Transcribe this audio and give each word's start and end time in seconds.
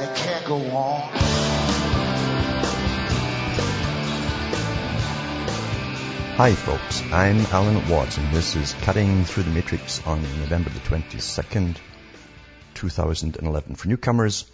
and 0.00 0.08
it 0.08 0.16
can't 0.16 0.44
go 0.44 0.56
on. 0.76 1.00
Hi 6.36 6.52
folks, 6.54 7.02
I'm 7.12 7.38
Alan 7.46 7.88
Watt 7.88 8.16
and 8.16 8.32
this 8.32 8.54
is 8.54 8.74
Cutting 8.82 9.24
Through 9.24 9.42
the 9.44 9.50
Matrix 9.50 10.06
on 10.06 10.22
November 10.22 10.70
the 10.70 10.78
22nd, 10.80 11.78
2011. 12.74 13.74
For 13.74 13.88
newcomers, 13.88 14.44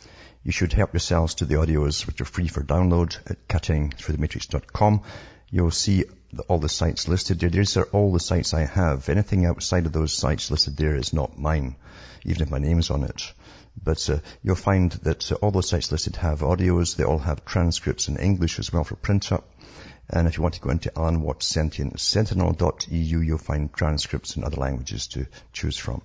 you 0.42 0.52
should 0.52 0.72
help 0.72 0.94
yourselves 0.94 1.34
to 1.36 1.44
the 1.44 1.56
audios 1.56 2.06
which 2.06 2.22
are 2.22 2.26
free 2.26 2.48
for 2.48 2.62
download 2.62 3.18
at 3.30 3.46
cuttingthroughthematrix.com. 3.48 5.02
You'll 5.50 5.70
see 5.70 6.04
all 6.48 6.58
the 6.58 6.70
sites 6.70 7.06
listed 7.06 7.40
there. 7.40 7.50
These 7.50 7.76
are 7.76 7.84
all 7.92 8.12
the 8.12 8.20
sites 8.20 8.54
I 8.54 8.64
have. 8.64 9.10
Anything 9.10 9.44
outside 9.44 9.84
of 9.84 9.92
those 9.92 10.14
sites 10.14 10.50
listed 10.50 10.76
there 10.78 10.96
is 10.96 11.12
not 11.12 11.38
mine, 11.38 11.76
even 12.24 12.42
if 12.42 12.50
my 12.50 12.58
name's 12.58 12.90
on 12.90 13.04
it. 13.04 13.32
But 13.82 14.08
uh, 14.08 14.18
you'll 14.42 14.56
find 14.56 14.92
that 15.02 15.30
uh, 15.30 15.36
all 15.36 15.50
those 15.50 15.68
sites 15.68 15.92
listed 15.92 16.16
have 16.16 16.40
audios. 16.40 16.96
They 16.96 17.04
all 17.04 17.18
have 17.18 17.44
transcripts 17.44 18.08
in 18.08 18.16
English 18.16 18.58
as 18.58 18.72
well 18.72 18.84
for 18.84 18.96
print 18.96 19.32
up. 19.32 19.48
And 20.10 20.28
if 20.28 20.36
you 20.36 20.42
want 20.42 20.54
to 20.56 20.60
go 20.60 20.68
into 20.68 20.92
Alan 20.96 21.22
Watts 21.22 21.46
Sentient 21.46 21.98
you'll 21.98 23.38
find 23.38 23.72
transcripts 23.72 24.36
in 24.36 24.44
other 24.44 24.58
languages 24.58 25.06
to 25.08 25.26
choose 25.52 25.78
from. 25.78 26.02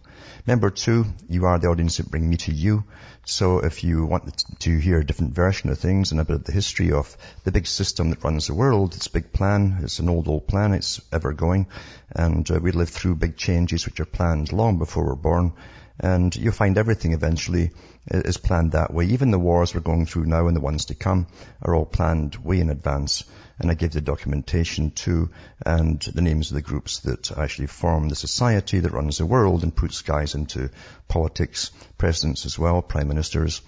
Number 0.47 0.69
two, 0.69 1.05
you 1.27 1.45
are 1.45 1.59
the 1.59 1.67
audience 1.67 1.97
that 1.97 2.09
bring 2.09 2.29
me 2.29 2.37
to 2.37 2.53
you. 2.53 2.85
So 3.25 3.59
if 3.59 3.83
you 3.83 4.05
want 4.05 4.43
to 4.59 4.77
hear 4.77 4.99
a 4.99 5.05
different 5.05 5.35
version 5.35 5.69
of 5.69 5.79
things 5.79 6.11
and 6.11 6.21
a 6.21 6.25
bit 6.25 6.37
of 6.37 6.43
the 6.45 6.53
history 6.53 6.93
of 6.93 7.15
the 7.43 7.51
big 7.51 7.67
system 7.67 8.09
that 8.11 8.23
runs 8.23 8.47
the 8.47 8.53
world, 8.53 8.95
it's 8.95 9.09
big 9.09 9.33
plan. 9.33 9.79
It's 9.83 9.99
an 9.99 10.07
old, 10.07 10.29
old 10.29 10.47
plan. 10.47 10.73
It's 10.73 11.01
ever 11.11 11.33
going. 11.33 11.67
And 12.09 12.49
uh, 12.49 12.59
we 12.61 12.71
live 12.71 12.89
through 12.89 13.15
big 13.15 13.35
changes 13.35 13.85
which 13.85 13.99
are 13.99 14.05
planned 14.05 14.53
long 14.53 14.77
before 14.77 15.05
we're 15.05 15.15
born. 15.15 15.51
And 15.99 16.35
you'll 16.35 16.53
find 16.53 16.77
everything 16.77 17.13
eventually 17.13 17.71
is 18.07 18.37
planned 18.37 18.71
that 18.71 18.93
way. 18.93 19.05
Even 19.05 19.31
the 19.31 19.39
wars 19.39 19.73
we're 19.73 19.81
going 19.81 20.05
through 20.05 20.25
now 20.25 20.47
and 20.47 20.55
the 20.55 20.61
ones 20.61 20.85
to 20.85 20.95
come 20.95 21.27
are 21.61 21.75
all 21.75 21.85
planned 21.85 22.35
way 22.37 22.59
in 22.59 22.69
advance 22.69 23.23
and 23.59 23.69
I 23.69 23.73
give 23.73 23.91
the 23.91 24.01
documentation 24.01 24.91
too 24.91 25.29
and 25.65 25.99
the 26.01 26.21
names 26.21 26.49
of 26.49 26.55
the 26.55 26.61
groups 26.61 26.99
that 26.99 27.37
actually 27.37 27.67
form 27.67 28.07
the 28.07 28.15
society 28.15 28.79
that 28.79 28.93
runs 28.93 29.17
the 29.17 29.25
world 29.25 29.63
and 29.63 29.75
puts 29.75 30.01
guys 30.01 30.33
into 30.33 30.69
politics, 31.07 31.71
presidents 31.97 32.45
as 32.45 32.57
well, 32.57 32.81
prime 32.81 33.09
ministers, 33.09 33.61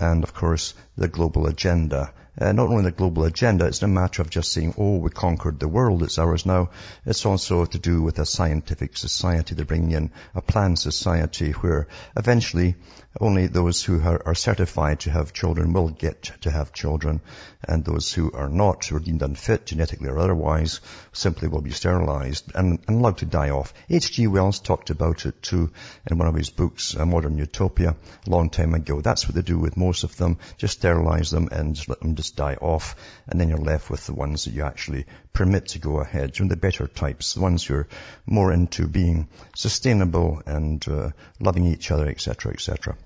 and 0.00 0.24
of 0.24 0.32
course 0.32 0.74
the 0.96 1.08
global 1.08 1.46
agenda. 1.46 2.12
Uh, 2.38 2.52
not 2.52 2.68
only 2.68 2.82
the 2.82 2.90
global 2.90 3.24
agenda, 3.24 3.66
it's 3.66 3.80
not 3.80 3.90
a 3.90 3.92
matter 3.92 4.20
of 4.20 4.28
just 4.28 4.52
saying, 4.52 4.74
oh, 4.76 4.96
we 4.96 5.10
conquered 5.10 5.60
the 5.60 5.68
world, 5.68 6.02
it's 6.02 6.18
ours 6.18 6.44
now. 6.44 6.70
It's 7.06 7.24
also 7.24 7.64
to 7.64 7.78
do 7.78 8.02
with 8.02 8.18
a 8.18 8.26
scientific 8.26 8.96
society. 8.96 9.54
They're 9.54 9.64
bringing 9.64 9.92
in 9.92 10.10
a 10.34 10.42
planned 10.42 10.78
society 10.78 11.52
where 11.52 11.86
eventually 12.16 12.74
only 13.20 13.46
those 13.46 13.80
who 13.84 14.02
are, 14.02 14.34
certified 14.34 14.98
to 14.98 15.10
have 15.10 15.32
children 15.32 15.72
will 15.72 15.88
get 15.88 16.32
to 16.40 16.50
have 16.50 16.72
children, 16.72 17.20
and 17.62 17.84
those 17.84 18.12
who 18.12 18.32
are 18.32 18.48
not, 18.48 18.84
who 18.84 18.96
are 18.96 19.00
deemed 19.00 19.22
unfit, 19.22 19.66
genetically 19.66 20.08
or 20.08 20.18
otherwise, 20.18 20.80
simply 21.12 21.46
will 21.46 21.60
be 21.60 21.70
sterilized 21.70 22.50
and, 22.56 22.80
and 22.88 22.98
allowed 22.98 23.18
to 23.18 23.26
die 23.26 23.50
off. 23.50 23.72
H.G. 23.88 24.26
Wells 24.26 24.58
talked 24.58 24.90
about 24.90 25.26
it 25.26 25.40
too 25.42 25.70
in 26.10 26.18
one 26.18 26.26
of 26.26 26.34
his 26.34 26.50
books, 26.50 26.94
A 26.94 27.06
Modern 27.06 27.38
Utopia, 27.38 27.94
a 28.26 28.30
long 28.30 28.50
time 28.50 28.74
ago. 28.74 29.00
That's 29.00 29.26
what 29.26 29.36
they 29.36 29.42
do 29.42 29.60
with 29.60 29.76
most 29.76 30.02
of 30.02 30.16
them. 30.16 30.38
Just 30.58 30.78
sterilize 30.78 31.30
them 31.30 31.48
and 31.52 31.80
let 31.88 32.00
them 32.00 32.16
just 32.16 32.34
die 32.34 32.56
off, 32.60 32.96
and 33.28 33.40
then 33.40 33.48
you're 33.48 33.58
left 33.58 33.90
with 33.90 34.04
the 34.06 34.14
ones 34.14 34.44
that 34.44 34.54
you 34.54 34.64
actually 34.64 35.06
permit 35.32 35.68
to 35.68 35.78
go 35.78 36.00
ahead. 36.00 36.36
You 36.36 36.46
know, 36.46 36.48
the 36.48 36.56
better 36.56 36.88
types, 36.88 37.34
the 37.34 37.40
ones 37.40 37.64
who 37.64 37.74
are 37.74 37.88
more 38.26 38.52
into 38.52 38.88
being 38.88 39.28
sustainable 39.54 40.42
and 40.46 40.86
uh, 40.88 41.10
loving 41.38 41.66
each 41.66 41.92
other, 41.92 42.08
etc., 42.08 42.52
etc. 42.52 42.96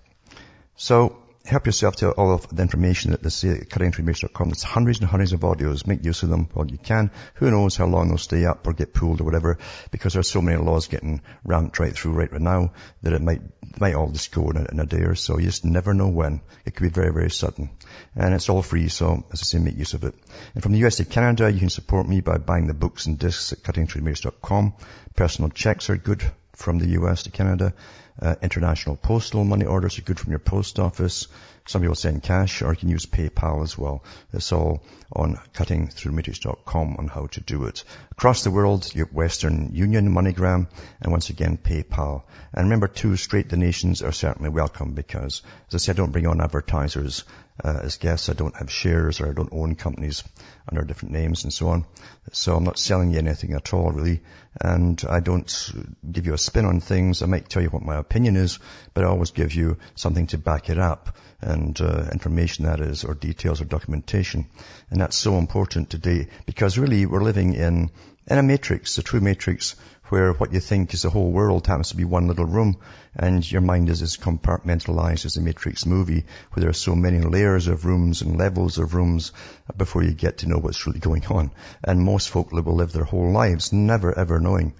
So 0.78 1.16
help 1.44 1.66
yourself 1.66 1.96
to 1.96 2.12
all 2.12 2.32
of 2.32 2.48
the 2.54 2.62
information 2.62 3.12
at 3.12 3.20
this 3.20 3.42
uh, 3.42 3.48
cuttinginformation.com. 3.68 4.48
There's 4.50 4.62
hundreds 4.62 5.00
and 5.00 5.08
hundreds 5.08 5.32
of 5.32 5.40
audios. 5.40 5.88
Make 5.88 6.04
use 6.04 6.22
of 6.22 6.28
them 6.28 6.48
while 6.52 6.68
you 6.68 6.78
can. 6.78 7.10
Who 7.34 7.50
knows 7.50 7.74
how 7.74 7.86
long 7.86 8.08
they'll 8.08 8.18
stay 8.18 8.44
up 8.44 8.64
or 8.64 8.74
get 8.74 8.94
pulled 8.94 9.20
or 9.20 9.24
whatever, 9.24 9.58
because 9.90 10.12
there's 10.12 10.30
so 10.30 10.40
many 10.40 10.62
laws 10.62 10.86
getting 10.86 11.20
ramped 11.42 11.80
right 11.80 11.92
through 11.92 12.12
right 12.12 12.32
now 12.32 12.74
that 13.02 13.12
it 13.12 13.20
might 13.20 13.42
might 13.80 13.96
all 13.96 14.12
just 14.12 14.30
go 14.30 14.50
in 14.50 14.56
a, 14.56 14.66
in 14.70 14.78
a 14.78 14.86
day 14.86 15.02
or 15.02 15.16
so. 15.16 15.38
You 15.38 15.46
just 15.46 15.64
never 15.64 15.94
know 15.94 16.08
when. 16.08 16.42
It 16.64 16.76
could 16.76 16.84
be 16.84 17.00
very, 17.00 17.12
very 17.12 17.30
sudden. 17.30 17.70
And 18.14 18.32
it's 18.32 18.48
all 18.48 18.62
free, 18.62 18.88
so 18.88 19.24
as 19.32 19.42
I 19.42 19.44
say, 19.44 19.58
make 19.58 19.76
use 19.76 19.94
of 19.94 20.04
it. 20.04 20.14
And 20.54 20.62
from 20.62 20.72
the 20.72 20.86
US 20.86 20.96
to 20.96 21.04
Canada, 21.04 21.50
you 21.50 21.58
can 21.58 21.70
support 21.70 22.08
me 22.08 22.20
by 22.20 22.38
buying 22.38 22.68
the 22.68 22.74
books 22.74 23.06
and 23.06 23.18
discs 23.18 23.52
at 23.52 23.64
cuttingthroughthematrix.com. 23.64 24.74
Personal 25.16 25.50
checks 25.50 25.90
are 25.90 25.96
good 25.96 26.22
from 26.54 26.78
the 26.78 26.90
US 27.00 27.24
to 27.24 27.30
Canada. 27.30 27.74
Uh, 28.20 28.34
international 28.42 28.96
postal 28.96 29.44
money 29.44 29.64
orders 29.64 29.98
are 29.98 30.02
good 30.02 30.18
from 30.18 30.32
your 30.32 30.40
post 30.40 30.78
office. 30.78 31.28
Some 31.68 31.82
people 31.82 31.94
send 31.94 32.22
cash 32.22 32.62
or 32.62 32.72
you 32.72 32.76
can 32.78 32.88
use 32.88 33.04
PayPal 33.04 33.62
as 33.62 33.76
well. 33.76 34.02
It's 34.32 34.52
all 34.52 34.82
on 35.12 35.36
cuttingthroughmatrix.com 35.54 36.96
on 36.98 37.08
how 37.08 37.26
to 37.26 37.40
do 37.42 37.64
it. 37.64 37.84
Across 38.12 38.44
the 38.44 38.50
world, 38.50 38.94
your 38.94 39.06
Western 39.06 39.74
Union, 39.74 40.08
MoneyGram, 40.08 40.66
and 41.02 41.12
once 41.12 41.28
again, 41.28 41.58
PayPal. 41.58 42.22
And 42.54 42.64
remember 42.64 42.88
too, 42.88 43.16
straight 43.16 43.48
donations 43.48 44.02
are 44.02 44.12
certainly 44.12 44.48
welcome 44.48 44.94
because, 44.94 45.42
as 45.68 45.74
I 45.74 45.78
said, 45.78 45.96
I 45.96 45.98
don't 45.98 46.12
bring 46.12 46.26
on 46.26 46.40
advertisers 46.40 47.24
uh, 47.62 47.80
as 47.82 47.98
guests. 47.98 48.28
I 48.28 48.32
don't 48.32 48.56
have 48.56 48.70
shares 48.70 49.20
or 49.20 49.28
I 49.28 49.34
don't 49.34 49.52
own 49.52 49.74
companies 49.74 50.24
under 50.68 50.82
different 50.84 51.12
names 51.12 51.44
and 51.44 51.52
so 51.52 51.68
on. 51.68 51.84
So 52.32 52.56
I'm 52.56 52.64
not 52.64 52.78
selling 52.78 53.12
you 53.12 53.18
anything 53.18 53.52
at 53.52 53.74
all 53.74 53.90
really. 53.92 54.22
And 54.60 55.02
I 55.08 55.20
don't 55.20 55.72
give 56.10 56.26
you 56.26 56.34
a 56.34 56.38
spin 56.38 56.64
on 56.64 56.80
things. 56.80 57.22
I 57.22 57.26
might 57.26 57.48
tell 57.48 57.62
you 57.62 57.68
what 57.68 57.82
my 57.82 57.96
opinion 58.08 58.36
is, 58.36 58.58
but 58.94 59.04
I 59.04 59.08
always 59.08 59.32
give 59.32 59.54
you 59.54 59.76
something 59.94 60.28
to 60.28 60.38
back 60.38 60.70
it 60.70 60.78
up 60.78 61.16
and 61.40 61.78
uh, 61.80 62.08
information 62.10 62.64
that 62.64 62.80
is, 62.80 63.04
or 63.04 63.14
details 63.14 63.60
or 63.60 63.64
documentation. 63.66 64.46
And 64.90 65.00
that's 65.00 65.16
so 65.16 65.36
important 65.36 65.90
today 65.90 66.28
because 66.46 66.78
really 66.78 67.04
we're 67.04 67.22
living 67.22 67.54
in, 67.54 67.90
in 68.26 68.38
a 68.38 68.42
matrix, 68.42 68.96
a 68.96 69.02
true 69.02 69.20
matrix 69.20 69.76
where 70.08 70.32
what 70.32 70.54
you 70.54 70.60
think 70.60 70.94
is 70.94 71.02
the 71.02 71.10
whole 71.10 71.30
world 71.30 71.66
happens 71.66 71.90
to 71.90 71.96
be 71.96 72.04
one 72.04 72.28
little 72.28 72.46
room 72.46 72.78
and 73.14 73.50
your 73.50 73.60
mind 73.60 73.90
is 73.90 74.00
as 74.00 74.16
compartmentalized 74.16 75.26
as 75.26 75.36
a 75.36 75.42
Matrix 75.42 75.84
movie 75.84 76.24
where 76.52 76.62
there 76.62 76.70
are 76.70 76.84
so 76.84 76.94
many 76.94 77.20
layers 77.20 77.66
of 77.66 77.84
rooms 77.84 78.22
and 78.22 78.38
levels 78.38 78.78
of 78.78 78.94
rooms 78.94 79.32
before 79.76 80.02
you 80.02 80.12
get 80.12 80.38
to 80.38 80.48
know 80.48 80.56
what's 80.56 80.86
really 80.86 81.00
going 81.00 81.26
on. 81.26 81.50
And 81.84 82.00
most 82.00 82.30
folk 82.30 82.52
will 82.52 82.74
live 82.74 82.92
their 82.92 83.04
whole 83.04 83.32
lives 83.32 83.72
never 83.72 84.18
ever 84.18 84.40
knowing 84.40 84.72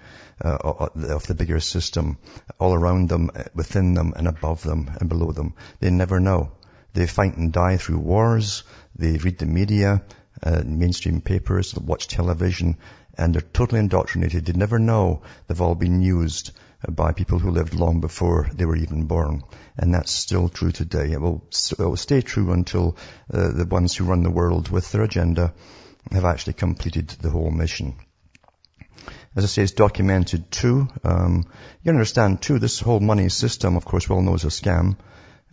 uh, 0.45 0.59
of 0.63 1.27
the 1.27 1.35
bigger 1.35 1.61
system 1.61 2.19
all 2.59 2.75
around 2.75 3.09
them, 3.09 3.31
within 3.55 3.95
them 3.95 4.13
and 4.17 4.29
above 4.29 4.63
them 4.63 4.91
and 5.01 5.09
below 5.09 5.33
them. 5.33 5.55
They 5.81 5.91
never 5.91 6.21
know. 6.21 6.53
They 6.95 7.07
fight 7.07 7.37
and 7.37 7.53
die 7.53 7.77
through 7.77 7.99
wars. 7.99 8.65
They 8.97 9.17
read 9.17 9.39
the 9.39 9.47
media, 9.47 10.03
uh, 10.43 10.63
mainstream 10.65 11.21
papers, 11.21 11.75
watch 11.75 12.09
television, 12.09 12.77
and 13.17 13.35
they're 13.35 13.43
totally 13.43 13.81
indoctrinated. 13.81 14.47
They 14.47 14.53
never 14.53 14.79
know 14.79 15.23
they've 15.47 15.61
all 15.61 15.75
been 15.75 16.01
used 16.01 16.53
by 16.89 17.13
people 17.13 17.41
who 17.41 17.51
lived 17.51 17.75
long 17.75 18.01
before 18.01 18.49
they 18.55 18.65
were 18.65 18.77
even 18.77 19.07
born. 19.07 19.43
And 19.77 19.93
that's 19.93 20.13
still 20.13 20.49
true 20.49 20.71
today. 20.71 21.13
It 21.13 21.21
will, 21.21 21.45
it 21.51 21.79
will 21.79 21.97
stay 21.97 22.21
true 22.21 22.53
until 22.53 22.97
uh, 23.33 23.49
the 23.53 23.67
ones 23.67 23.97
who 23.97 24.05
run 24.05 24.23
the 24.23 24.31
world 24.31 24.69
with 24.69 24.91
their 24.93 25.03
agenda 25.03 25.53
have 26.13 26.25
actually 26.25 26.53
completed 26.55 27.09
the 27.09 27.31
whole 27.31 27.51
mission. 27.51 27.97
As 29.39 29.45
I 29.45 29.47
say, 29.47 29.63
it's 29.63 29.71
documented 29.71 30.51
too. 30.51 30.89
Um, 31.05 31.47
you 31.85 31.93
understand 31.93 32.43
too, 32.43 32.59
this 32.59 32.81
whole 32.81 32.99
money 32.99 33.29
system, 33.29 33.77
of 33.77 33.85
course, 33.85 34.09
well 34.09 34.21
knows 34.21 34.43
a 34.43 34.49
scam. 34.49 34.97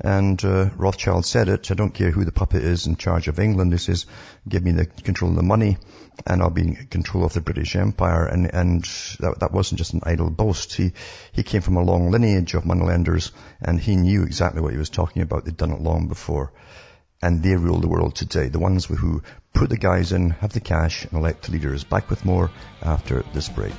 And 0.01 0.43
uh, 0.43 0.71
Rothschild 0.75 1.23
said 1.23 1.49
it. 1.49 1.69
I 1.69 1.75
don't 1.75 1.93
care 1.93 2.09
who 2.09 2.25
the 2.25 2.31
puppet 2.31 2.63
is 2.63 2.87
in 2.87 2.95
charge 2.95 3.27
of 3.27 3.39
England. 3.39 3.73
He 3.73 3.77
says, 3.77 4.07
give 4.49 4.63
me 4.63 4.71
the 4.71 4.87
control 4.87 5.29
of 5.29 5.37
the 5.37 5.43
money 5.43 5.77
and 6.25 6.41
I'll 6.41 6.49
be 6.49 6.63
in 6.63 6.87
control 6.87 7.25
of 7.25 7.33
the 7.33 7.41
British 7.41 7.75
Empire. 7.75 8.25
And, 8.25 8.51
and 8.51 8.83
that, 9.19 9.35
that 9.41 9.51
wasn't 9.51 9.77
just 9.77 9.93
an 9.93 10.01
idle 10.01 10.31
boast. 10.31 10.73
He, 10.73 10.93
he 11.33 11.43
came 11.43 11.61
from 11.61 11.77
a 11.77 11.83
long 11.83 12.09
lineage 12.09 12.55
of 12.55 12.65
moneylenders 12.65 13.33
and 13.61 13.79
he 13.79 13.97
knew 13.97 14.23
exactly 14.23 14.63
what 14.63 14.73
he 14.73 14.79
was 14.79 14.89
talking 14.89 15.21
about. 15.21 15.45
They'd 15.45 15.57
done 15.57 15.71
it 15.71 15.79
long 15.79 16.07
before. 16.07 16.51
And 17.25 17.41
they 17.41 17.55
rule 17.55 17.79
the 17.79 17.87
world 17.87 18.13
today. 18.13 18.49
The 18.49 18.59
ones 18.59 18.85
who 18.85 19.23
put 19.51 19.71
the 19.71 19.77
guys 19.77 20.11
in, 20.11 20.29
have 20.29 20.53
the 20.53 20.59
cash 20.59 21.05
and 21.05 21.13
elect 21.13 21.49
leaders. 21.49 21.83
Back 21.83 22.07
with 22.11 22.23
more 22.23 22.51
after 22.83 23.23
this 23.33 23.49
break. 23.49 23.73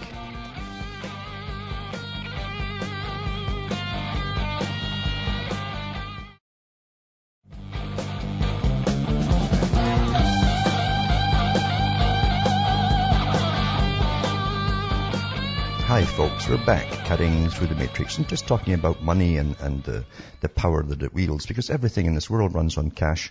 Folks, 16.16 16.48
we're 16.48 16.56
back 16.64 16.88
cutting 17.04 17.50
through 17.50 17.66
the 17.66 17.74
matrix 17.74 18.16
and 18.16 18.26
just 18.26 18.46
talking 18.46 18.72
about 18.72 19.02
money 19.02 19.36
and, 19.36 19.54
and 19.60 19.84
the, 19.84 20.02
the 20.40 20.48
power 20.48 20.82
that 20.82 21.02
it 21.02 21.12
wields 21.12 21.44
because 21.44 21.68
everything 21.68 22.06
in 22.06 22.14
this 22.14 22.30
world 22.30 22.54
runs 22.54 22.78
on 22.78 22.90
cash 22.90 23.30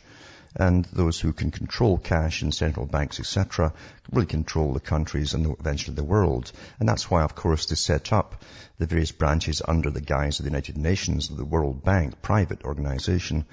and 0.56 0.86
those 0.94 1.20
who 1.20 1.34
can 1.34 1.50
control 1.50 1.98
cash 1.98 2.44
in 2.44 2.52
central 2.52 2.86
banks, 2.86 3.20
etc., 3.20 3.74
really 4.12 4.28
control 4.28 4.72
the 4.72 4.80
countries 4.80 5.34
and 5.34 5.56
eventually 5.60 5.96
the 5.96 6.04
world. 6.04 6.52
And 6.80 6.88
that's 6.88 7.10
why, 7.10 7.24
of 7.24 7.34
course, 7.34 7.66
they 7.66 7.76
set 7.76 8.14
up 8.14 8.44
the 8.78 8.86
various 8.86 9.12
branches 9.12 9.64
under 9.68 9.90
the 9.90 10.00
guise 10.00 10.40
of 10.40 10.46
the 10.46 10.52
United 10.52 10.78
Nations, 10.78 11.28
the 11.28 11.44
World 11.44 11.84
Bank, 11.84 12.22
private 12.22 12.64
organization, 12.66 13.46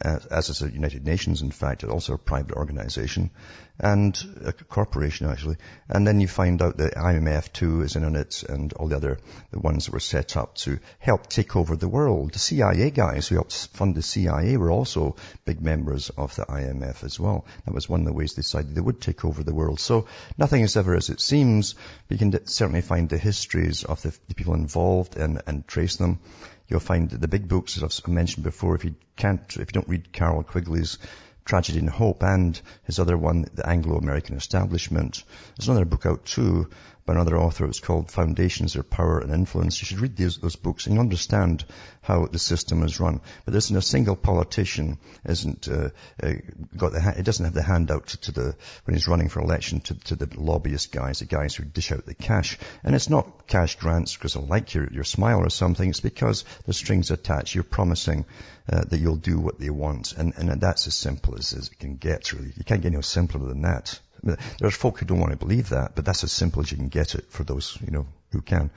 as 0.00 0.50
is 0.50 0.58
the 0.58 0.70
United 0.70 1.06
Nations, 1.06 1.42
in 1.42 1.50
fact, 1.50 1.82
it's 1.82 1.92
also 1.92 2.14
a 2.14 2.18
private 2.18 2.52
organization 2.52 3.30
and 3.78 4.18
a 4.44 4.52
corporation 4.52 5.26
actually. 5.28 5.56
And 5.88 6.06
then 6.06 6.20
you 6.20 6.28
find 6.28 6.62
out 6.62 6.78
that 6.78 6.94
IMF 6.94 7.52
too 7.52 7.82
is 7.82 7.96
in 7.96 8.04
on 8.04 8.16
it 8.16 8.42
and 8.48 8.72
all 8.72 8.88
the 8.88 8.96
other, 8.96 9.18
the 9.50 9.58
ones 9.58 9.86
that 9.86 9.92
were 9.92 10.00
set 10.00 10.36
up 10.36 10.54
to 10.56 10.78
help 10.98 11.28
take 11.28 11.56
over 11.56 11.76
the 11.76 11.88
world. 11.88 12.32
The 12.32 12.38
CIA 12.38 12.90
guys 12.90 13.28
who 13.28 13.36
helped 13.36 13.68
fund 13.74 13.94
the 13.94 14.02
CIA 14.02 14.56
were 14.56 14.70
also 14.70 15.16
big 15.44 15.60
members 15.60 16.10
of 16.10 16.34
the 16.36 16.44
IMF 16.44 17.04
as 17.04 17.20
well. 17.20 17.44
That 17.64 17.74
was 17.74 17.88
one 17.88 18.00
of 18.00 18.06
the 18.06 18.12
ways 18.12 18.34
they 18.34 18.40
decided 18.42 18.74
they 18.74 18.80
would 18.80 19.00
take 19.00 19.24
over 19.24 19.42
the 19.42 19.54
world. 19.54 19.80
So 19.80 20.06
nothing 20.38 20.62
is 20.62 20.76
ever 20.76 20.94
as 20.94 21.10
it 21.10 21.20
seems. 21.20 21.74
But 22.08 22.20
You 22.20 22.30
can 22.30 22.46
certainly 22.46 22.82
find 22.82 23.08
the 23.08 23.18
histories 23.18 23.84
of 23.84 24.00
the, 24.02 24.16
the 24.28 24.34
people 24.34 24.54
involved 24.54 25.16
and, 25.16 25.42
and 25.46 25.66
trace 25.66 25.96
them. 25.96 26.20
You'll 26.68 26.80
find 26.80 27.10
that 27.10 27.20
the 27.20 27.28
big 27.28 27.48
books, 27.48 27.76
as 27.76 27.82
I've 27.82 28.08
mentioned 28.08 28.44
before, 28.44 28.74
if 28.74 28.84
you 28.84 28.96
can't, 29.16 29.42
if 29.50 29.58
you 29.58 29.72
don't 29.72 29.88
read 29.88 30.12
Carroll 30.12 30.42
Quigley's 30.42 30.98
Tragedy 31.44 31.78
and 31.78 31.88
Hope 31.88 32.22
and 32.24 32.60
his 32.82 32.98
other 32.98 33.16
one, 33.16 33.46
The 33.54 33.68
Anglo-American 33.68 34.36
Establishment. 34.36 35.22
There's 35.56 35.68
another 35.68 35.84
book 35.84 36.04
out 36.04 36.24
too 36.24 36.68
by 37.06 37.12
another 37.14 37.38
author. 37.38 37.64
It's 37.66 37.80
called 37.80 38.10
Foundations 38.10 38.74
of 38.74 38.90
Power 38.90 39.20
and 39.20 39.32
Influence. 39.32 39.80
You 39.80 39.86
should 39.86 40.00
read 40.00 40.16
these, 40.16 40.38
those 40.38 40.56
books 40.56 40.88
and 40.88 40.98
understand 40.98 41.64
how 42.02 42.26
the 42.26 42.38
system 42.38 42.82
is 42.82 42.98
run. 42.98 43.20
But 43.44 43.52
there 43.52 43.58
isn't 43.58 43.76
a 43.76 43.82
single 43.82 44.16
politician 44.16 44.98
isn't 45.24 45.68
uh, 45.68 45.90
uh, 46.22 46.32
got 46.76 46.92
the 46.92 47.14
it 47.16 47.24
doesn't 47.24 47.44
have 47.44 47.54
the 47.54 47.62
handout 47.62 48.08
to, 48.08 48.20
to, 48.22 48.32
the 48.32 48.56
when 48.84 48.94
he's 48.94 49.06
running 49.06 49.28
for 49.28 49.40
election 49.40 49.80
to, 49.80 49.94
to 49.94 50.16
the 50.16 50.28
lobbyist 50.36 50.90
guys, 50.90 51.20
the 51.20 51.26
guys 51.26 51.54
who 51.54 51.64
dish 51.64 51.92
out 51.92 52.06
the 52.06 52.14
cash. 52.14 52.58
And 52.82 52.94
it's 52.94 53.08
not 53.08 53.46
cash 53.46 53.76
grants 53.76 54.14
because 54.14 54.34
I 54.34 54.40
like 54.40 54.74
your 54.74 54.88
your 54.92 55.04
smile 55.04 55.40
or 55.40 55.50
something. 55.50 55.88
It's 55.88 56.00
because 56.00 56.44
the 56.66 56.72
strings 56.72 57.12
attached. 57.12 57.54
You're 57.54 57.64
promising 57.64 58.26
uh, 58.68 58.84
that 58.84 58.98
you'll 58.98 59.16
do 59.16 59.38
what 59.38 59.60
they 59.60 59.70
want, 59.70 60.12
and 60.12 60.34
and 60.36 60.60
that's 60.60 60.88
as 60.88 60.94
simple 60.94 61.36
as, 61.38 61.52
as 61.52 61.68
it 61.68 61.78
can 61.78 61.96
get. 61.96 62.32
Really, 62.32 62.52
you 62.56 62.64
can't 62.64 62.82
get 62.82 62.92
any 62.92 63.02
simpler 63.02 63.46
than 63.46 63.62
that. 63.62 64.00
There's 64.22 64.74
folk 64.74 64.98
who 64.98 65.06
don't 65.06 65.20
want 65.20 65.32
to 65.32 65.38
believe 65.38 65.70
that, 65.70 65.94
but 65.94 66.04
that's 66.04 66.24
as 66.24 66.32
simple 66.32 66.62
as 66.62 66.70
you 66.70 66.76
can 66.76 66.88
get 66.88 67.14
it 67.14 67.30
for 67.30 67.44
those, 67.44 67.78
you 67.84 67.90
know, 67.90 68.06
who 68.32 68.42
can. 68.42 68.70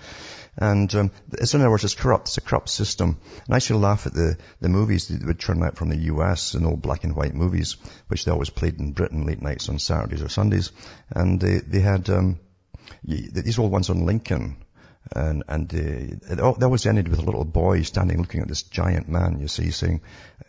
And 0.58 0.94
um, 0.96 1.12
it's 1.34 1.54
in 1.54 1.62
other 1.62 1.70
words, 1.70 1.84
it's 1.84 1.96
corrupt. 1.96 2.28
It's 2.28 2.38
a 2.38 2.42
corrupt 2.42 2.70
system. 2.70 3.18
And 3.46 3.54
I 3.54 3.58
used 3.58 3.68
to 3.68 3.78
laugh 3.78 4.08
at 4.08 4.14
the 4.14 4.38
the 4.60 4.70
movies 4.70 5.08
that 5.08 5.26
would 5.26 5.40
turn 5.40 5.64
out 5.64 5.78
from 5.78 5.90
the 5.90 5.98
U.S. 6.14 6.54
and 6.54 6.66
old 6.66 6.82
black 6.82 7.04
and 7.04 7.16
white 7.16 7.34
movies, 7.34 7.78
which 8.08 8.26
they 8.26 8.32
always 8.32 8.50
played 8.50 8.80
in 8.80 8.94
Britain 8.94 9.26
late 9.26 9.42
nights 9.42 9.70
on 9.70 9.80
Saturdays 9.80 10.22
or 10.22 10.30
Sundays. 10.30 10.72
And 11.10 11.40
they 11.40 11.60
they 11.60 11.80
had 11.80 12.10
um, 12.10 12.40
these 13.04 13.60
old 13.60 13.72
ones 13.72 13.90
on 13.90 14.06
Lincoln 14.06 14.58
and, 15.12 15.44
and 15.48 15.74
uh, 15.74 15.78
it, 15.78 16.38
that 16.38 16.64
always 16.64 16.86
ended 16.86 17.08
with 17.08 17.20
a 17.20 17.24
little 17.24 17.46
boy 17.46 17.82
standing 17.82 18.20
looking 18.20 18.42
at 18.42 18.48
this 18.48 18.64
giant 18.64 19.10
man, 19.10 19.40
you 19.40 19.48
see, 19.48 19.72
saying, 19.72 20.02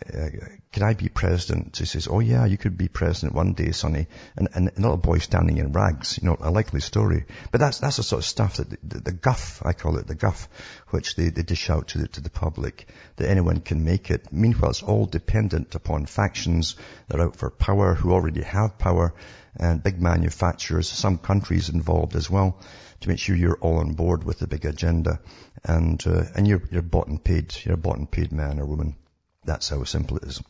uh, 0.06 0.28
can 0.72 0.82
I 0.82 0.94
be 0.94 1.08
president? 1.08 1.78
He 1.78 1.86
says, 1.86 2.08
oh 2.10 2.20
yeah, 2.20 2.44
you 2.44 2.58
could 2.58 2.76
be 2.76 2.88
president 2.88 3.34
one 3.34 3.54
day, 3.54 3.72
sonny. 3.72 4.06
And, 4.36 4.48
and 4.54 4.68
a 4.68 4.80
little 4.80 4.96
boy 4.98 5.18
standing 5.18 5.56
in 5.56 5.72
rags, 5.72 6.18
you 6.20 6.28
know, 6.28 6.36
a 6.40 6.50
likely 6.50 6.80
story. 6.80 7.24
But 7.50 7.60
that's, 7.60 7.78
that's 7.78 7.96
the 7.96 8.02
sort 8.02 8.20
of 8.20 8.26
stuff 8.26 8.56
that, 8.58 8.70
the, 8.70 9.00
the 9.00 9.12
guff, 9.12 9.62
I 9.64 9.72
call 9.72 9.96
it, 9.96 10.06
the 10.06 10.14
guff, 10.14 10.48
which 10.88 11.16
they, 11.16 11.30
they 11.30 11.42
dish 11.42 11.70
out 11.70 11.88
to 11.88 11.98
the, 11.98 12.08
to 12.08 12.20
the 12.20 12.30
public, 12.30 12.86
that 13.16 13.30
anyone 13.30 13.60
can 13.60 13.84
make 13.84 14.10
it. 14.10 14.30
Meanwhile, 14.30 14.70
it's 14.70 14.82
all 14.82 15.06
dependent 15.06 15.74
upon 15.74 16.04
factions 16.06 16.76
that 17.08 17.18
are 17.18 17.28
out 17.28 17.36
for 17.36 17.50
power, 17.50 17.94
who 17.94 18.12
already 18.12 18.42
have 18.42 18.78
power, 18.78 19.14
and 19.56 19.82
big 19.82 20.00
manufacturers, 20.00 20.88
some 20.88 21.18
countries 21.18 21.70
involved 21.70 22.14
as 22.14 22.30
well 22.30 22.60
to 23.00 23.08
make 23.08 23.18
sure 23.18 23.36
you're 23.36 23.58
all 23.60 23.78
on 23.78 23.94
board 23.94 24.24
with 24.24 24.38
the 24.38 24.46
big 24.46 24.64
agenda. 24.64 25.20
And, 25.64 26.02
uh, 26.06 26.24
and 26.34 26.46
you're, 26.46 26.62
you're 26.70 26.82
bought 26.82 27.08
and 27.08 27.22
paid, 27.22 27.54
you're 27.64 27.74
a 27.74 27.78
bought 27.78 27.98
and 27.98 28.10
paid 28.10 28.32
man 28.32 28.60
or 28.60 28.66
woman. 28.66 28.96
That's 29.44 29.68
how 29.68 29.84
simple 29.84 30.18
it 30.18 30.24
is. 30.24 30.42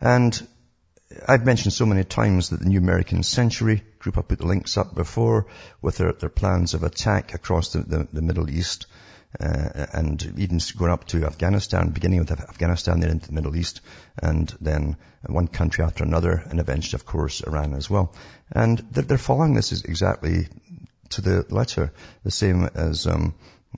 And 0.00 0.46
I've 1.28 1.46
mentioned 1.46 1.72
so 1.72 1.86
many 1.86 2.04
times 2.04 2.50
that 2.50 2.60
the 2.60 2.68
New 2.68 2.78
American 2.78 3.22
Century 3.22 3.82
group, 3.98 4.18
I 4.18 4.22
put 4.22 4.38
the 4.38 4.46
links 4.46 4.76
up 4.76 4.94
before, 4.94 5.46
with 5.80 5.98
their, 5.98 6.12
their 6.12 6.28
plans 6.28 6.74
of 6.74 6.82
attack 6.82 7.34
across 7.34 7.72
the, 7.72 7.80
the, 7.80 8.08
the 8.12 8.22
Middle 8.22 8.50
East, 8.50 8.86
uh, 9.38 9.86
and 9.92 10.22
even 10.36 10.60
going 10.76 10.92
up 10.92 11.06
to 11.08 11.24
Afghanistan, 11.24 11.90
beginning 11.90 12.20
with 12.20 12.30
Afghanistan, 12.30 13.00
then 13.00 13.10
into 13.10 13.26
the 13.26 13.32
Middle 13.32 13.56
East, 13.56 13.80
and 14.22 14.54
then 14.60 14.96
one 15.26 15.48
country 15.48 15.84
after 15.84 16.04
another, 16.04 16.42
and 16.48 16.60
eventually, 16.60 16.98
of 16.98 17.06
course, 17.06 17.40
Iran 17.40 17.74
as 17.74 17.90
well. 17.90 18.14
And 18.50 18.78
they're, 18.90 19.04
they're 19.04 19.18
following 19.18 19.54
this 19.54 19.72
is 19.72 19.84
exactly 19.84 20.48
to 21.10 21.20
the 21.20 21.46
letter, 21.48 21.92
the 22.22 22.30
same 22.30 22.64
as 22.74 23.06
um, 23.06 23.34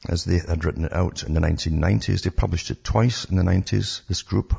as 0.08 0.24
they 0.24 0.38
had 0.38 0.64
written 0.64 0.84
it 0.84 0.92
out 0.92 1.22
in 1.22 1.34
the 1.34 1.40
1990s. 1.40 2.22
They 2.22 2.30
published 2.30 2.70
it 2.70 2.84
twice 2.84 3.24
in 3.24 3.36
the 3.36 3.42
90s. 3.42 4.02
This 4.08 4.22
group, 4.22 4.54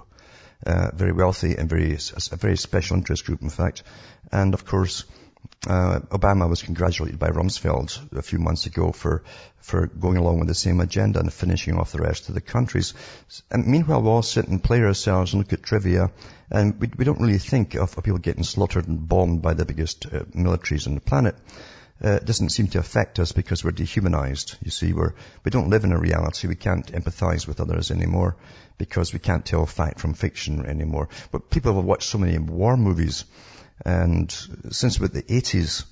uh, 0.66 0.92
very 0.94 1.12
wealthy 1.12 1.56
and 1.56 1.70
very 1.70 1.94
a 1.94 2.36
very 2.36 2.58
special 2.58 2.98
interest 2.98 3.26
group, 3.26 3.42
in 3.42 3.50
fact. 3.50 3.84
And 4.32 4.54
of 4.54 4.66
course, 4.66 5.06
uh, 5.68 6.00
Obama 6.12 6.50
was 6.50 6.64
congratulated 6.64 7.20
by 7.20 7.30
Rumsfeld 7.30 8.18
a 8.18 8.22
few 8.22 8.40
months 8.40 8.66
ago 8.66 8.92
for 8.92 9.24
for 9.60 9.88
going 9.88 10.18
along 10.18 10.40
with 10.40 10.48
the 10.48 10.56
same 10.56 10.80
agenda 10.80 11.20
and 11.20 11.32
finishing 11.32 11.78
off 11.78 11.92
the 11.92 12.02
rest 12.02 12.30
of 12.30 12.36
the 12.36 12.42
countries. 12.42 12.94
And 13.52 13.68
meanwhile, 13.68 14.02
we 14.02 14.10
all 14.10 14.22
sit 14.22 14.48
and 14.48 14.64
play 14.64 14.82
ourselves 14.82 15.34
and 15.34 15.42
look 15.42 15.54
at 15.54 15.64
trivia, 15.64 16.12
and 16.50 16.80
we, 16.80 16.90
we 16.98 17.06
don't 17.06 17.20
really 17.20 17.38
think 17.38 17.76
of, 17.76 17.98
of 17.98 18.04
people 18.04 18.20
getting 18.20 18.44
slaughtered 18.44 18.88
and 18.88 19.08
bombed 19.08 19.42
by 19.42 19.54
the 19.54 19.66
biggest 19.66 20.06
uh, 20.06 20.24
militaries 20.36 20.88
on 20.88 20.96
the 20.96 21.02
planet 21.02 21.36
uh, 22.04 22.20
doesn't 22.20 22.50
seem 22.50 22.68
to 22.68 22.80
affect 22.80 23.20
us 23.20 23.32
because 23.32 23.64
we're 23.64 23.72
dehumanized. 23.72 24.58
You 24.64 24.72
see, 24.72 24.94
we're, 24.94 25.14
we 25.44 25.52
don't 25.52 25.70
live 25.70 25.84
in 25.84 25.92
a 25.92 26.00
reality. 26.00 26.48
We 26.48 26.56
can't 26.56 26.92
empathize 26.92 27.48
with 27.48 27.60
others 27.60 27.92
anymore 27.92 28.36
because 28.78 29.14
we 29.14 29.20
can't 29.20 29.46
tell 29.46 29.66
fact 29.66 30.00
from 30.00 30.14
fiction 30.14 30.66
anymore. 30.66 31.10
But 31.32 31.50
people 31.50 31.76
have 31.76 31.84
watched 31.84 32.10
so 32.10 32.18
many 32.18 32.38
war 32.38 32.78
movies 32.78 33.26
and 33.86 34.32
since 34.72 34.98
about 34.98 35.14
the 35.14 35.24
80s, 35.24 35.86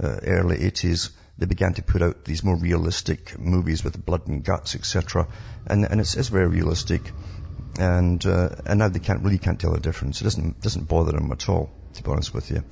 uh, 0.00 0.18
early 0.24 0.58
80s, 0.58 1.10
they 1.38 1.46
began 1.46 1.74
to 1.74 1.82
put 1.82 2.02
out 2.02 2.24
these 2.24 2.42
more 2.42 2.56
realistic 2.56 3.38
movies 3.38 3.84
with 3.84 4.04
blood 4.04 4.26
and 4.26 4.44
guts, 4.44 4.74
etc. 4.74 5.28
And, 5.66 5.84
and 5.84 6.00
it's, 6.00 6.16
it's 6.16 6.28
very 6.28 6.48
realistic. 6.48 7.12
And, 7.78 8.24
uh, 8.26 8.48
and 8.66 8.80
now 8.80 8.88
they 8.88 8.98
can't, 8.98 9.22
really 9.22 9.38
can't 9.38 9.60
tell 9.60 9.72
the 9.72 9.80
difference. 9.80 10.20
It 10.20 10.24
doesn't, 10.24 10.60
doesn't 10.60 10.88
bother 10.88 11.12
them 11.12 11.30
at 11.30 11.48
all, 11.48 11.70
to 11.94 12.02
be 12.02 12.10
honest 12.10 12.34
with 12.34 12.50
you. 12.50 12.64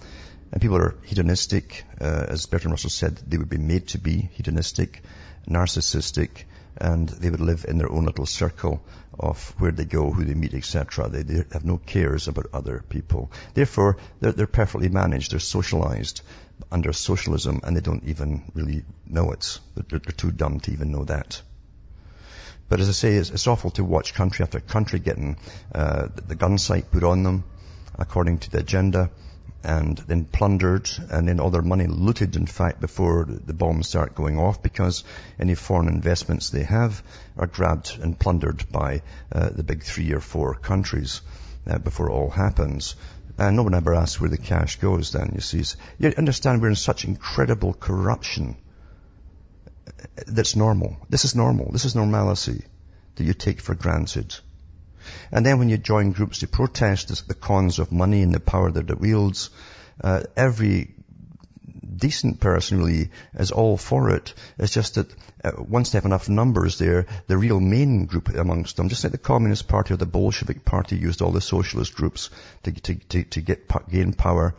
And 0.53 0.62
people 0.62 0.76
are 0.76 0.95
hedonistic, 1.03 1.85
uh, 2.00 2.26
as 2.29 2.47
Bertrand 2.47 2.73
Russell 2.73 2.91
said, 2.91 3.17
they 3.17 3.37
would 3.37 3.49
be 3.49 3.59
made 3.59 3.88
to 3.88 3.99
be 3.99 4.31
hedonistic, 4.33 5.03
narcissistic, 5.49 6.45
and 6.76 7.09
they 7.09 7.31
would 7.31 7.41
live 7.41 7.65
in 7.67 7.79
their 7.79 7.91
own 7.91 8.05
little 8.05 8.26
circle 8.26 8.83
of 9.19 9.55
where 9.59 9.73
they 9.73 9.85
go, 9.85 10.11
who 10.11 10.25
they 10.25 10.35
meet, 10.35 10.55
etc. 10.55 11.09
They, 11.09 11.23
they, 11.23 11.45
have 11.53 11.65
no 11.65 11.79
cares 11.79 12.29
about 12.29 12.47
other 12.53 12.85
people. 12.88 13.33
Therefore, 13.55 13.97
they're, 14.21 14.33
they're 14.33 14.47
perfectly 14.47 14.88
managed. 14.88 15.33
They're 15.33 15.41
socialized 15.41 16.21
under 16.71 16.93
socialism, 16.93 17.61
and 17.65 17.76
they 17.76 17.81
don't 17.81 18.05
even 18.05 18.50
really 18.55 18.85
know 19.07 19.33
it. 19.33 19.59
They're, 19.75 19.99
they're 19.99 20.12
too 20.12 20.33
dumb 20.33 20.61
to 20.61 20.73
even 20.73 20.93
know 20.93 21.05
that. 21.05 21.41
But 22.69 22.81
as 22.81 22.88
I 22.88 22.93
say, 22.93 23.15
it's, 23.15 23.31
it's 23.31 23.47
awful 23.47 23.71
to 23.73 23.85
watch 23.85 24.15
country 24.15 24.43
after 24.43 24.61
country 24.61 24.99
getting 24.99 25.38
uh, 25.75 26.09
the, 26.15 26.23
the 26.23 26.35
gun 26.35 26.59
sight 26.59 26.91
put 26.91 27.05
on 27.05 27.23
them 27.23 27.45
according 27.99 28.38
to 28.38 28.50
the 28.50 28.59
agenda 28.59 29.11
and 29.66 29.99
then 29.99 30.25
plundered 30.25 30.88
and 31.11 31.26
then 31.26 31.40
all 31.40 31.50
their 31.50 31.61
money 31.61 31.87
looted 31.87 32.37
in 32.37 32.46
fact 32.46 32.80
before 32.80 33.25
the 33.25 33.52
bombs 33.52 33.88
start 33.88 34.14
going 34.14 34.38
off 34.38 34.62
because 34.62 35.02
any 35.40 35.56
foreign 35.56 35.88
investments 35.88 36.50
they 36.50 36.62
have 36.62 37.02
are 37.37 37.49
grabbed 37.49 37.99
and 38.00 38.16
plundered 38.16 38.64
by 38.70 39.02
uh, 39.32 39.50
the 39.50 39.64
big 39.64 39.82
three 39.82 40.12
or 40.12 40.20
four 40.20 40.54
countries 40.54 41.20
uh, 41.66 41.78
before 41.78 42.08
it 42.08 42.12
all 42.12 42.30
happens. 42.30 42.94
And 43.38 43.56
no 43.56 43.64
one 43.64 43.75
ever 43.75 43.94
asks 43.94 44.20
where 44.20 44.30
the 44.30 44.38
cash 44.38 44.78
goes 44.78 45.11
then, 45.11 45.32
you 45.35 45.40
see. 45.40 45.64
You 45.99 46.14
understand 46.16 46.62
we're 46.62 46.68
in 46.68 46.76
such 46.76 47.04
incredible 47.04 47.75
corruption 47.75 48.56
that's 50.28 50.54
normal. 50.54 50.96
This 51.11 51.25
is 51.25 51.35
normal. 51.35 51.73
This 51.73 51.85
is 51.85 51.96
normalcy 51.96 52.64
that 53.16 53.25
you 53.25 53.35
take 53.35 53.61
for 53.61 53.75
granted. 53.75 54.37
And 55.33 55.45
then 55.45 55.59
when 55.59 55.69
you 55.69 55.79
join 55.79 56.13
groups 56.13 56.41
to 56.41 56.49
protest 56.49 57.29
the 57.29 57.35
cons 57.35 57.79
of 57.79 57.93
money 57.93 58.23
and 58.23 58.35
the 58.35 58.41
power 58.41 58.71
that 58.71 58.91
it 58.91 59.01
wields, 59.01 59.51
uh, 60.03 60.23
every 60.37 60.95
decent 61.97 62.41
person 62.41 62.79
really 62.79 63.11
is 63.35 63.51
all 63.51 63.77
for 63.77 64.11
it. 64.11 64.35
It's 64.59 64.73
just 64.73 64.97
that 64.97 65.11
uh, 65.43 65.53
once 65.57 65.91
they 65.91 65.97
have 65.97 66.05
enough 66.05 66.29
numbers 66.29 66.79
there, 66.79 67.07
the 67.27 67.39
real 67.39 67.61
main 67.61 68.07
group 68.07 68.29
amongst 68.29 68.77
them, 68.77 68.89
just 68.89 69.05
like 69.05 69.13
the 69.13 69.19
Communist 69.19 69.69
Party 69.69 69.95
or 69.95 69.97
the 69.97 70.07
Bolshevik 70.07 70.65
Party 70.65 70.97
used 70.97 71.23
all 71.23 71.33
the 71.33 71.41
socialist 71.41 71.95
groups 71.95 72.31
to, 72.65 72.73
to, 72.73 72.95
to, 72.95 73.23
to 73.25 73.41
get, 73.41 73.71
gain 73.91 74.13
power, 74.13 74.55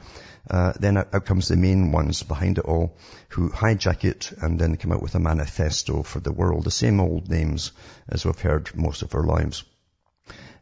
uh, 0.50 0.74
then 0.80 0.98
out 0.98 1.26
comes 1.26 1.50
the 1.50 1.58
main 1.58 1.92
ones 1.92 2.24
behind 2.24 2.58
it 2.58 2.66
all 2.66 2.96
who 3.30 3.50
hijack 3.50 4.06
it 4.06 4.32
and 4.42 4.60
then 4.60 4.78
come 4.78 4.94
out 4.94 5.02
with 5.02 5.16
a 5.16 5.20
manifesto 5.20 6.04
for 6.04 6.20
the 6.20 6.32
world. 6.32 6.64
The 6.64 6.72
same 6.72 7.00
old 7.00 7.30
names 7.30 7.72
as 8.08 8.26
we've 8.26 8.40
heard 8.40 8.76
most 8.76 9.02
of 9.02 9.14
our 9.14 9.24
lives. 9.24 9.64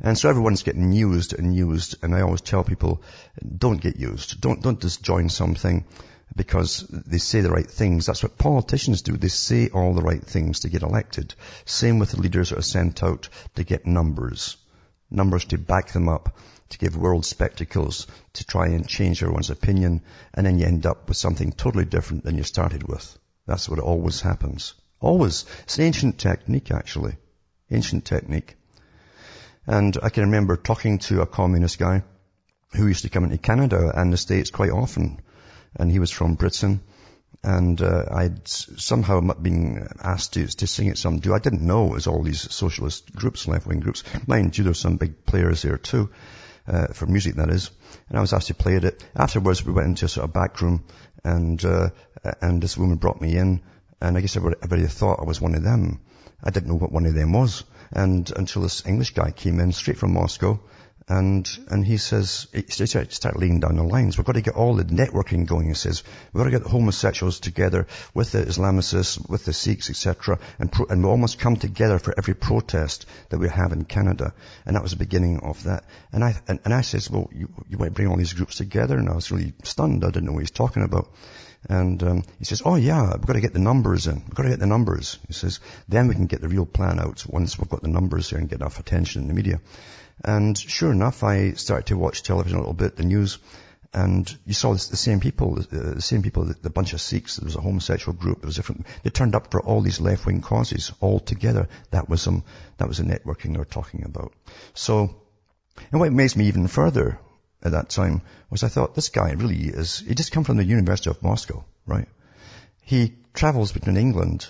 And 0.02 0.18
so 0.18 0.30
everyone's 0.30 0.64
getting 0.64 0.92
used 0.92 1.34
and 1.34 1.56
used. 1.56 2.04
And 2.04 2.14
I 2.16 2.22
always 2.22 2.42
tell 2.42 2.64
people, 2.64 3.02
don't 3.58 3.82
get 3.82 3.98
used. 3.98 4.42
Don't, 4.42 4.62
don't 4.62 4.82
just 4.82 5.04
join 5.04 5.30
something 5.30 5.86
because 6.36 6.86
they 6.90 7.18
say 7.18 7.42
the 7.42 7.52
right 7.52 7.70
things. 7.70 8.06
That's 8.06 8.24
what 8.24 8.38
politicians 8.38 9.02
do. 9.02 9.16
They 9.16 9.30
say 9.30 9.70
all 9.70 9.94
the 9.94 10.02
right 10.02 10.24
things 10.24 10.62
to 10.62 10.70
get 10.70 10.82
elected. 10.82 11.34
Same 11.66 12.00
with 12.00 12.12
the 12.12 12.22
leaders 12.22 12.50
that 12.50 12.60
are 12.60 12.64
sent 12.64 13.04
out 13.04 13.30
to 13.56 13.64
get 13.64 13.86
numbers. 13.86 14.58
Numbers 15.10 15.46
to 15.46 15.58
back 15.58 15.92
them 15.92 16.10
up, 16.10 16.38
to 16.70 16.78
give 16.78 16.98
world 16.98 17.26
spectacles, 17.26 18.08
to 18.34 18.46
try 18.46 18.68
and 18.68 18.88
change 18.88 19.22
everyone's 19.22 19.52
opinion, 19.52 20.02
and 20.34 20.46
then 20.46 20.58
you 20.58 20.66
end 20.66 20.86
up 20.86 21.08
with 21.08 21.18
something 21.18 21.52
totally 21.52 21.86
different 21.86 22.24
than 22.24 22.38
you 22.38 22.44
started 22.44 22.84
with. 22.88 23.18
That's 23.46 23.70
what 23.70 23.80
always 23.80 24.22
happens. 24.22 24.74
Always. 25.00 25.46
It's 25.64 25.78
an 25.78 25.86
ancient 25.86 26.18
technique, 26.18 26.72
actually. 26.72 27.18
Ancient 27.70 28.06
technique. 28.06 28.56
And 29.68 29.98
I 30.02 30.10
can 30.10 30.26
remember 30.26 30.58
talking 30.58 31.00
to 31.00 31.22
a 31.22 31.26
communist 31.26 31.80
guy 31.80 32.04
who 32.76 32.88
used 32.88 33.04
to 33.04 33.10
come 33.10 33.24
into 33.24 33.38
Canada 33.38 33.92
and 33.96 34.14
the 34.14 34.18
States 34.18 34.52
quite 34.52 34.72
often. 34.72 35.22
And 35.76 35.92
he 35.92 36.00
was 36.00 36.12
from 36.12 36.36
Britain. 36.36 36.82
And 37.44 37.82
uh, 37.82 38.06
I'd 38.12 38.48
somehow 38.48 39.20
been 39.20 39.88
asked 40.02 40.34
to, 40.34 40.48
to 40.48 40.68
sing 40.68 40.90
at 40.90 40.98
some 40.98 41.20
do. 41.20 41.34
I 41.34 41.40
didn't 41.40 41.62
know 41.62 41.88
it 41.88 41.94
was 41.94 42.08
all 42.08 42.24
these 42.24 42.52
socialist 42.54 43.14
groups, 43.16 43.48
left-wing 43.48 43.82
groups. 43.82 44.04
Mind 44.28 44.58
you, 44.58 44.64
there's 44.64 44.80
some 44.80 44.98
big 44.98 45.26
players 45.26 45.62
there 45.62 45.78
too, 45.78 46.10
uh, 46.68 46.88
for 46.88 47.06
music 47.06 47.36
that 47.36 47.50
is. 47.50 47.72
And 48.10 48.18
I 48.18 48.22
was 48.22 48.34
asked 48.34 48.48
to 48.48 48.56
play 48.56 48.78
at 48.78 48.86
it. 48.86 49.04
Afterwards, 49.16 49.66
we 49.66 49.74
went 49.74 49.88
into 49.88 50.06
a 50.06 50.10
sort 50.10 50.26
of 50.26 50.34
back 50.34 50.62
room 50.62 50.86
and, 51.24 51.64
uh, 51.64 51.90
and 52.42 52.62
this 52.62 52.78
woman 52.78 52.98
brought 52.98 53.22
me 53.22 53.38
in. 53.38 53.62
And 54.02 54.18
I 54.18 54.22
guess 54.22 54.38
everybody, 54.38 54.62
everybody 54.64 54.88
thought 54.88 55.20
I 55.20 55.26
was 55.26 55.42
one 55.42 55.56
of 55.56 55.64
them. 55.64 56.02
I 56.44 56.52
didn't 56.52 56.70
know 56.70 56.76
what 56.76 56.92
one 56.92 57.06
of 57.06 57.14
them 57.14 57.34
was. 57.34 57.64
And 57.92 58.32
until 58.36 58.62
this 58.62 58.86
English 58.86 59.14
guy 59.14 59.32
came 59.32 59.60
in 59.60 59.72
straight 59.72 59.98
from 59.98 60.14
Moscow 60.14 60.60
and, 61.08 61.48
and 61.70 61.86
he 61.86 61.98
says, 61.98 62.48
he 62.52 62.64
started 62.68 63.40
laying 63.40 63.60
down 63.60 63.76
the 63.76 63.84
lines. 63.84 64.18
We've 64.18 64.26
got 64.26 64.34
to 64.34 64.42
get 64.42 64.56
all 64.56 64.74
the 64.74 64.84
networking 64.84 65.46
going, 65.46 65.68
he 65.68 65.76
says. 65.76 66.04
We've 66.34 66.40
got 66.40 66.46
to 66.46 66.52
get 66.52 66.64
the 66.64 66.70
homosexuals 66.70 67.40
together 67.40 67.86
with 68.16 68.32
the 68.32 68.40
Islamicists, 68.40 69.30
with 69.30 69.46
the 69.46 69.54
Sikhs, 69.54 69.92
etc. 69.92 70.40
And, 70.58 70.72
pro- 70.72 70.88
and 70.88 71.04
we 71.04 71.10
almost 71.10 71.38
come 71.38 71.58
together 71.58 72.00
for 72.00 72.16
every 72.18 72.34
protest 72.34 73.06
that 73.30 73.38
we 73.38 73.50
have 73.50 73.72
in 73.72 73.86
Canada. 73.86 74.34
And 74.66 74.76
that 74.76 74.82
was 74.82 74.94
the 74.94 74.98
beginning 74.98 75.42
of 75.42 75.64
that. 75.66 75.84
And 76.12 76.24
I, 76.24 76.36
and, 76.48 76.60
and 76.66 76.74
I 76.74 76.82
says, 76.82 77.08
well, 77.08 77.30
you, 77.32 77.50
you 77.70 77.78
to 77.78 77.92
bring 77.92 78.08
all 78.08 78.18
these 78.18 78.34
groups 78.34 78.56
together? 78.56 78.98
And 78.98 79.08
I 79.08 79.14
was 79.14 79.32
really 79.32 79.54
stunned. 79.64 80.04
I 80.04 80.08
didn't 80.08 80.26
know 80.26 80.34
what 80.34 80.40
he's 80.40 80.50
talking 80.50 80.82
about. 80.84 81.08
And 81.68 82.02
um, 82.04 82.24
he 82.38 82.46
says, 82.46 82.62
oh 82.64 82.76
yeah, 82.76 83.14
we've 83.14 83.26
got 83.26 83.34
to 83.34 83.42
get 83.42 83.54
the 83.54 83.60
numbers 83.60 84.08
in. 84.08 84.16
We've 84.16 84.36
got 84.36 84.44
to 84.44 84.50
get 84.50 84.60
the 84.60 84.68
numbers. 84.68 85.18
He 85.28 85.34
says, 85.34 85.60
then 85.88 86.08
we 86.08 86.14
can 86.14 86.28
get 86.28 86.42
the 86.42 86.48
real 86.48 86.66
plan 86.66 87.00
out 87.00 87.26
once 87.28 87.58
we've 87.58 87.70
got 87.70 87.82
the 87.82 87.88
numbers 87.88 88.30
here 88.30 88.40
and 88.40 88.50
get 88.50 88.60
enough 88.60 88.80
attention 88.80 89.24
in 89.24 89.28
the 89.28 89.34
media. 89.34 89.60
And 90.24 90.58
sure 90.58 90.92
enough, 90.92 91.24
I 91.24 91.54
started 91.54 91.88
to 91.88 91.98
watch 91.98 92.24
television 92.24 92.58
a 92.58 92.62
little 92.62 92.74
bit, 92.74 92.96
the 92.96 93.04
news, 93.04 93.40
and 93.94 94.38
you 94.46 94.54
saw 94.54 94.74
the 94.74 94.80
same 94.80 95.22
people, 95.22 95.56
the 95.56 96.02
same 96.02 96.22
people, 96.22 96.44
the, 96.62 96.70
bunch 96.70 96.92
of 96.94 97.00
Sikhs, 97.00 97.38
there 97.38 97.46
was 97.46 97.56
a 97.56 97.62
homosexual 97.62 98.14
group, 98.14 98.42
there 98.42 98.48
was 98.48 98.58
different, 98.58 98.86
they 99.04 99.10
turned 99.10 99.36
up 99.36 99.52
for 99.52 99.62
all 99.62 99.82
these 99.82 100.02
left-wing 100.02 100.42
causes 100.42 100.92
all 101.00 101.20
together. 101.20 101.70
That 101.92 102.10
was 102.10 102.28
um, 102.28 102.44
that 102.78 102.90
was 102.90 102.98
the 102.98 103.06
networking 103.06 103.54
they 103.54 103.58
were 103.58 103.66
talking 103.66 104.04
about. 104.04 104.34
So, 104.74 105.16
and 105.92 106.00
what 106.00 106.10
amazed 106.10 106.36
me 106.36 106.48
even 106.48 106.68
further 106.68 107.20
at 107.66 107.72
that 107.72 107.90
time 107.90 108.22
was 108.50 108.64
I 108.64 108.68
thought 108.68 108.94
this 108.96 109.10
guy 109.10 109.32
really 109.32 109.64
is, 109.66 110.00
he 110.00 110.14
just 110.14 110.32
come 110.32 110.44
from 110.44 110.58
the 110.58 110.64
University 110.64 111.10
of 111.10 111.24
Moscow, 111.24 111.66
right? 111.88 112.08
He 112.82 113.16
travels 113.34 113.72
between 113.72 113.98
England, 113.98 114.48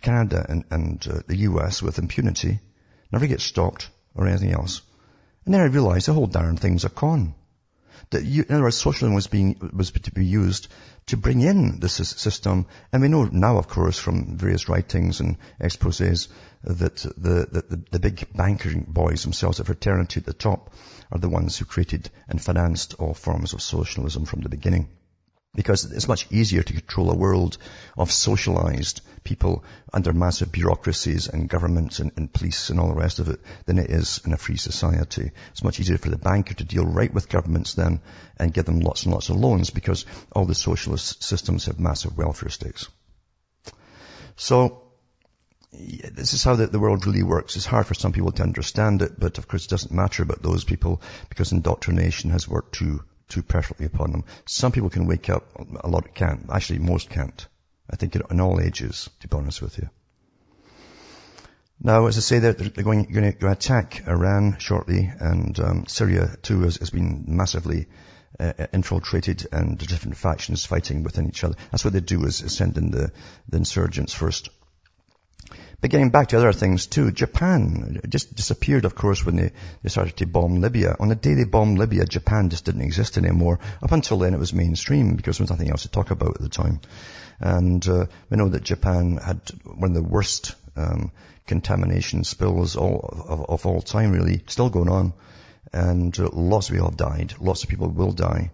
Canada 0.00 0.44
and, 0.48 0.64
and 0.70 1.06
uh, 1.06 1.20
the 1.26 1.36
US 1.48 1.82
with 1.82 1.98
impunity, 1.98 2.58
never 3.12 3.26
gets 3.26 3.44
stopped 3.44 3.90
or 4.14 4.26
anything 4.26 4.52
else. 4.52 4.80
And 5.44 5.52
then 5.52 5.60
I 5.60 5.66
realized 5.66 6.08
the 6.08 6.14
whole 6.14 6.26
darn 6.26 6.56
thing's 6.56 6.84
a 6.84 6.88
con. 6.88 7.34
That 8.10 8.24
you, 8.24 8.44
in 8.48 8.54
other 8.54 8.64
words, 8.64 8.76
socialism 8.76 9.14
was 9.14 9.26
being, 9.26 9.70
was 9.72 9.90
to 9.90 10.12
be 10.12 10.24
used 10.24 10.68
to 11.06 11.16
bring 11.16 11.40
in 11.40 11.80
this 11.80 11.94
system. 11.94 12.66
And 12.92 13.02
we 13.02 13.08
know 13.08 13.24
now, 13.24 13.58
of 13.58 13.68
course, 13.68 13.98
from 13.98 14.36
various 14.36 14.68
writings 14.68 15.20
and 15.20 15.36
exposés 15.60 16.28
that 16.62 16.96
the, 16.96 17.64
the, 17.68 17.84
the 17.90 17.98
big 17.98 18.26
banking 18.34 18.86
boys 18.88 19.22
themselves, 19.22 19.58
the 19.58 19.64
fraternity 19.64 20.20
at 20.20 20.26
the 20.26 20.32
top, 20.32 20.72
are 21.12 21.18
the 21.18 21.28
ones 21.28 21.58
who 21.58 21.64
created 21.64 22.10
and 22.28 22.40
financed 22.40 22.94
all 22.94 23.14
forms 23.14 23.52
of 23.52 23.62
socialism 23.62 24.24
from 24.24 24.40
the 24.40 24.48
beginning. 24.48 24.88
Because 25.54 25.84
it's 25.84 26.08
much 26.08 26.26
easier 26.30 26.62
to 26.62 26.72
control 26.72 27.10
a 27.10 27.16
world 27.16 27.58
of 27.96 28.10
socialized 28.10 29.00
people 29.22 29.64
under 29.92 30.12
massive 30.12 30.52
bureaucracies 30.52 31.28
and 31.28 31.48
governments 31.48 31.98
and, 31.98 32.12
and, 32.16 32.32
police 32.32 32.70
and 32.70 32.78
all 32.78 32.88
the 32.88 32.94
rest 33.00 33.18
of 33.18 33.28
it 33.28 33.40
than 33.64 33.78
it 33.78 33.90
is 33.90 34.20
in 34.24 34.32
a 34.32 34.36
free 34.36 34.56
society. 34.56 35.30
It's 35.50 35.64
much 35.64 35.80
easier 35.80 35.98
for 35.98 36.10
the 36.10 36.18
banker 36.18 36.54
to 36.54 36.64
deal 36.64 36.84
right 36.84 37.12
with 37.12 37.28
governments 37.28 37.74
then 37.74 38.00
and 38.36 38.52
give 38.52 38.66
them 38.66 38.80
lots 38.80 39.04
and 39.04 39.12
lots 39.12 39.30
of 39.30 39.36
loans 39.36 39.70
because 39.70 40.04
all 40.32 40.44
the 40.44 40.54
socialist 40.54 41.22
systems 41.22 41.66
have 41.66 41.80
massive 41.80 42.16
welfare 42.16 42.50
states. 42.50 42.88
So, 44.36 44.82
this 45.72 46.34
is 46.34 46.44
how 46.44 46.54
the, 46.54 46.66
the, 46.66 46.78
world 46.78 47.06
really 47.06 47.22
works. 47.22 47.56
It's 47.56 47.66
hard 47.66 47.86
for 47.86 47.94
some 47.94 48.12
people 48.12 48.32
to 48.32 48.42
understand 48.42 49.02
it, 49.02 49.18
but 49.18 49.38
of 49.38 49.48
course 49.48 49.64
it 49.64 49.70
doesn't 49.70 49.92
matter 49.92 50.22
about 50.22 50.42
those 50.42 50.64
people 50.64 51.02
because 51.28 51.52
indoctrination 51.52 52.30
has 52.30 52.48
worked 52.48 52.74
too, 52.74 53.02
too 53.28 53.42
perfectly 53.42 53.86
upon 53.86 54.12
them. 54.12 54.24
Some 54.46 54.72
people 54.72 54.90
can 54.90 55.06
wake 55.06 55.30
up, 55.30 55.46
a 55.82 55.88
lot 55.88 56.14
can't. 56.14 56.46
Actually, 56.52 56.80
most 56.80 57.10
can't. 57.10 57.46
I 57.90 57.96
think 57.96 58.16
in, 58.16 58.40
all 58.40 58.60
ages, 58.60 59.10
to 59.20 59.28
be 59.28 59.36
honest 59.36 59.60
with 59.60 59.78
you. 59.78 59.90
Now, 61.80 62.06
as 62.06 62.16
I 62.16 62.20
say, 62.20 62.38
they're, 62.38 62.54
going, 62.54 63.04
going, 63.04 63.32
to 63.32 63.50
attack 63.50 64.06
Iran 64.06 64.56
shortly, 64.58 65.12
and 65.20 65.58
um, 65.60 65.86
Syria 65.86 66.34
too 66.42 66.62
has, 66.62 66.76
has 66.76 66.90
been 66.90 67.24
massively 67.26 67.86
uh, 68.40 68.52
infiltrated, 68.72 69.46
and 69.52 69.78
different 69.78 70.16
factions 70.16 70.64
fighting 70.64 71.02
within 71.02 71.28
each 71.28 71.44
other. 71.44 71.56
That's 71.70 71.84
what 71.84 71.92
they 71.92 72.00
do: 72.00 72.24
is, 72.24 72.42
is 72.42 72.56
send 72.56 72.78
in 72.78 72.90
the, 72.90 73.12
the 73.48 73.58
insurgents 73.58 74.14
first. 74.14 74.48
But 75.84 75.90
getting 75.90 76.08
back 76.08 76.28
to 76.28 76.38
other 76.38 76.54
things 76.54 76.86
too, 76.86 77.12
Japan 77.12 78.00
just 78.08 78.34
disappeared, 78.34 78.86
of 78.86 78.94
course, 78.94 79.22
when 79.26 79.36
they, 79.36 79.52
they 79.82 79.90
started 79.90 80.16
to 80.16 80.26
bomb 80.26 80.62
Libya. 80.62 80.96
On 80.98 81.08
the 81.08 81.14
day 81.14 81.34
they 81.34 81.44
bombed 81.44 81.76
Libya, 81.76 82.06
Japan 82.06 82.48
just 82.48 82.64
didn't 82.64 82.80
exist 82.80 83.18
anymore. 83.18 83.60
Up 83.82 83.92
until 83.92 84.16
then, 84.16 84.32
it 84.32 84.38
was 84.38 84.54
mainstream 84.54 85.14
because 85.14 85.36
there 85.36 85.44
was 85.44 85.50
nothing 85.50 85.68
else 85.68 85.82
to 85.82 85.90
talk 85.90 86.10
about 86.10 86.36
at 86.36 86.40
the 86.40 86.48
time. 86.48 86.80
And 87.38 87.86
uh, 87.86 88.06
we 88.30 88.38
know 88.38 88.48
that 88.48 88.62
Japan 88.62 89.18
had 89.18 89.42
one 89.62 89.90
of 89.90 89.94
the 89.94 90.02
worst 90.02 90.54
um, 90.74 91.12
contamination 91.46 92.24
spills 92.24 92.76
all, 92.76 93.26
of, 93.28 93.44
of, 93.50 93.66
all 93.66 93.82
time, 93.82 94.12
really, 94.12 94.42
still 94.46 94.70
going 94.70 94.88
on. 94.88 95.12
And 95.70 96.18
uh, 96.18 96.30
lots 96.32 96.70
of 96.70 96.76
people 96.76 96.88
have 96.88 96.96
died. 96.96 97.34
Lots 97.40 97.62
of 97.62 97.68
people 97.68 97.90
will 97.90 98.12
die. 98.12 98.52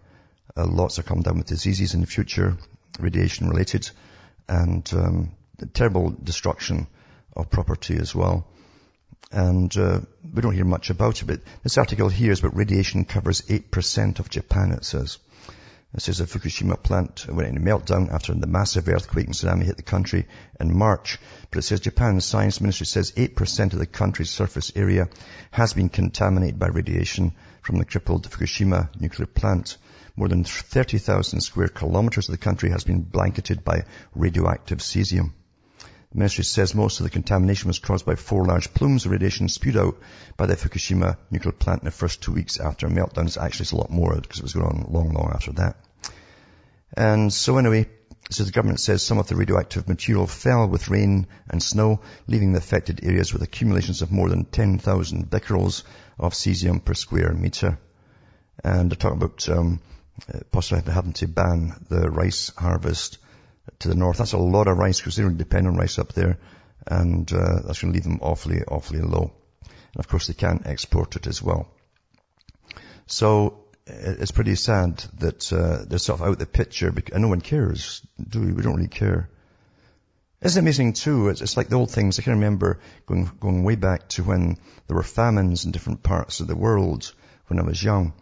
Uh, 0.57 0.67
lots 0.67 0.99
are 0.99 1.05
coming 1.05 1.23
down 1.23 1.39
with 1.39 1.47
diseases 1.47 1.95
in 1.95 2.01
the 2.01 2.09
future, 2.09 2.57
radiation 2.99 3.49
related, 3.49 3.89
and 4.49 4.93
um, 4.95 5.31
terrible 5.75 6.11
destruction 6.11 6.89
of 7.35 7.51
property 7.51 7.97
as 7.97 8.15
well. 8.15 8.47
And 9.33 9.77
uh, 9.77 10.01
we 10.35 10.43
don't 10.43 10.55
hear 10.55 10.65
much 10.65 10.91
about 10.91 11.23
it, 11.23 11.27
but 11.27 11.41
this 11.63 11.79
article 11.79 12.09
here 12.09 12.33
is 12.33 12.41
about 12.41 12.57
radiation 12.57 13.05
covers 13.05 13.43
8% 13.43 14.19
of 14.19 14.29
Japan, 14.29 14.73
it 14.73 14.85
says. 14.85 15.19
It 15.93 16.03
says 16.03 16.19
the 16.19 16.25
Fukushima 16.25 16.81
plant 16.81 17.27
went 17.29 17.49
into 17.49 17.61
meltdown 17.61 18.13
after 18.13 18.33
the 18.33 18.47
massive 18.47 18.89
earthquake 18.89 19.27
and 19.27 19.35
tsunami 19.35 19.65
hit 19.65 19.77
the 19.77 19.83
country 19.83 20.29
in 20.61 20.77
March. 20.77 21.19
But 21.51 21.59
it 21.59 21.63
says 21.63 21.81
Japan's 21.81 22.25
science 22.25 22.61
ministry 22.61 22.87
says 22.87 23.11
8% 23.13 23.73
of 23.73 23.79
the 23.81 23.87
country's 23.87 24.31
surface 24.31 24.71
area 24.77 25.09
has 25.51 25.73
been 25.73 25.89
contaminated 25.89 26.61
by 26.61 26.69
radiation 26.69 27.33
from 27.63 27.79
the 27.79 27.85
crippled 27.85 28.31
Fukushima 28.31 28.89
nuclear 29.01 29.27
plant. 29.27 29.79
More 30.15 30.29
than 30.29 30.45
30,000 30.45 31.41
square 31.41 31.69
kilometers 31.69 32.29
of 32.29 32.33
the 32.33 32.39
country 32.39 32.71
has 32.71 32.85
been 32.85 33.03
blanketed 33.03 33.65
by 33.65 33.85
radioactive 34.15 34.79
cesium. 34.79 35.33
The 36.13 36.19
ministry 36.19 36.43
says 36.43 36.75
most 36.75 36.99
of 36.99 37.05
the 37.05 37.11
contamination 37.11 37.69
was 37.69 37.79
caused 37.79 38.05
by 38.05 38.17
four 38.17 38.45
large 38.45 38.75
plumes 38.75 39.07
of 39.07 39.13
radiation 39.13 39.49
spewed 39.49 39.77
out 39.77 39.97
by 40.37 40.47
the 40.47 40.57
Fukushima 40.57 41.17
nuclear 41.31 41.53
plant 41.53 41.83
in 41.83 41.85
the 41.85 41.93
first 41.93 42.21
two 42.21 42.33
weeks 42.33 42.59
after 42.59 42.89
a 42.89 42.91
meltdown. 42.91 43.27
It's 43.27 43.37
actually 43.37 43.63
it's 43.63 43.73
a 43.73 43.77
lot 43.77 43.91
more 43.91 44.17
because 44.21 44.41
it 44.41 44.43
was 44.43 44.55
going 44.55 44.67
on 44.67 44.93
long, 44.93 45.13
long 45.13 45.31
after 45.33 45.53
that. 45.53 45.77
And 46.95 47.33
so 47.33 47.59
anyway, 47.59 47.89
so 48.29 48.43
the 48.43 48.51
government 48.51 48.81
says 48.81 49.05
some 49.05 49.19
of 49.19 49.29
the 49.29 49.37
radioactive 49.37 49.87
material 49.87 50.27
fell 50.27 50.67
with 50.67 50.89
rain 50.89 51.29
and 51.49 51.63
snow, 51.63 52.01
leaving 52.27 52.53
the 52.53 52.59
affected 52.59 53.05
areas 53.05 53.33
with 53.33 53.43
accumulations 53.43 54.03
of 54.03 54.11
more 54.11 54.29
than 54.29 54.47
10,000 54.47 55.31
becquerels 55.31 55.85
of 56.19 56.33
cesium 56.33 56.85
per 56.85 56.95
square 56.95 57.33
meter. 57.33 57.79
And 58.65 58.91
they're 58.91 58.97
talking 58.97 59.23
about 59.23 59.49
um, 59.49 59.81
uh, 60.29 60.41
possibly 60.51 60.93
having 60.93 61.13
to 61.15 61.29
ban 61.29 61.87
the 61.89 62.11
rice 62.11 62.51
harvest 62.57 63.19
to 63.79 63.89
the 63.89 63.95
north. 63.95 64.19
That's 64.19 64.33
a 64.33 64.39
lot 64.39 64.69
of 64.69 64.77
rice 64.77 65.01
because 65.01 65.17
they 65.17 65.23
don't 65.23 65.37
depend 65.37 65.67
on 65.67 65.77
rice 65.77 65.99
up 65.99 66.13
there. 66.13 66.39
And 66.87 67.31
uh, 67.33 67.61
that's 67.65 67.81
going 67.81 67.93
to 67.93 67.97
leave 67.97 68.05
them 68.05 68.21
awfully, 68.23 68.63
awfully 68.67 69.01
low. 69.01 69.33
And 69.63 69.99
of 69.99 70.09
course 70.09 70.27
they 70.27 70.35
can't 70.35 70.67
export 70.67 71.17
it 71.17 71.27
as 71.27 71.43
well. 71.43 71.69
So 73.07 73.65
it's 73.87 74.31
pretty 74.31 74.55
sad 74.55 74.99
that 75.19 75.53
uh, 75.53 75.85
they're 75.87 75.99
sort 75.99 76.21
of 76.21 76.27
out 76.27 76.33
of 76.33 76.39
the 76.39 76.47
picture 76.47 76.89
and 76.89 77.23
no 77.23 77.29
one 77.29 77.41
cares, 77.41 78.03
do 78.29 78.41
we? 78.41 78.53
We 78.53 78.63
don't 78.63 78.77
really 78.77 78.89
care. 78.89 79.29
It's 80.43 80.57
amazing 80.57 80.95
too. 80.95 81.29
It's, 81.29 81.43
it's, 81.43 81.57
like 81.57 81.69
the 81.69 81.77
old 81.77 81.91
things. 81.91 82.19
I 82.19 82.23
can 82.23 82.35
remember 82.35 82.81
going 83.07 83.31
going 83.41 83.63
way 83.63 83.77
back 83.77 84.09
to 84.11 84.23
when 84.23 84.57
there 84.87 84.97
were 84.97 85.03
famines 85.03 85.67
in 85.67 85.73
different 85.73 86.03
parts 86.03 86.41
of 86.41 86.47
the 86.47 86.57
world 86.57 87.13
when 87.49 87.59
I 87.59 87.63
was 87.63 87.83
young, 87.83 88.15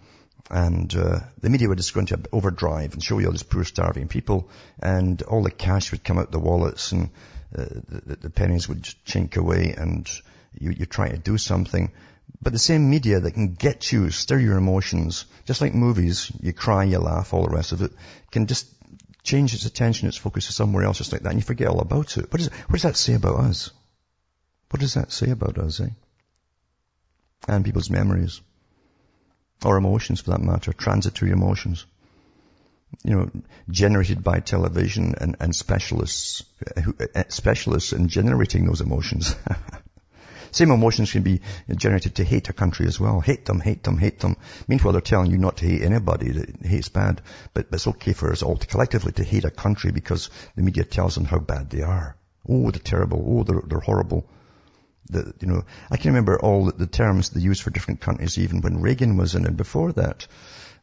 and 0.50 0.94
uh, 0.94 1.20
the 1.40 1.50
media 1.50 1.68
would 1.68 1.78
just 1.78 1.94
go 1.94 2.00
into 2.00 2.20
overdrive 2.32 2.94
and 2.94 3.02
show 3.02 3.18
you 3.18 3.26
all 3.26 3.32
these 3.32 3.42
poor 3.42 3.64
starving 3.64 4.08
people, 4.08 4.48
and 4.80 5.20
all 5.22 5.42
the 5.42 5.50
cash 5.50 5.90
would 5.90 6.04
come 6.04 6.18
out 6.18 6.30
the 6.30 6.38
wallets, 6.38 6.92
and 6.92 7.10
uh, 7.56 7.64
the, 7.88 8.16
the, 8.16 8.30
pennies 8.30 8.68
would 8.68 8.82
chink 9.06 9.36
away, 9.36 9.74
and 9.76 10.08
you 10.58 10.70
you 10.70 10.86
try 10.86 11.08
to 11.08 11.18
do 11.18 11.38
something. 11.38 11.90
But 12.40 12.52
the 12.52 12.58
same 12.58 12.90
media 12.90 13.20
that 13.20 13.32
can 13.32 13.54
get 13.54 13.90
you, 13.90 14.10
stir 14.10 14.38
your 14.38 14.56
emotions, 14.56 15.24
just 15.44 15.60
like 15.60 15.74
movies, 15.74 16.30
you 16.40 16.52
cry, 16.52 16.84
you 16.84 16.98
laugh, 16.98 17.34
all 17.34 17.44
the 17.46 17.54
rest 17.54 17.72
of 17.72 17.82
it, 17.82 17.92
can 18.30 18.46
just 18.46 18.66
change 19.22 19.54
its 19.54 19.64
attention, 19.64 20.08
its 20.08 20.16
focus 20.16 20.46
to 20.46 20.52
somewhere 20.52 20.84
else 20.84 20.98
just 20.98 21.12
like 21.12 21.22
that, 21.22 21.30
and 21.30 21.38
you 21.38 21.44
forget 21.44 21.68
all 21.68 21.80
about 21.80 22.16
it. 22.16 22.30
What, 22.32 22.40
is, 22.40 22.48
what 22.48 22.74
does 22.74 22.82
that 22.82 22.96
say 22.96 23.14
about 23.14 23.40
us? 23.40 23.70
What 24.70 24.80
does 24.80 24.94
that 24.94 25.12
say 25.12 25.30
about 25.30 25.58
us, 25.58 25.80
eh? 25.80 25.88
And 27.46 27.64
people's 27.64 27.90
memories. 27.90 28.40
Or 29.64 29.76
emotions 29.76 30.20
for 30.20 30.30
that 30.30 30.40
matter, 30.40 30.72
transitory 30.72 31.32
emotions. 31.32 31.84
You 33.04 33.16
know, 33.16 33.30
generated 33.70 34.24
by 34.24 34.40
television 34.40 35.14
and, 35.20 35.36
and 35.40 35.54
specialists, 35.54 36.42
uh, 37.14 37.24
specialists 37.28 37.92
in 37.92 38.08
generating 38.08 38.66
those 38.66 38.80
emotions. 38.80 39.36
Same 40.52 40.70
emotions 40.70 41.12
can 41.12 41.22
be 41.22 41.42
generated 41.74 42.14
to 42.16 42.24
hate 42.24 42.48
a 42.48 42.52
country 42.52 42.86
as 42.86 42.98
well. 42.98 43.20
Hate 43.20 43.44
them, 43.44 43.60
hate 43.60 43.82
them, 43.82 43.98
hate 43.98 44.20
them. 44.20 44.36
Meanwhile, 44.66 44.92
they're 44.92 45.02
telling 45.02 45.30
you 45.30 45.38
not 45.38 45.58
to 45.58 45.66
hate 45.66 45.82
anybody. 45.82 46.32
That 46.32 46.64
hate's 46.64 46.88
bad. 46.88 47.20
But, 47.52 47.70
but 47.70 47.76
it's 47.76 47.86
okay 47.86 48.14
for 48.14 48.32
us 48.32 48.42
all 48.42 48.56
to 48.56 48.66
collectively 48.66 49.12
to 49.12 49.24
hate 49.24 49.44
a 49.44 49.50
country 49.50 49.90
because 49.90 50.30
the 50.56 50.62
media 50.62 50.84
tells 50.84 51.14
them 51.14 51.26
how 51.26 51.38
bad 51.38 51.70
they 51.70 51.82
are. 51.82 52.16
Oh, 52.48 52.70
they're 52.70 52.80
terrible. 52.80 53.22
Oh, 53.26 53.42
they're, 53.42 53.62
they're 53.66 53.80
horrible. 53.80 54.26
The, 55.10 55.34
you 55.40 55.48
know, 55.48 55.64
I 55.90 55.96
can 55.96 56.10
remember 56.10 56.38
all 56.38 56.70
the, 56.70 56.86
terms 56.86 57.30
they 57.30 57.40
used 57.40 57.62
for 57.62 57.70
different 57.70 58.00
countries 58.00 58.38
even 58.38 58.60
when 58.60 58.80
Reagan 58.80 59.16
was 59.16 59.34
in 59.34 59.46
and 59.46 59.56
before 59.56 59.92
that. 59.92 60.26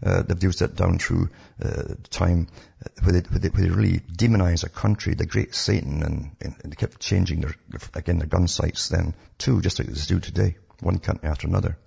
Uh, 0.04 0.24
they've 0.24 0.44
used 0.44 0.60
that 0.60 0.76
down 0.76 1.00
through 1.00 1.30
uh, 1.64 1.96
time 2.10 2.48
uh, 2.84 2.90
where 3.04 3.14
they, 3.14 3.30
where, 3.30 3.40
they, 3.40 3.50
where 3.50 3.64
they, 3.64 3.70
really 3.70 4.00
demonize 4.00 4.64
a 4.64 4.70
country, 4.70 5.14
the 5.14 5.26
great 5.26 5.56
Satan, 5.56 6.04
and, 6.04 6.36
and, 6.42 6.72
they 6.72 6.76
kept 6.76 7.00
changing 7.00 7.42
their, 7.42 7.56
again, 7.94 8.20
their 8.20 8.28
gun 8.28 8.48
sights 8.48 8.90
then 8.90 9.16
too, 9.38 9.62
just 9.62 9.80
like 9.80 9.88
they 9.88 10.02
do 10.02 10.20
today, 10.20 10.58
one 10.82 11.00
country 11.00 11.30
after 11.30 11.48
another. 11.48 11.78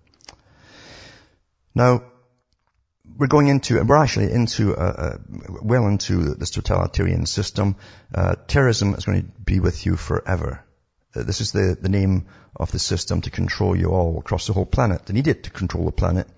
Now, 1.75 2.03
we're 3.17 3.27
going 3.27 3.49
into, 3.49 3.79
and 3.79 3.89
we're 3.89 3.97
actually 3.97 4.33
into, 4.33 4.77
uh, 4.77 4.81
uh, 4.81 5.19
well 5.63 5.87
into 5.87 6.35
this 6.35 6.51
totalitarian 6.51 7.27
system. 7.27 7.77
Uh, 8.15 8.37
terrorism 8.47 8.95
is 8.95 9.05
going 9.05 9.23
to 9.23 9.29
be 9.45 9.61
with 9.61 9.87
you 9.87 9.97
forever. 9.97 10.65
Uh, 11.17 11.23
this 11.23 11.41
is 11.41 11.53
the, 11.53 11.77
the 11.81 11.89
name 11.89 12.27
of 12.55 12.71
the 12.71 12.79
system 12.79 13.23
to 13.23 13.31
control 13.31 13.75
you 13.75 13.87
all 13.87 14.19
across 14.19 14.47
the 14.47 14.53
whole 14.53 14.67
planet. 14.67 15.07
They 15.07 15.15
need 15.15 15.27
it 15.27 15.45
to 15.45 15.51
control 15.51 15.87
the 15.87 15.93
planet 15.93 16.29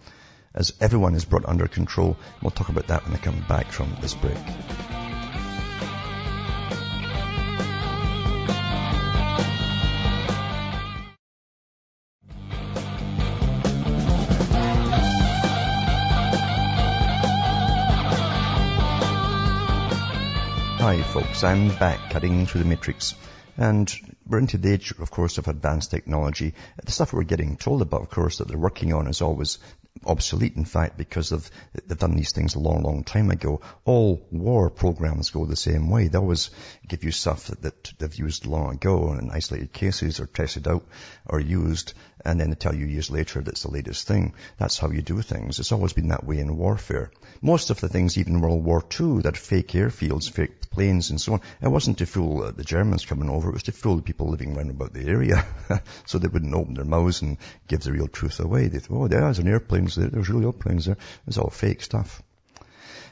as 0.55 0.73
everyone 0.81 1.15
is 1.15 1.25
brought 1.25 1.45
under 1.45 1.67
control. 1.67 2.17
We'll 2.41 2.53
talk 2.53 2.69
about 2.69 2.87
that 2.87 3.05
when 3.05 3.15
I 3.15 3.19
come 3.19 3.45
back 3.49 3.73
from 3.73 3.97
this 4.01 4.15
break. 4.15 4.37
Hi 20.79 21.03
folks, 21.03 21.45
I'm 21.45 21.69
back 21.69 22.11
cutting 22.11 22.47
through 22.47 22.63
the 22.63 22.69
matrix. 22.69 23.15
And 23.57 24.10
we're 24.31 24.39
into 24.39 24.59
the 24.59 24.73
age, 24.73 24.93
of 24.93 25.11
course, 25.11 25.39
of 25.39 25.49
advanced 25.49 25.91
technology. 25.91 26.55
The 26.85 26.93
stuff 26.93 27.13
we're 27.13 27.25
getting 27.25 27.57
told 27.57 27.83
about, 27.83 28.03
of 28.03 28.11
course, 28.11 28.39
that 28.39 28.49
they're 28.49 28.57
working 28.57 28.93
on 28.93 29.09
is 29.09 29.21
always 29.21 29.59
obsolete, 30.05 30.57
in 30.57 30.65
fact, 30.65 30.97
because 30.97 31.33
of, 31.33 31.51
they've 31.87 31.99
done 31.99 32.17
these 32.17 32.33
things 32.33 32.55
a 32.55 32.59
long, 32.59 32.83
long 32.83 33.05
time 33.05 33.31
ago. 33.31 33.61
All 33.85 34.27
war 34.31 34.71
programs 34.71 35.31
go 35.31 35.45
the 35.45 35.57
same 35.57 35.91
way. 35.91 36.09
They 36.09 36.19
always 36.19 36.51
give 36.89 37.05
you 37.05 37.11
stuff 37.11 37.47
that, 37.49 37.63
that 37.63 37.93
they've 37.99 38.15
used 38.15 38.47
long 38.47 38.75
ago 38.75 39.11
and 39.11 39.23
in 39.23 39.31
isolated 39.31 39.73
cases 39.73 40.21
or 40.21 40.27
tested 40.27 40.67
out 40.67 40.87
or 41.27 41.41
used, 41.41 41.93
and 42.25 42.41
then 42.41 42.51
they 42.51 42.57
tell 42.57 42.75
you 42.75 42.87
years 42.87 43.11
later 43.11 43.41
that's 43.43 43.63
the 43.63 43.71
latest 43.71 44.07
thing. 44.07 44.35
That's 44.59 44.79
how 44.79 44.91
you 44.91 45.03
do 45.03 45.21
things. 45.23 45.59
It's 45.59 45.73
always 45.73 45.93
been 45.93 46.09
that 46.09 46.25
way 46.25 46.39
in 46.39 46.57
warfare. 46.57 47.11
Most 47.43 47.71
of 47.71 47.81
the 47.81 47.89
things, 47.89 48.19
even 48.19 48.37
in 48.37 48.41
World 48.41 48.65
War 48.65 48.85
II, 48.99 49.23
that 49.23 49.37
fake 49.37 49.69
airfields, 49.69 50.31
fake 50.31 50.71
planes 50.71 51.11
and 51.11 51.21
so 51.21 51.35
on, 51.35 51.41
it 51.61 51.69
wasn't 51.69 51.99
to 51.99 52.07
fool 52.07 52.43
uh, 52.43 52.51
the 52.53 52.65
Germans 52.65 53.05
coming 53.05 53.29
over, 53.29 53.49
it 53.49 53.55
was 53.55 53.65
to 53.65 53.73
fool 53.73 53.97
the 53.97 54.03
people 54.03 54.29
living 54.29 54.57
around 54.57 54.71
about 54.71 54.93
the 54.93 55.07
area. 55.07 55.47
so 56.07 56.19
they 56.19 56.29
wouldn't 56.29 56.55
open 56.55 56.75
their 56.75 56.85
mouths 56.85 57.23
and 57.23 57.39
give 57.69 57.81
the 57.81 57.93
real 57.93 58.09
truth 58.09 58.41
away. 58.41 58.69
They 58.69 58.79
thought, 58.79 59.05
oh, 59.05 59.09
there's 59.09 59.39
an 59.39 59.49
airplane 59.49 59.80
there. 59.87 60.09
There's 60.09 60.29
really 60.29 60.47
airplanes 60.47 60.87
there. 60.87 60.97
It's 61.27 61.39
all 61.39 61.51
fake 61.51 61.83
stuff. 61.83 62.23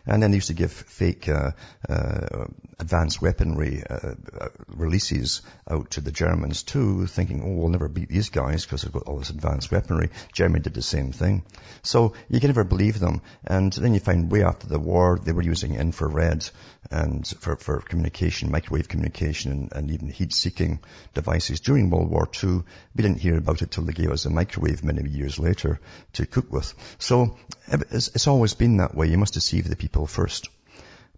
And 0.08 0.22
then 0.22 0.30
they 0.30 0.38
used 0.38 0.48
to 0.48 0.54
give 0.54 0.72
fake 0.72 1.28
uh, 1.28 1.50
uh, 1.86 2.46
advanced 2.78 3.20
weaponry 3.20 3.82
uh, 3.88 4.14
uh, 4.40 4.48
releases 4.68 5.42
out 5.70 5.90
to 5.92 6.00
the 6.00 6.10
Germans 6.10 6.62
too, 6.62 7.06
thinking, 7.06 7.42
oh, 7.44 7.52
we'll 7.52 7.68
never 7.68 7.88
beat 7.88 8.08
these 8.08 8.30
guys 8.30 8.64
because 8.64 8.82
they've 8.82 8.92
got 8.92 9.02
all 9.02 9.18
this 9.18 9.28
advanced 9.28 9.70
weaponry. 9.70 10.08
Germany 10.32 10.62
did 10.62 10.72
the 10.72 10.82
same 10.82 11.12
thing. 11.12 11.44
So 11.82 12.14
you 12.30 12.40
can 12.40 12.48
never 12.48 12.64
believe 12.64 12.98
them. 12.98 13.20
And 13.44 13.70
then 13.70 13.92
you 13.92 14.00
find 14.00 14.30
way 14.30 14.44
after 14.44 14.66
the 14.66 14.78
war, 14.78 15.18
they 15.22 15.32
were 15.32 15.42
using 15.42 15.74
infrared 15.74 16.48
and 16.90 17.26
for, 17.26 17.56
for 17.56 17.80
communication, 17.80 18.50
microwave 18.50 18.88
communication 18.88 19.52
and, 19.52 19.72
and 19.72 19.90
even 19.90 20.08
heat-seeking 20.08 20.80
devices 21.14 21.60
during 21.60 21.90
World 21.90 22.10
War 22.10 22.28
II. 22.42 22.62
We 22.96 23.02
didn't 23.02 23.20
hear 23.20 23.36
about 23.36 23.62
it 23.62 23.70
till 23.70 23.84
they 23.84 23.92
gave 23.92 24.10
us 24.10 24.24
a 24.24 24.30
microwave 24.30 24.82
many 24.82 25.08
years 25.08 25.38
later 25.38 25.80
to 26.14 26.26
cook 26.26 26.50
with. 26.50 26.74
So 26.98 27.36
it's, 27.68 28.08
it's 28.08 28.26
always 28.26 28.54
been 28.54 28.78
that 28.78 28.94
way. 28.94 29.08
You 29.08 29.18
must 29.18 29.34
deceive 29.34 29.68
the 29.68 29.76
people 29.76 30.06
first. 30.06 30.48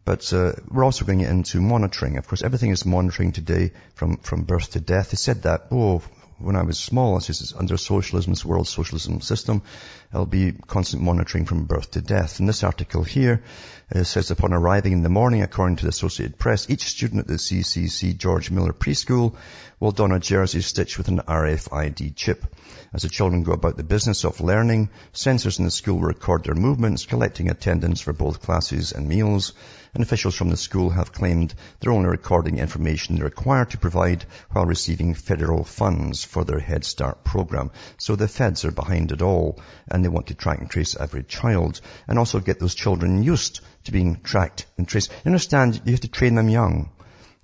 But 0.04 0.32
uh, 0.32 0.52
we're 0.68 0.84
also 0.84 1.04
going 1.04 1.20
into 1.20 1.60
monitoring. 1.60 2.16
Of 2.16 2.26
course, 2.26 2.42
everything 2.42 2.70
is 2.70 2.86
monitoring 2.86 3.32
today 3.32 3.72
from, 3.94 4.16
from 4.16 4.44
birth 4.44 4.72
to 4.72 4.80
death. 4.80 5.10
They 5.10 5.16
said 5.16 5.42
that, 5.42 5.66
oh, 5.70 6.02
when 6.40 6.56
I 6.56 6.62
was 6.62 6.78
small, 6.78 7.18
it 7.18 7.22
says 7.22 7.52
under 7.56 7.76
socialism's 7.76 8.44
world 8.44 8.66
socialism 8.66 9.20
system, 9.20 9.62
there'll 10.10 10.26
be 10.26 10.52
constant 10.52 11.02
monitoring 11.02 11.44
from 11.44 11.64
birth 11.64 11.90
to 11.92 12.00
death. 12.00 12.40
In 12.40 12.46
this 12.46 12.64
article 12.64 13.04
here, 13.04 13.42
it 13.90 14.04
says 14.04 14.30
upon 14.30 14.52
arriving 14.52 14.92
in 14.92 15.02
the 15.02 15.08
morning, 15.08 15.42
according 15.42 15.76
to 15.76 15.82
the 15.84 15.90
Associated 15.90 16.38
Press, 16.38 16.70
each 16.70 16.84
student 16.88 17.20
at 17.20 17.26
the 17.26 17.34
CCC 17.34 18.16
George 18.16 18.50
Miller 18.50 18.72
Preschool 18.72 19.34
will 19.78 19.92
don 19.92 20.12
a 20.12 20.18
jersey 20.18 20.62
stitched 20.62 20.96
with 20.96 21.08
an 21.08 21.20
RFID 21.20 22.14
chip. 22.16 22.44
As 22.92 23.02
the 23.02 23.08
children 23.08 23.42
go 23.42 23.52
about 23.52 23.76
the 23.76 23.84
business 23.84 24.24
of 24.24 24.40
learning, 24.40 24.90
sensors 25.12 25.58
in 25.58 25.64
the 25.64 25.70
school 25.70 26.00
record 26.00 26.44
their 26.44 26.54
movements, 26.54 27.06
collecting 27.06 27.50
attendance 27.50 28.00
for 28.00 28.12
both 28.12 28.42
classes 28.42 28.92
and 28.92 29.08
meals 29.08 29.52
and 29.94 30.02
officials 30.02 30.34
from 30.34 30.50
the 30.50 30.56
school 30.56 30.90
have 30.90 31.12
claimed 31.12 31.54
they're 31.80 31.92
only 31.92 32.08
recording 32.08 32.58
information 32.58 33.16
they're 33.16 33.24
required 33.24 33.70
to 33.70 33.78
provide 33.78 34.24
while 34.50 34.66
receiving 34.66 35.14
federal 35.14 35.64
funds 35.64 36.24
for 36.24 36.44
their 36.44 36.60
Head 36.60 36.84
Start 36.84 37.24
program. 37.24 37.70
So 37.98 38.16
the 38.16 38.28
feds 38.28 38.64
are 38.64 38.70
behind 38.70 39.12
it 39.12 39.22
all 39.22 39.60
and 39.88 40.04
they 40.04 40.08
want 40.08 40.28
to 40.28 40.34
track 40.34 40.60
and 40.60 40.70
trace 40.70 40.96
every 40.98 41.22
child 41.24 41.80
and 42.06 42.18
also 42.18 42.40
get 42.40 42.60
those 42.60 42.74
children 42.74 43.22
used 43.22 43.60
to 43.84 43.92
being 43.92 44.20
tracked 44.22 44.66
and 44.76 44.86
traced. 44.86 45.10
You 45.24 45.30
understand, 45.30 45.80
you 45.84 45.92
have 45.92 46.00
to 46.00 46.08
train 46.08 46.34
them 46.34 46.48
young. 46.48 46.90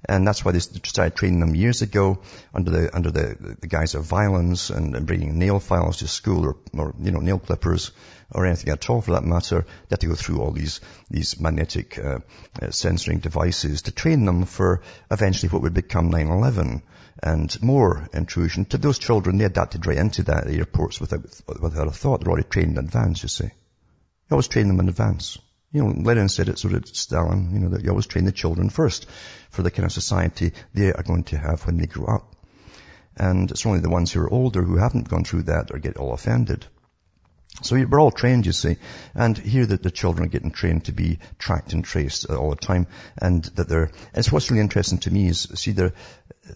And 0.09 0.27
that's 0.27 0.45
why 0.45 0.53
they 0.53 0.61
started 0.61 1.17
training 1.17 1.41
them 1.41 1.57
years 1.57 1.83
ago 1.83 2.21
under 2.55 2.71
the, 2.71 2.95
under 2.95 3.11
the, 3.11 3.57
the 3.61 3.67
guise 3.67 3.97
of 3.97 4.05
violence 4.05 4.71
and, 4.71 4.95
and 4.95 5.07
bringing 5.07 5.39
nail 5.39 5.59
files 5.59 5.99
to 5.99 6.09
school 6.09 6.45
or, 6.47 6.57
or, 6.73 6.95
you 7.01 7.11
know, 7.11 7.19
nail 7.19 7.41
clippers 7.41 7.91
or 8.31 8.47
anything 8.47 8.73
at 8.73 8.89
all 8.89 9.01
for 9.01 9.13
that 9.13 9.25
matter. 9.25 9.63
They 9.63 9.95
had 9.95 10.01
to 10.01 10.07
go 10.07 10.15
through 10.15 10.41
all 10.41 10.53
these, 10.53 10.81
these 11.11 11.41
magnetic 11.41 11.99
uh, 11.99 12.21
uh, 12.63 12.71
censoring 12.71 13.19
devices 13.19 13.83
to 13.83 13.93
train 13.93 14.25
them 14.25 14.45
for 14.45 14.83
eventually 15.11 15.51
what 15.51 15.63
would 15.63 15.75
become 15.75 16.13
9-11 16.13 16.83
and 17.23 17.63
more 17.63 18.09
intrusion. 18.13 18.65
To 18.67 18.79
those 18.79 18.99
children, 18.99 19.39
they 19.39 19.45
adapted 19.45 19.87
right 19.87 19.99
into 19.99 20.23
that 20.25 20.47
airports 20.47 21.01
without, 21.01 21.25
without 21.61 21.89
a 21.89 21.93
thought. 21.93 22.21
They're 22.21 22.31
already 22.31 22.49
trained 22.49 22.79
in 22.79 22.85
advance, 22.85 23.23
you 23.23 23.29
see. 23.29 23.45
You 23.45 24.33
always 24.33 24.49
train 24.49 24.69
them 24.69 24.81
in 24.81 24.89
advance. 24.89 25.39
You 25.77 25.85
know, 25.85 25.95
Lenin 25.95 26.31
said 26.31 26.49
it, 26.49 26.59
so 26.59 26.71
did 26.71 26.89
Stalin, 26.97 27.51
you 27.53 27.59
know, 27.59 27.69
that 27.69 27.85
you 27.85 27.91
always 27.91 28.07
train 28.07 28.25
the 28.25 28.33
children 28.33 28.71
first 28.71 29.07
for 29.51 29.61
the 29.61 29.71
kind 29.71 29.85
of 29.85 29.93
society 29.93 30.53
they 30.73 30.91
are 30.91 31.03
going 31.03 31.25
to 31.25 31.37
have 31.37 31.67
when 31.67 31.77
they 31.77 31.85
grow 31.85 32.07
up. 32.07 32.35
And 33.15 33.51
it's 33.51 33.67
only 33.67 33.81
the 33.81 33.91
ones 33.91 34.11
who 34.11 34.23
are 34.23 34.33
older 34.33 34.63
who 34.63 34.79
haven't 34.79 35.11
gone 35.11 35.25
through 35.25 35.43
that 35.43 35.71
or 35.71 35.79
get 35.79 35.99
all 35.99 36.15
offended. 36.15 36.65
So 37.61 37.77
we're 37.77 38.01
all 38.01 38.11
trained, 38.11 38.47
you 38.47 38.53
see, 38.53 38.79
and 39.15 39.37
here 39.37 39.67
that 39.67 39.83
the 39.83 39.91
children 39.91 40.25
are 40.25 40.31
getting 40.31 40.51
trained 40.51 40.87
to 40.87 40.93
be 40.93 41.19
tracked 41.39 41.75
and 41.75 41.85
traced 41.85 42.31
all 42.31 42.49
the 42.49 42.57
time, 42.57 42.87
and 43.19 43.45
that 43.57 43.69
they're. 43.69 43.91
It's 44.15 44.33
what's 44.33 44.51
really 44.51 44.63
interesting 44.63 44.99
to 45.01 45.11
me 45.11 45.29
is 45.29 45.47
see 45.57 45.73
their 45.73 45.93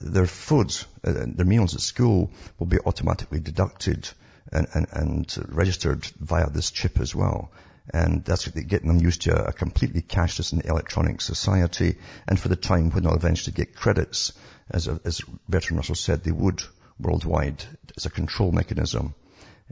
their 0.01 0.27
foods, 0.27 0.87
uh, 1.05 1.13
their 1.27 1.47
meals 1.47 1.75
at 1.75 1.83
school 1.83 2.31
will 2.59 2.67
be 2.67 2.79
automatically 2.79 3.41
deducted 3.41 4.09
and, 4.51 4.67
and, 4.73 4.87
and 4.93 5.37
registered 5.49 6.07
via 6.21 6.49
this 6.49 6.71
chip 6.71 7.01
as 7.01 7.15
well. 7.15 7.51
And 7.93 8.25
that's 8.25 8.47
getting 8.47 8.89
them 8.89 9.01
used 9.01 9.23
to 9.23 9.47
a 9.47 9.53
completely 9.53 10.03
cashless 10.03 10.53
and 10.53 10.65
electronic 10.65 11.21
society. 11.21 11.97
And 12.29 12.39
for 12.39 12.49
the 12.49 12.57
time 12.57 12.91
when 12.91 13.03
they'll 13.03 13.15
eventually 13.15 13.53
get 13.53 13.75
credits, 13.75 14.33
as, 14.71 14.87
as 14.87 15.21
Bertrand 15.49 15.79
Russell 15.79 15.97
said, 15.97 16.23
they 16.23 16.31
would 16.31 16.63
worldwide 17.01 17.65
as 17.97 18.07
a 18.07 18.11
control 18.11 18.53
mechanism. 18.53 19.15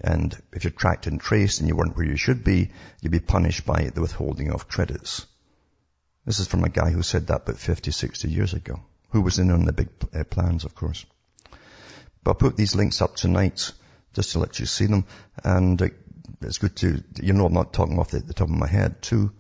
And 0.03 0.37
if 0.53 0.65
you're 0.65 0.71
tracked 0.71 1.07
and 1.07 1.21
traced 1.21 1.61
and 1.61 1.69
you 1.69 1.77
weren't 1.77 1.97
where 1.97 2.07
you 2.07 2.17
should 2.17 2.45
be, 2.45 2.71
you'd 3.01 3.13
be 3.13 3.21
punished 3.21 3.65
by 3.65 3.91
the 3.95 4.01
withholding 4.01 4.51
of 4.51 4.69
credits. 4.69 5.27
This 6.25 6.41
is 6.41 6.47
from 6.47 6.65
a 6.65 6.69
guy 6.69 6.91
who 6.91 7.03
said 7.03 7.29
that 7.29 7.43
about 7.43 7.59
50, 7.59 7.91
60 7.91 8.29
years 8.29 8.55
ago, 8.55 8.81
who 9.11 9.23
was 9.23 9.39
in 9.39 9.51
on 9.51 9.65
the 9.65 9.73
big 9.73 9.89
uh, 10.15 10.25
plans, 10.25 10.65
of 10.65 10.75
course. 10.75 11.05
But 12.23 12.31
I'll 12.33 12.35
put 12.35 12.57
these 12.57 12.75
links 12.75 13.01
up 13.01 13.17
tonight 13.17 13.73
just 14.13 14.33
to 14.33 14.39
let 14.39 14.59
you 14.59 14.67
see 14.67 14.87
them. 14.87 15.05
And 15.43 15.81
uh, 15.81 15.89
it's 16.43 16.59
good 16.59 16.77
to, 16.77 17.03
you 17.21 17.33
know 17.33 17.47
I'm 17.47 17.53
not 17.53 17.73
talking 17.73 17.99
off 17.99 18.11
the, 18.11 18.21
the 18.21 18.35
top 18.35 18.49
of 18.49 18.55
my 18.55 18.67
head 18.69 19.03
too. 19.03 19.33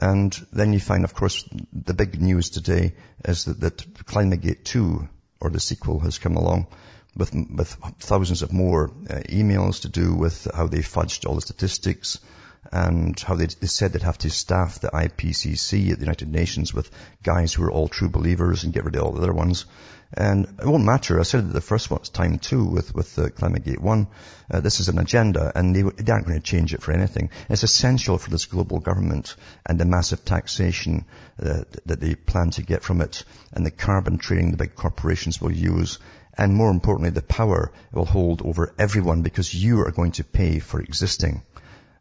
And 0.00 0.32
then 0.52 0.72
you 0.72 0.80
find, 0.80 1.04
of 1.04 1.14
course, 1.14 1.46
the 1.72 1.92
big 1.94 2.20
news 2.20 2.50
today 2.50 2.94
is 3.24 3.44
that, 3.44 3.60
that 3.60 3.76
ClimateGate 3.76 4.64
2, 4.64 5.08
or 5.40 5.50
the 5.50 5.60
sequel, 5.60 6.00
has 6.00 6.18
come 6.18 6.36
along 6.36 6.66
with, 7.14 7.34
with 7.34 7.76
thousands 7.98 8.42
of 8.42 8.52
more 8.52 8.90
uh, 9.10 9.20
emails 9.28 9.82
to 9.82 9.88
do 9.88 10.14
with 10.14 10.48
how 10.54 10.66
they 10.66 10.78
fudged 10.78 11.26
all 11.26 11.34
the 11.34 11.42
statistics 11.42 12.20
and 12.70 13.18
how 13.18 13.34
they, 13.34 13.48
said 13.48 13.92
they'd 13.92 14.02
have 14.02 14.18
to 14.18 14.30
staff 14.30 14.78
the 14.78 14.88
IPCC 14.88 15.90
at 15.90 15.98
the 15.98 16.04
United 16.04 16.30
Nations 16.30 16.72
with 16.72 16.90
guys 17.22 17.52
who 17.52 17.64
are 17.64 17.70
all 17.70 17.88
true 17.88 18.08
believers 18.08 18.62
and 18.62 18.72
get 18.72 18.84
rid 18.84 18.94
of 18.94 19.02
all 19.02 19.12
the 19.12 19.22
other 19.22 19.32
ones. 19.32 19.64
And 20.14 20.44
it 20.44 20.66
won't 20.66 20.84
matter. 20.84 21.18
I 21.18 21.22
said 21.22 21.44
it 21.44 21.52
the 21.52 21.60
first 21.60 21.90
one, 21.90 22.02
time 22.02 22.38
too 22.38 22.64
with, 22.64 22.94
with 22.94 23.14
the 23.16 23.30
ClimateGate 23.30 23.80
1. 23.80 24.06
Uh, 24.50 24.60
this 24.60 24.78
is 24.78 24.88
an 24.88 24.98
agenda 24.98 25.50
and 25.54 25.74
they, 25.74 25.82
they 25.82 26.12
aren't 26.12 26.26
going 26.26 26.38
to 26.38 26.44
change 26.44 26.74
it 26.74 26.82
for 26.82 26.92
anything. 26.92 27.30
It's 27.48 27.62
essential 27.62 28.18
for 28.18 28.30
this 28.30 28.44
global 28.44 28.78
government 28.78 29.34
and 29.66 29.80
the 29.80 29.86
massive 29.86 30.24
taxation 30.24 31.06
uh, 31.42 31.62
that 31.86 32.00
they 32.00 32.14
plan 32.14 32.50
to 32.50 32.62
get 32.62 32.82
from 32.82 33.00
it 33.00 33.24
and 33.52 33.64
the 33.66 33.70
carbon 33.70 34.18
trading 34.18 34.50
the 34.50 34.56
big 34.58 34.74
corporations 34.74 35.40
will 35.40 35.52
use 35.52 35.98
and 36.36 36.54
more 36.54 36.70
importantly, 36.70 37.10
the 37.10 37.22
power 37.22 37.72
it 37.92 37.94
will 37.96 38.06
hold 38.06 38.40
over 38.42 38.74
everyone 38.78 39.20
because 39.22 39.52
you 39.52 39.80
are 39.80 39.90
going 39.90 40.12
to 40.12 40.24
pay 40.24 40.60
for 40.60 40.80
existing. 40.80 41.42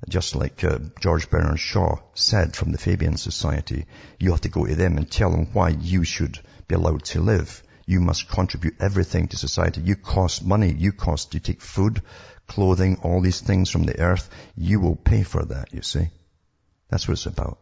Just 0.09 0.35
like 0.35 0.63
uh, 0.63 0.79
George 0.99 1.29
Bernard 1.29 1.59
Shaw 1.59 1.97
said 2.15 2.55
from 2.55 2.71
the 2.71 2.77
Fabian 2.77 3.17
Society, 3.17 3.85
you 4.19 4.31
have 4.31 4.41
to 4.41 4.49
go 4.49 4.65
to 4.65 4.75
them 4.75 4.97
and 4.97 5.09
tell 5.09 5.29
them 5.29 5.47
why 5.53 5.69
you 5.69 6.03
should 6.03 6.39
be 6.67 6.75
allowed 6.75 7.03
to 7.05 7.21
live. 7.21 7.61
You 7.85 8.01
must 8.01 8.29
contribute 8.29 8.75
everything 8.79 9.27
to 9.27 9.37
society. 9.37 9.81
You 9.81 9.95
cost 9.95 10.43
money. 10.43 10.73
You 10.73 10.91
cost, 10.91 11.33
you 11.33 11.39
take 11.39 11.61
food, 11.61 12.01
clothing, 12.47 12.97
all 13.03 13.21
these 13.21 13.41
things 13.41 13.69
from 13.69 13.83
the 13.83 13.99
earth. 13.99 14.29
You 14.55 14.79
will 14.79 14.95
pay 14.95 15.23
for 15.23 15.43
that, 15.45 15.73
you 15.73 15.81
see. 15.81 16.09
That's 16.89 17.07
what 17.07 17.13
it's 17.13 17.25
about. 17.25 17.59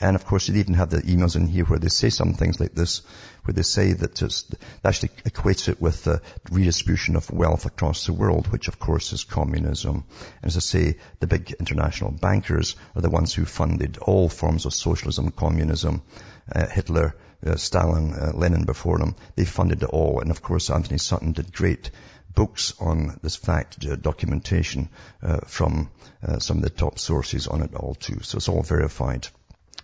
And 0.00 0.16
of 0.16 0.24
course, 0.24 0.48
you 0.48 0.56
even 0.56 0.74
have 0.74 0.88
the 0.88 1.02
emails 1.02 1.36
in 1.36 1.46
here 1.46 1.66
where 1.66 1.78
they 1.78 1.88
say 1.88 2.08
some 2.08 2.32
things 2.32 2.58
like 2.58 2.74
this, 2.74 3.02
where 3.44 3.52
they 3.52 3.62
say 3.62 3.92
that 3.92 4.22
it 4.22 4.44
actually 4.82 5.10
equates 5.26 5.68
it 5.68 5.78
with 5.78 6.04
the 6.04 6.22
redistribution 6.50 7.16
of 7.16 7.30
wealth 7.30 7.66
across 7.66 8.06
the 8.06 8.14
world, 8.14 8.46
which 8.46 8.68
of 8.68 8.78
course 8.78 9.12
is 9.12 9.24
communism. 9.24 10.04
And 10.42 10.48
as 10.48 10.56
I 10.56 10.60
say, 10.60 10.96
the 11.18 11.26
big 11.26 11.52
international 11.60 12.12
bankers 12.12 12.76
are 12.96 13.02
the 13.02 13.10
ones 13.10 13.34
who 13.34 13.44
funded 13.44 13.98
all 13.98 14.30
forms 14.30 14.64
of 14.64 14.72
socialism, 14.72 15.32
communism, 15.32 16.02
uh, 16.50 16.66
Hitler, 16.66 17.14
uh, 17.46 17.56
Stalin, 17.56 18.14
uh, 18.14 18.32
Lenin 18.34 18.64
before 18.64 18.98
them. 18.98 19.16
They 19.36 19.44
funded 19.44 19.82
it 19.82 19.90
all. 19.90 20.20
And 20.20 20.30
of 20.30 20.40
course, 20.40 20.70
Anthony 20.70 20.98
Sutton 20.98 21.32
did 21.32 21.52
great 21.52 21.90
books 22.34 22.72
on 22.80 23.18
this 23.22 23.36
fact, 23.36 23.84
uh, 23.84 23.96
documentation 23.96 24.88
uh, 25.22 25.40
from 25.46 25.90
uh, 26.22 26.38
some 26.38 26.58
of 26.58 26.62
the 26.62 26.70
top 26.70 26.98
sources 26.98 27.48
on 27.48 27.60
it 27.60 27.74
all 27.74 27.94
too. 27.94 28.20
So 28.22 28.36
it's 28.36 28.48
all 28.48 28.62
verified 28.62 29.28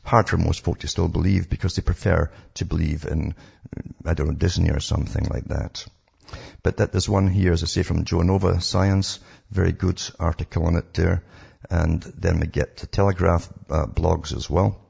hard 0.06 0.28
for 0.28 0.36
most 0.36 0.62
folk 0.62 0.78
to 0.78 0.88
still 0.88 1.08
believe 1.08 1.50
because 1.50 1.74
they 1.74 1.82
prefer 1.82 2.30
to 2.54 2.64
believe 2.64 3.04
in, 3.04 3.34
I 4.04 4.14
don't 4.14 4.28
know, 4.28 4.34
Disney 4.34 4.70
or 4.70 4.80
something 4.80 5.26
like 5.28 5.46
that. 5.46 5.84
But 6.62 6.76
that, 6.76 6.92
there's 6.92 7.08
one 7.08 7.26
here, 7.28 7.52
as 7.52 7.62
I 7.62 7.66
say, 7.66 7.82
from 7.82 8.04
Jo 8.04 8.22
Nova 8.22 8.60
Science, 8.60 9.18
very 9.50 9.72
good 9.72 10.00
article 10.18 10.66
on 10.66 10.76
it 10.76 10.94
there. 10.94 11.24
And 11.68 12.02
then 12.02 12.38
we 12.38 12.46
get 12.46 12.76
the 12.76 12.86
Telegraph 12.86 13.48
uh, 13.68 13.86
blogs 13.86 14.34
as 14.34 14.48
well. 14.48 14.80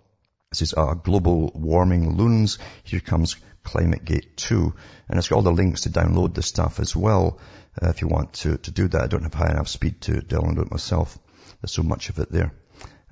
This 0.50 0.62
is 0.62 0.74
uh, 0.74 0.94
global 0.94 1.50
warming 1.54 2.16
loons. 2.16 2.58
Here 2.84 3.00
comes 3.00 3.36
ClimateGate 3.64 4.36
2. 4.36 4.74
And 5.08 5.18
it's 5.18 5.28
got 5.28 5.36
all 5.36 5.42
the 5.42 5.50
links 5.50 5.82
to 5.82 5.90
download 5.90 6.34
the 6.34 6.42
stuff 6.42 6.78
as 6.78 6.94
well, 6.94 7.38
uh, 7.82 7.88
if 7.88 8.02
you 8.02 8.08
want 8.08 8.34
to, 8.34 8.58
to 8.58 8.70
do 8.70 8.88
that. 8.88 9.02
I 9.02 9.06
don't 9.06 9.22
have 9.22 9.34
high 9.34 9.50
enough 9.50 9.68
speed 9.68 10.02
to 10.02 10.12
download 10.12 10.66
it 10.66 10.70
myself. 10.70 11.18
There's 11.60 11.72
so 11.72 11.82
much 11.82 12.10
of 12.10 12.18
it 12.18 12.30
there. 12.30 12.52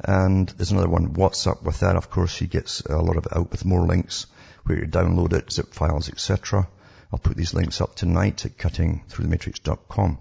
And 0.00 0.48
there's 0.48 0.72
another 0.72 0.88
one, 0.88 1.12
Watts 1.12 1.46
Up 1.46 1.62
With 1.62 1.80
That. 1.80 1.96
Of 1.96 2.10
course, 2.10 2.36
he 2.36 2.46
gets 2.46 2.80
a 2.80 2.98
lot 2.98 3.16
of 3.16 3.26
it 3.26 3.36
out 3.36 3.50
with 3.50 3.64
more 3.64 3.86
links 3.86 4.26
where 4.64 4.78
you 4.78 4.86
download 4.86 5.32
it, 5.32 5.52
zip 5.52 5.72
files, 5.72 6.08
etc. 6.08 6.66
I'll 7.12 7.18
put 7.18 7.36
these 7.36 7.54
links 7.54 7.80
up 7.80 7.94
tonight 7.94 8.44
at 8.44 8.56
cuttingthroughthematrix.com. 8.56 10.18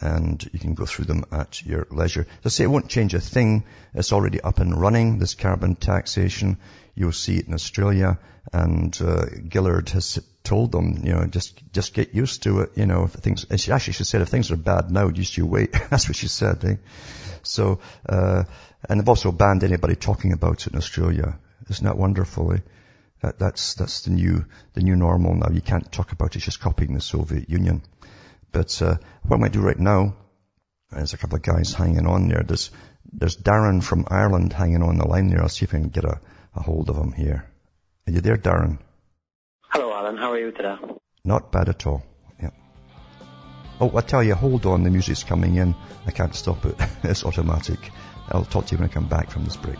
And 0.00 0.48
you 0.52 0.58
can 0.58 0.74
go 0.74 0.86
through 0.86 1.04
them 1.04 1.24
at 1.30 1.64
your 1.64 1.86
leisure. 1.90 2.26
As 2.44 2.46
I 2.46 2.48
say, 2.48 2.64
it 2.64 2.68
won't 2.68 2.88
change 2.88 3.12
a 3.12 3.20
thing. 3.20 3.64
It's 3.94 4.12
already 4.12 4.40
up 4.40 4.58
and 4.58 4.80
running, 4.80 5.18
this 5.18 5.34
carbon 5.34 5.76
taxation. 5.76 6.56
You'll 6.94 7.12
see 7.12 7.36
it 7.36 7.46
in 7.46 7.54
Australia. 7.54 8.18
And 8.52 8.98
uh, 9.02 9.26
Gillard 9.52 9.90
has 9.90 10.18
told 10.42 10.72
them, 10.72 11.02
you 11.04 11.12
know, 11.12 11.26
just 11.26 11.60
just 11.72 11.92
get 11.92 12.14
used 12.14 12.42
to 12.44 12.60
it. 12.60 12.70
You 12.76 12.86
know, 12.86 13.04
if 13.04 13.12
things. 13.12 13.44
She 13.56 13.72
actually 13.72 13.92
she 13.92 14.04
said 14.04 14.22
if 14.22 14.28
things 14.28 14.50
are 14.50 14.56
bad 14.56 14.90
now, 14.90 15.10
just 15.10 15.36
you 15.36 15.46
wait. 15.46 15.72
That's 15.90 16.08
what 16.08 16.16
she 16.16 16.28
said. 16.28 16.64
Eh? 16.64 16.76
So, 17.42 17.80
uh, 18.08 18.44
and 18.88 19.00
they've 19.00 19.08
also 19.08 19.32
banned 19.32 19.64
anybody 19.64 19.96
talking 19.96 20.32
about 20.32 20.66
it 20.66 20.72
in 20.72 20.78
Australia. 20.78 21.38
Isn't 21.68 21.84
that 21.84 21.98
wonderful? 21.98 22.52
Eh? 22.52 22.58
That, 23.22 23.38
that's 23.38 23.74
that's 23.74 24.02
the 24.02 24.10
new 24.12 24.46
the 24.72 24.80
new 24.80 24.96
normal 24.96 25.34
now. 25.34 25.50
You 25.52 25.60
can't 25.60 25.90
talk 25.92 26.12
about 26.12 26.30
it. 26.30 26.36
It's 26.36 26.46
just 26.46 26.60
copying 26.60 26.94
the 26.94 27.00
Soviet 27.00 27.50
Union. 27.50 27.82
But 28.52 28.80
uh, 28.82 28.96
what 29.22 29.36
I'm 29.36 29.40
going 29.40 29.52
to 29.52 29.58
do 29.58 29.64
right 29.64 29.78
now, 29.78 30.14
there's 30.90 31.14
a 31.14 31.18
couple 31.18 31.36
of 31.36 31.42
guys 31.42 31.72
hanging 31.72 32.06
on 32.06 32.28
there. 32.28 32.42
There's 32.42 32.70
there's 33.12 33.36
Darren 33.36 33.82
from 33.82 34.06
Ireland 34.08 34.52
hanging 34.52 34.82
on 34.82 34.98
the 34.98 35.06
line 35.06 35.28
there. 35.28 35.42
I'll 35.42 35.48
see 35.48 35.64
if 35.64 35.74
I 35.74 35.78
can 35.78 35.88
get 35.88 36.04
a, 36.04 36.20
a 36.54 36.62
hold 36.62 36.90
of 36.90 36.96
him 36.96 37.12
here. 37.12 37.50
Are 38.06 38.12
you 38.12 38.20
there, 38.20 38.36
Darren? 38.36 38.78
Hello, 39.68 39.92
Alan. 39.92 40.16
How 40.16 40.32
are 40.32 40.38
you 40.38 40.52
today? 40.52 40.76
Not 41.24 41.52
bad 41.52 41.68
at 41.68 41.86
all. 41.86 42.02
Yeah. 42.40 42.50
Oh, 43.80 43.96
I 43.96 44.00
tell 44.00 44.22
you, 44.22 44.34
hold 44.34 44.66
on. 44.66 44.82
The 44.82 44.90
music's 44.90 45.24
coming 45.24 45.56
in. 45.56 45.74
I 46.06 46.10
can't 46.10 46.34
stop 46.34 46.64
it. 46.66 46.76
it's 47.02 47.24
automatic. 47.24 47.78
I'll 48.28 48.44
talk 48.44 48.66
to 48.66 48.74
you 48.74 48.78
when 48.78 48.88
I 48.88 48.92
come 48.92 49.08
back 49.08 49.30
from 49.30 49.44
this 49.44 49.56
break. 49.56 49.78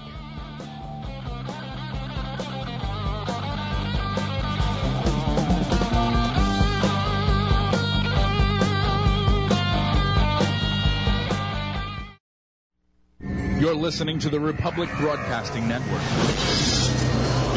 Listening 13.90 14.20
to 14.20 14.28
the 14.28 14.38
Republic 14.38 14.88
Broadcasting 14.98 15.66
Network 15.66 16.00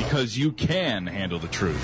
because 0.04 0.36
you 0.36 0.52
can 0.52 1.06
handle 1.06 1.38
the 1.38 1.48
truth. 1.48 1.78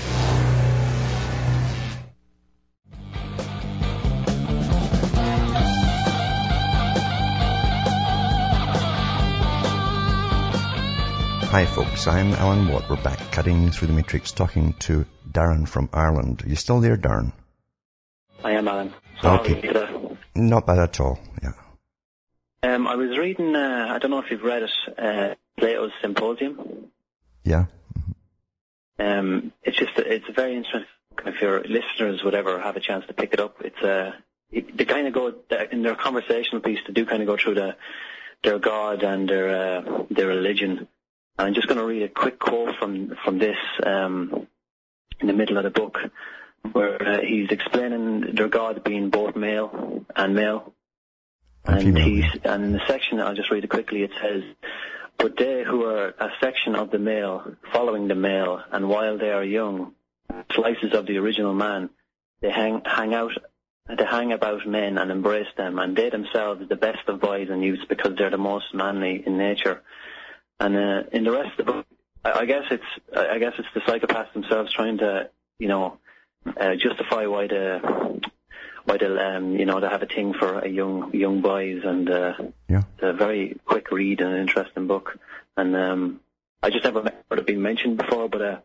Hi 11.44 11.64
folks, 11.66 12.08
I'm 12.08 12.32
Alan 12.32 12.66
Watt. 12.66 12.90
We're 12.90 12.96
back 12.96 13.20
cutting 13.30 13.70
through 13.70 13.86
the 13.86 13.94
matrix 13.94 14.32
talking 14.32 14.72
to 14.80 15.06
Darren 15.30 15.68
from 15.68 15.88
Ireland. 15.92 16.42
Are 16.44 16.48
you 16.48 16.56
still 16.56 16.80
there, 16.80 16.96
Darren? 16.96 17.32
I 18.42 18.54
am, 18.54 18.66
Alan. 18.66 18.92
Sorry 19.22 19.38
okay. 19.38 20.16
Not 20.34 20.66
bad 20.66 20.80
at 20.80 20.98
all, 20.98 21.20
yeah. 21.40 21.52
Um, 22.62 22.86
I 22.86 22.96
was 22.96 23.16
reading, 23.16 23.56
uh, 23.56 23.88
I 23.90 23.98
don't 23.98 24.10
know 24.10 24.18
if 24.20 24.30
you've 24.30 24.42
read 24.42 24.62
it, 24.62 24.70
uh, 24.98 25.34
Plato's 25.58 25.92
Symposium. 26.02 26.90
Yeah. 27.44 27.66
Um, 28.98 29.52
it's 29.62 29.78
just, 29.78 29.98
it's 29.98 30.28
a 30.28 30.32
very 30.32 30.56
interesting, 30.56 30.86
if 31.24 31.40
your 31.40 31.62
listeners 31.62 32.22
would 32.22 32.34
ever 32.34 32.60
have 32.60 32.76
a 32.76 32.80
chance 32.80 33.06
to 33.06 33.14
pick 33.14 33.32
it 33.32 33.40
up, 33.40 33.56
it's 33.60 33.80
a, 33.82 34.08
uh, 34.08 34.12
they 34.52 34.84
kind 34.84 35.06
of 35.06 35.14
go, 35.14 35.34
in 35.70 35.82
their 35.82 35.94
conversational 35.94 36.60
piece, 36.60 36.80
they 36.86 36.92
do 36.92 37.06
kind 37.06 37.22
of 37.22 37.28
go 37.28 37.36
through 37.36 37.54
the, 37.54 37.76
their 38.42 38.58
God 38.58 39.02
and 39.02 39.28
their, 39.28 39.78
uh, 39.78 40.04
their 40.10 40.26
religion 40.26 40.88
And 41.40 41.48
I'm 41.48 41.54
just 41.54 41.68
going 41.68 41.78
to 41.78 41.86
read 41.86 42.02
a 42.02 42.08
quick 42.08 42.38
quote 42.38 42.76
from 42.76 43.16
from 43.24 43.38
this 43.38 43.56
um, 43.82 44.46
in 45.20 45.26
the 45.26 45.32
middle 45.32 45.56
of 45.56 45.64
the 45.64 45.70
book, 45.70 45.98
where 46.72 47.02
uh, 47.02 47.20
he's 47.22 47.50
explaining 47.50 48.34
their 48.34 48.48
God 48.48 48.84
being 48.84 49.08
both 49.08 49.34
male 49.36 50.04
and 50.14 50.34
male. 50.34 50.74
And, 51.64 51.98
he's, 51.98 52.24
and 52.44 52.64
in 52.64 52.72
the 52.72 52.80
section, 52.86 53.20
I'll 53.20 53.34
just 53.34 53.50
read 53.50 53.64
it 53.64 53.70
quickly, 53.70 54.02
it 54.02 54.10
says, 54.20 54.42
But 55.18 55.36
they 55.36 55.62
who 55.62 55.84
are 55.84 56.08
a 56.08 56.30
section 56.40 56.74
of 56.74 56.90
the 56.90 56.98
male, 56.98 57.54
following 57.72 58.08
the 58.08 58.14
male, 58.14 58.62
and 58.72 58.88
while 58.88 59.18
they 59.18 59.30
are 59.30 59.44
young, 59.44 59.92
slices 60.52 60.94
of 60.94 61.06
the 61.06 61.18
original 61.18 61.54
man, 61.54 61.90
they 62.40 62.50
hang, 62.50 62.82
hang 62.84 63.14
out 63.14 63.32
they 63.96 64.04
hang 64.04 64.32
about 64.32 64.66
men 64.66 64.98
and 64.98 65.10
embrace 65.10 65.48
them, 65.56 65.78
and 65.78 65.96
they 65.96 66.10
themselves 66.10 66.62
are 66.62 66.66
the 66.66 66.76
best 66.76 67.08
of 67.08 67.20
boys 67.20 67.48
and 67.50 67.64
youths 67.64 67.84
because 67.88 68.16
they're 68.16 68.30
the 68.30 68.38
most 68.38 68.72
manly 68.72 69.22
in 69.26 69.36
nature. 69.36 69.82
And 70.58 70.76
uh, 70.76 71.02
in 71.12 71.24
the 71.24 71.32
rest 71.32 71.58
of 71.58 71.66
the 71.66 71.72
book, 71.72 71.86
I, 72.24 72.32
I 72.40 72.46
guess 72.46 72.64
it's 72.70 72.84
I 73.16 73.38
guess 73.38 73.54
it's 73.58 73.68
the 73.74 73.80
psychopaths 73.80 74.32
themselves 74.32 74.72
trying 74.72 74.98
to 74.98 75.30
you 75.58 75.68
know 75.68 75.98
uh, 76.56 76.76
justify 76.76 77.26
why 77.26 77.46
the 77.48 78.20
why 78.84 78.96
they 78.98 79.06
um, 79.06 79.56
you 79.56 79.66
know 79.66 79.80
they 79.80 79.88
have 79.88 80.02
a 80.02 80.06
thing 80.06 80.32
for 80.34 80.58
a 80.60 80.68
young 80.68 81.14
young 81.14 81.40
boys 81.40 81.82
and 81.84 82.08
uh, 82.10 82.34
Yeah. 82.68 82.82
it's 82.94 83.02
a 83.02 83.12
very 83.12 83.58
quick 83.64 83.90
read 83.90 84.20
and 84.20 84.34
an 84.34 84.40
interesting 84.40 84.86
book. 84.86 85.18
And 85.56 85.76
um, 85.76 86.20
I 86.62 86.70
just 86.70 86.84
never 86.84 87.02
heard 87.02 87.38
it 87.38 87.46
being 87.46 87.62
mentioned 87.62 87.96
before, 87.96 88.28
but 88.28 88.42
uh, 88.42 88.58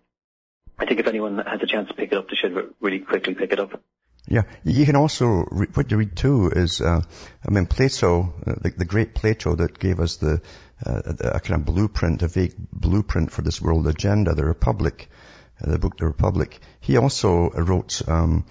I 0.78 0.86
think 0.86 1.00
if 1.00 1.08
anyone 1.08 1.38
has 1.40 1.62
a 1.62 1.68
chance 1.68 1.88
to 1.90 1.94
pick 1.94 2.12
it 2.12 2.18
up, 2.18 2.30
they 2.30 2.36
should 2.36 2.54
re- 2.56 2.68
really 2.80 3.00
quickly 3.00 3.36
pick 3.36 3.52
it 3.52 3.60
up. 3.60 3.82
Yeah, 4.28 4.44
you 4.64 4.86
can 4.86 4.96
also 4.96 5.46
re- 5.52 5.68
what 5.74 5.92
you 5.92 5.98
read 5.98 6.16
too 6.16 6.50
is, 6.50 6.82
uh, 6.82 7.02
I 7.48 7.52
mean, 7.52 7.68
Plato, 7.68 8.34
uh, 8.46 8.56
the, 8.62 8.72
the 8.72 8.86
great 8.86 9.14
Plato 9.14 9.56
that 9.56 9.78
gave 9.78 10.00
us 10.00 10.18
the 10.18 10.42
uh, 10.86 11.02
a, 11.06 11.28
a 11.36 11.40
kind 11.40 11.60
of 11.62 11.66
blueprint, 11.66 12.24
a 12.24 12.28
vague 12.28 12.56
blueprint 12.74 13.32
for 13.32 13.42
this 13.44 13.62
world 13.62 13.88
agenda, 13.88 14.34
the 14.34 14.44
Republic, 14.44 15.10
uh, 15.10 15.25
the 15.62 15.80
book 15.80 15.98
The 15.98 16.06
Republic. 16.06 16.60
He 16.80 16.98
also 16.98 17.50
wrote 17.50 18.02
um, 18.08 18.46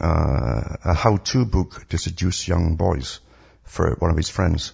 uh, 0.00 0.76
a 0.84 0.94
how-to 0.94 1.44
book 1.44 1.86
to 1.88 1.98
seduce 1.98 2.48
young 2.48 2.76
boys 2.76 3.20
for 3.64 3.96
one 3.98 4.10
of 4.10 4.16
his 4.16 4.28
friends. 4.28 4.72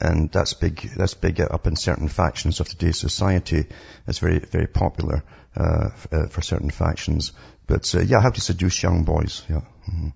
And 0.00 0.30
that's 0.30 0.54
big, 0.54 0.80
that's 0.96 1.14
big 1.14 1.40
up 1.40 1.66
in 1.66 1.76
certain 1.76 2.08
factions 2.08 2.60
of 2.60 2.68
today's 2.68 2.98
society. 2.98 3.66
It's 4.06 4.20
very, 4.20 4.38
very 4.38 4.68
popular, 4.68 5.24
uh, 5.56 5.88
f- 5.92 6.06
uh, 6.12 6.26
for 6.28 6.42
certain 6.42 6.70
factions. 6.70 7.32
But, 7.66 7.92
uh, 7.94 8.00
yeah, 8.00 8.20
how 8.20 8.30
to 8.30 8.40
seduce 8.40 8.82
young 8.82 9.04
boys, 9.04 9.42
yeah. 9.48 9.62
hmm 9.86 10.08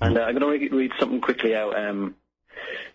And 0.00 0.18
uh, 0.18 0.22
I'm 0.22 0.38
going 0.38 0.58
to 0.58 0.66
read, 0.66 0.72
read 0.72 0.92
something 1.00 1.20
quickly 1.20 1.56
out. 1.56 1.76
Um, 1.76 2.14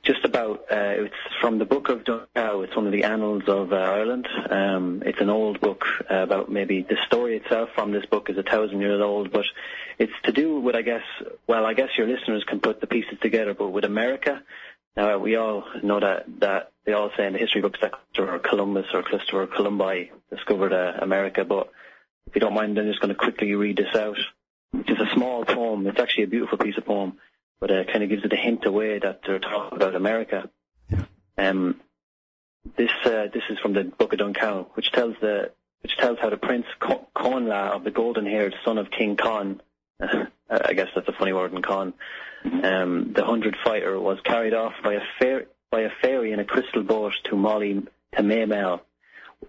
just 0.04 0.26
about 0.26 0.62
uh, 0.72 1.06
it's 1.06 1.16
from 1.42 1.60
the 1.60 1.66
book 1.66 1.90
of 1.90 2.06
Dun 2.06 2.26
Cow. 2.36 2.62
It's 2.62 2.76
one 2.76 2.86
of 2.86 2.92
the 2.92 3.04
annals 3.04 3.44
of 3.48 3.74
uh, 3.74 3.76
Ireland. 3.76 4.28
Um, 4.50 5.04
it's 5.06 5.22
an 5.22 5.30
old 5.30 5.60
book 5.60 5.86
uh, 6.10 6.16
about 6.16 6.52
maybe 6.52 6.82
the 6.82 6.98
story 7.08 7.38
itself 7.38 7.70
from 7.76 7.92
this 7.92 8.06
book 8.06 8.30
is 8.30 8.38
a 8.38 8.44
thousand 8.44 8.82
years 8.82 9.02
old, 9.02 9.32
but 9.32 9.46
it's 9.98 10.14
to 10.24 10.32
do 10.32 10.60
with 10.60 10.76
I 10.76 10.82
guess 10.82 11.04
well 11.48 11.66
I 11.66 11.74
guess 11.74 11.90
your 11.98 12.08
listeners 12.08 12.44
can 12.48 12.60
put 12.60 12.82
the 12.82 12.88
pieces 12.88 13.18
together, 13.22 13.54
but 13.54 13.70
with 13.70 13.86
America. 13.86 14.42
Now 14.96 15.18
we 15.18 15.36
all 15.36 15.66
know 15.84 16.00
that 16.00 16.26
that 16.40 16.72
they 16.86 16.94
all 16.94 17.12
say 17.16 17.28
in 17.28 17.34
the 17.34 17.40
history 17.40 17.62
books 17.62 17.80
that 17.82 17.94
Columbus 18.44 18.88
or 18.94 19.04
Christopher 19.04 19.48
Columbi 19.48 20.10
discovered 20.30 20.74
uh, 20.74 21.00
America, 21.02 21.46
but 21.46 21.72
if 22.30 22.36
you 22.36 22.42
don't 22.42 22.54
mind, 22.54 22.78
I'm 22.78 22.88
just 22.88 23.00
going 23.00 23.10
to 23.10 23.16
quickly 23.16 23.56
read 23.56 23.78
this 23.78 23.96
out. 23.96 24.18
It's 24.74 25.02
a 25.02 25.14
small 25.16 25.46
poem. 25.46 25.88
It's 25.88 26.00
actually 26.00 26.26
a 26.26 26.28
beautiful 26.28 26.60
piece 26.60 26.78
of 26.78 26.86
poem, 26.86 27.18
but 27.60 27.72
it 27.72 27.88
kind 27.92 28.04
of 28.04 28.10
gives 28.10 28.24
it 28.24 28.34
a 28.34 28.38
hint 28.38 28.66
away 28.66 29.00
that 29.00 29.22
they're 29.26 29.40
talking 29.40 29.76
about 29.76 29.96
America. 29.96 30.50
Um, 31.38 31.80
this 32.78 32.92
uh, 33.06 33.28
this 33.34 33.44
is 33.50 33.58
from 33.60 33.74
the 33.74 33.84
Book 33.84 34.14
of 34.14 34.20
Dun 34.20 34.34
Cow, 34.34 34.68
which 34.74 34.92
tells 34.92 35.16
the 35.22 35.52
which 35.82 35.96
tells 35.98 36.20
how 36.20 36.30
the 36.30 36.38
Prince 36.38 36.66
Co- 36.80 37.08
Conla 37.16 37.72
of 37.72 37.84
the 37.84 37.92
golden-haired 37.92 38.56
son 38.66 38.78
of 38.78 38.92
King 38.92 39.16
Con, 39.16 39.62
I 40.02 40.74
guess 40.74 40.90
that's 40.94 41.08
a 41.08 41.14
funny 41.14 41.32
word 41.32 41.54
in 41.54 41.62
Con, 41.62 41.94
um, 42.64 43.14
the 43.16 43.26
hundred 43.26 43.56
fighter 43.64 44.00
was 44.00 44.20
carried 44.24 44.54
off 44.54 44.74
by 44.84 44.96
a 44.96 45.02
fair 45.20 45.46
by 45.72 45.82
a 45.82 45.90
fairy 46.02 46.32
in 46.32 46.40
a 46.40 46.46
crystal 46.46 46.84
boat 46.84 47.14
to 47.26 47.36
Molly 47.36 47.86
to 48.16 48.22
Maymel. 48.22 48.82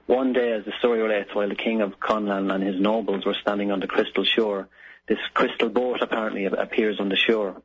One 0.06 0.32
day, 0.32 0.52
as 0.52 0.64
the 0.64 0.72
story 0.78 1.02
relates, 1.02 1.34
while 1.34 1.48
the 1.48 1.56
king 1.56 1.80
of 1.80 1.98
Conlan 1.98 2.52
and 2.54 2.62
his 2.62 2.80
nobles 2.80 3.26
were 3.26 3.34
standing 3.34 3.72
on 3.72 3.80
the 3.80 3.88
crystal 3.88 4.24
shore, 4.24 4.68
this 5.08 5.18
crystal 5.34 5.68
boat 5.68 6.00
apparently 6.00 6.44
appears 6.44 7.00
on 7.00 7.08
the 7.08 7.16
shore, 7.16 7.60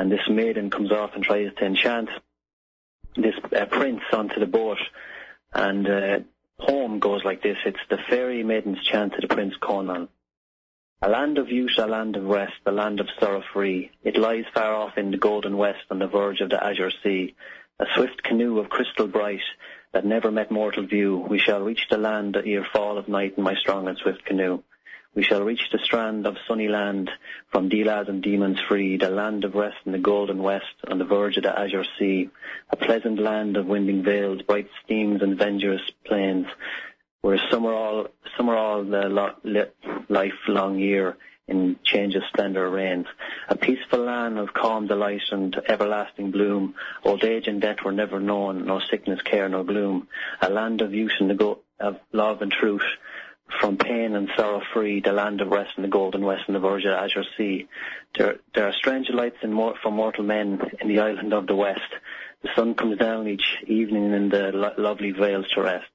and 0.00 0.10
this 0.10 0.30
maiden 0.30 0.70
comes 0.70 0.90
off 0.90 1.10
and 1.14 1.22
tries 1.22 1.52
to 1.58 1.66
enchant 1.66 2.08
this 3.16 3.34
uh, 3.54 3.66
prince 3.66 4.00
onto 4.14 4.40
the 4.40 4.46
boat, 4.46 4.78
and 5.52 5.86
uh, 5.86 6.20
poem 6.58 7.00
goes 7.00 7.22
like 7.22 7.42
this: 7.42 7.58
It's 7.66 7.86
the 7.90 7.98
fairy 8.08 8.42
maiden's 8.42 8.82
chant 8.82 9.12
to 9.12 9.20
the 9.20 9.34
prince 9.34 9.52
Conan. 9.60 10.08
A 11.02 11.10
land 11.10 11.36
of 11.36 11.50
youth, 11.50 11.76
a 11.76 11.86
land 11.86 12.16
of 12.16 12.24
rest, 12.24 12.54
a 12.64 12.72
land 12.72 13.00
of 13.00 13.08
sorrow 13.18 13.42
free. 13.52 13.90
It 14.02 14.16
lies 14.16 14.46
far 14.54 14.74
off 14.74 14.96
in 14.96 15.10
the 15.10 15.18
golden 15.18 15.58
west 15.58 15.84
on 15.90 15.98
the 15.98 16.06
verge 16.06 16.40
of 16.40 16.48
the 16.48 16.64
azure 16.64 16.92
sea. 17.02 17.34
A 17.78 17.84
swift 17.94 18.22
canoe 18.22 18.58
of 18.58 18.70
crystal 18.70 19.06
bright 19.06 19.42
that 19.92 20.06
never 20.06 20.30
met 20.30 20.50
mortal 20.50 20.86
view. 20.86 21.18
We 21.18 21.38
shall 21.38 21.60
reach 21.60 21.88
the 21.90 21.98
land 21.98 22.38
ere 22.42 22.66
fall 22.72 22.96
of 22.96 23.06
night 23.06 23.34
in 23.36 23.42
my 23.42 23.54
strong 23.54 23.86
and 23.86 23.98
swift 23.98 24.24
canoe. 24.24 24.62
We 25.14 25.24
shall 25.24 25.42
reach 25.42 25.70
the 25.72 25.78
strand 25.78 26.24
of 26.26 26.36
sunny 26.46 26.68
land, 26.68 27.10
from 27.50 27.68
Delas 27.68 28.08
and 28.08 28.22
demons 28.22 28.60
free, 28.60 28.96
the 28.96 29.10
land 29.10 29.44
of 29.44 29.56
rest 29.56 29.78
in 29.84 29.90
the 29.90 29.98
golden 29.98 30.40
west, 30.40 30.74
on 30.88 30.98
the 30.98 31.04
verge 31.04 31.36
of 31.36 31.42
the 31.42 31.58
azure 31.58 31.84
sea, 31.98 32.30
a 32.70 32.76
pleasant 32.76 33.18
land 33.18 33.56
of 33.56 33.66
winding 33.66 34.04
vales, 34.04 34.42
bright 34.42 34.68
steams 34.84 35.20
and 35.20 35.36
venturous 35.36 35.82
plains, 36.06 36.46
where 37.22 37.40
summer 37.50 37.72
all 37.72 38.06
summer 38.36 38.54
all 38.56 38.84
the 38.84 39.08
lo- 39.08 39.34
li- 39.42 39.98
lifelong 40.08 40.78
year 40.78 41.16
in 41.48 41.76
change 41.82 42.14
of 42.14 42.22
splendour 42.28 42.70
reigns. 42.70 43.06
A 43.48 43.56
peaceful 43.56 44.04
land 44.04 44.38
of 44.38 44.54
calm 44.54 44.86
delight 44.86 45.22
and 45.32 45.60
everlasting 45.68 46.30
bloom. 46.30 46.76
Old 47.04 47.24
age 47.24 47.48
and 47.48 47.60
death 47.60 47.82
were 47.84 47.90
never 47.90 48.20
known, 48.20 48.64
no 48.64 48.78
sickness, 48.78 49.20
care, 49.22 49.48
nor 49.48 49.64
gloom. 49.64 50.06
A 50.40 50.48
land 50.48 50.80
of 50.80 50.94
youth 50.94 51.12
and 51.18 51.28
the 51.28 51.34
go- 51.34 51.58
of 51.80 51.98
love 52.12 52.42
and 52.42 52.52
truth. 52.52 52.86
From 53.58 53.76
pain 53.76 54.14
and 54.14 54.30
sorrow 54.36 54.62
free, 54.72 55.00
the 55.00 55.12
land 55.12 55.40
of 55.40 55.48
rest 55.48 55.72
in 55.76 55.82
the 55.82 55.88
golden 55.88 56.24
west 56.24 56.44
and 56.46 56.54
the 56.54 56.60
verge 56.60 56.84
of 56.84 56.92
the 56.92 57.00
azure 57.00 57.24
sea. 57.36 57.66
There, 58.16 58.36
there 58.54 58.66
are 58.66 58.72
strange 58.72 59.08
lights 59.10 59.38
in 59.42 59.52
mor- 59.52 59.74
for 59.82 59.90
mortal 59.90 60.24
men 60.24 60.60
in 60.80 60.88
the 60.88 61.00
island 61.00 61.32
of 61.32 61.46
the 61.46 61.56
west. 61.56 61.80
The 62.42 62.50
sun 62.54 62.74
comes 62.74 62.98
down 62.98 63.26
each 63.26 63.56
evening 63.66 64.12
in 64.12 64.28
the 64.28 64.52
lo- 64.52 64.74
lovely 64.78 65.10
vales 65.10 65.46
to 65.54 65.62
rest. 65.62 65.88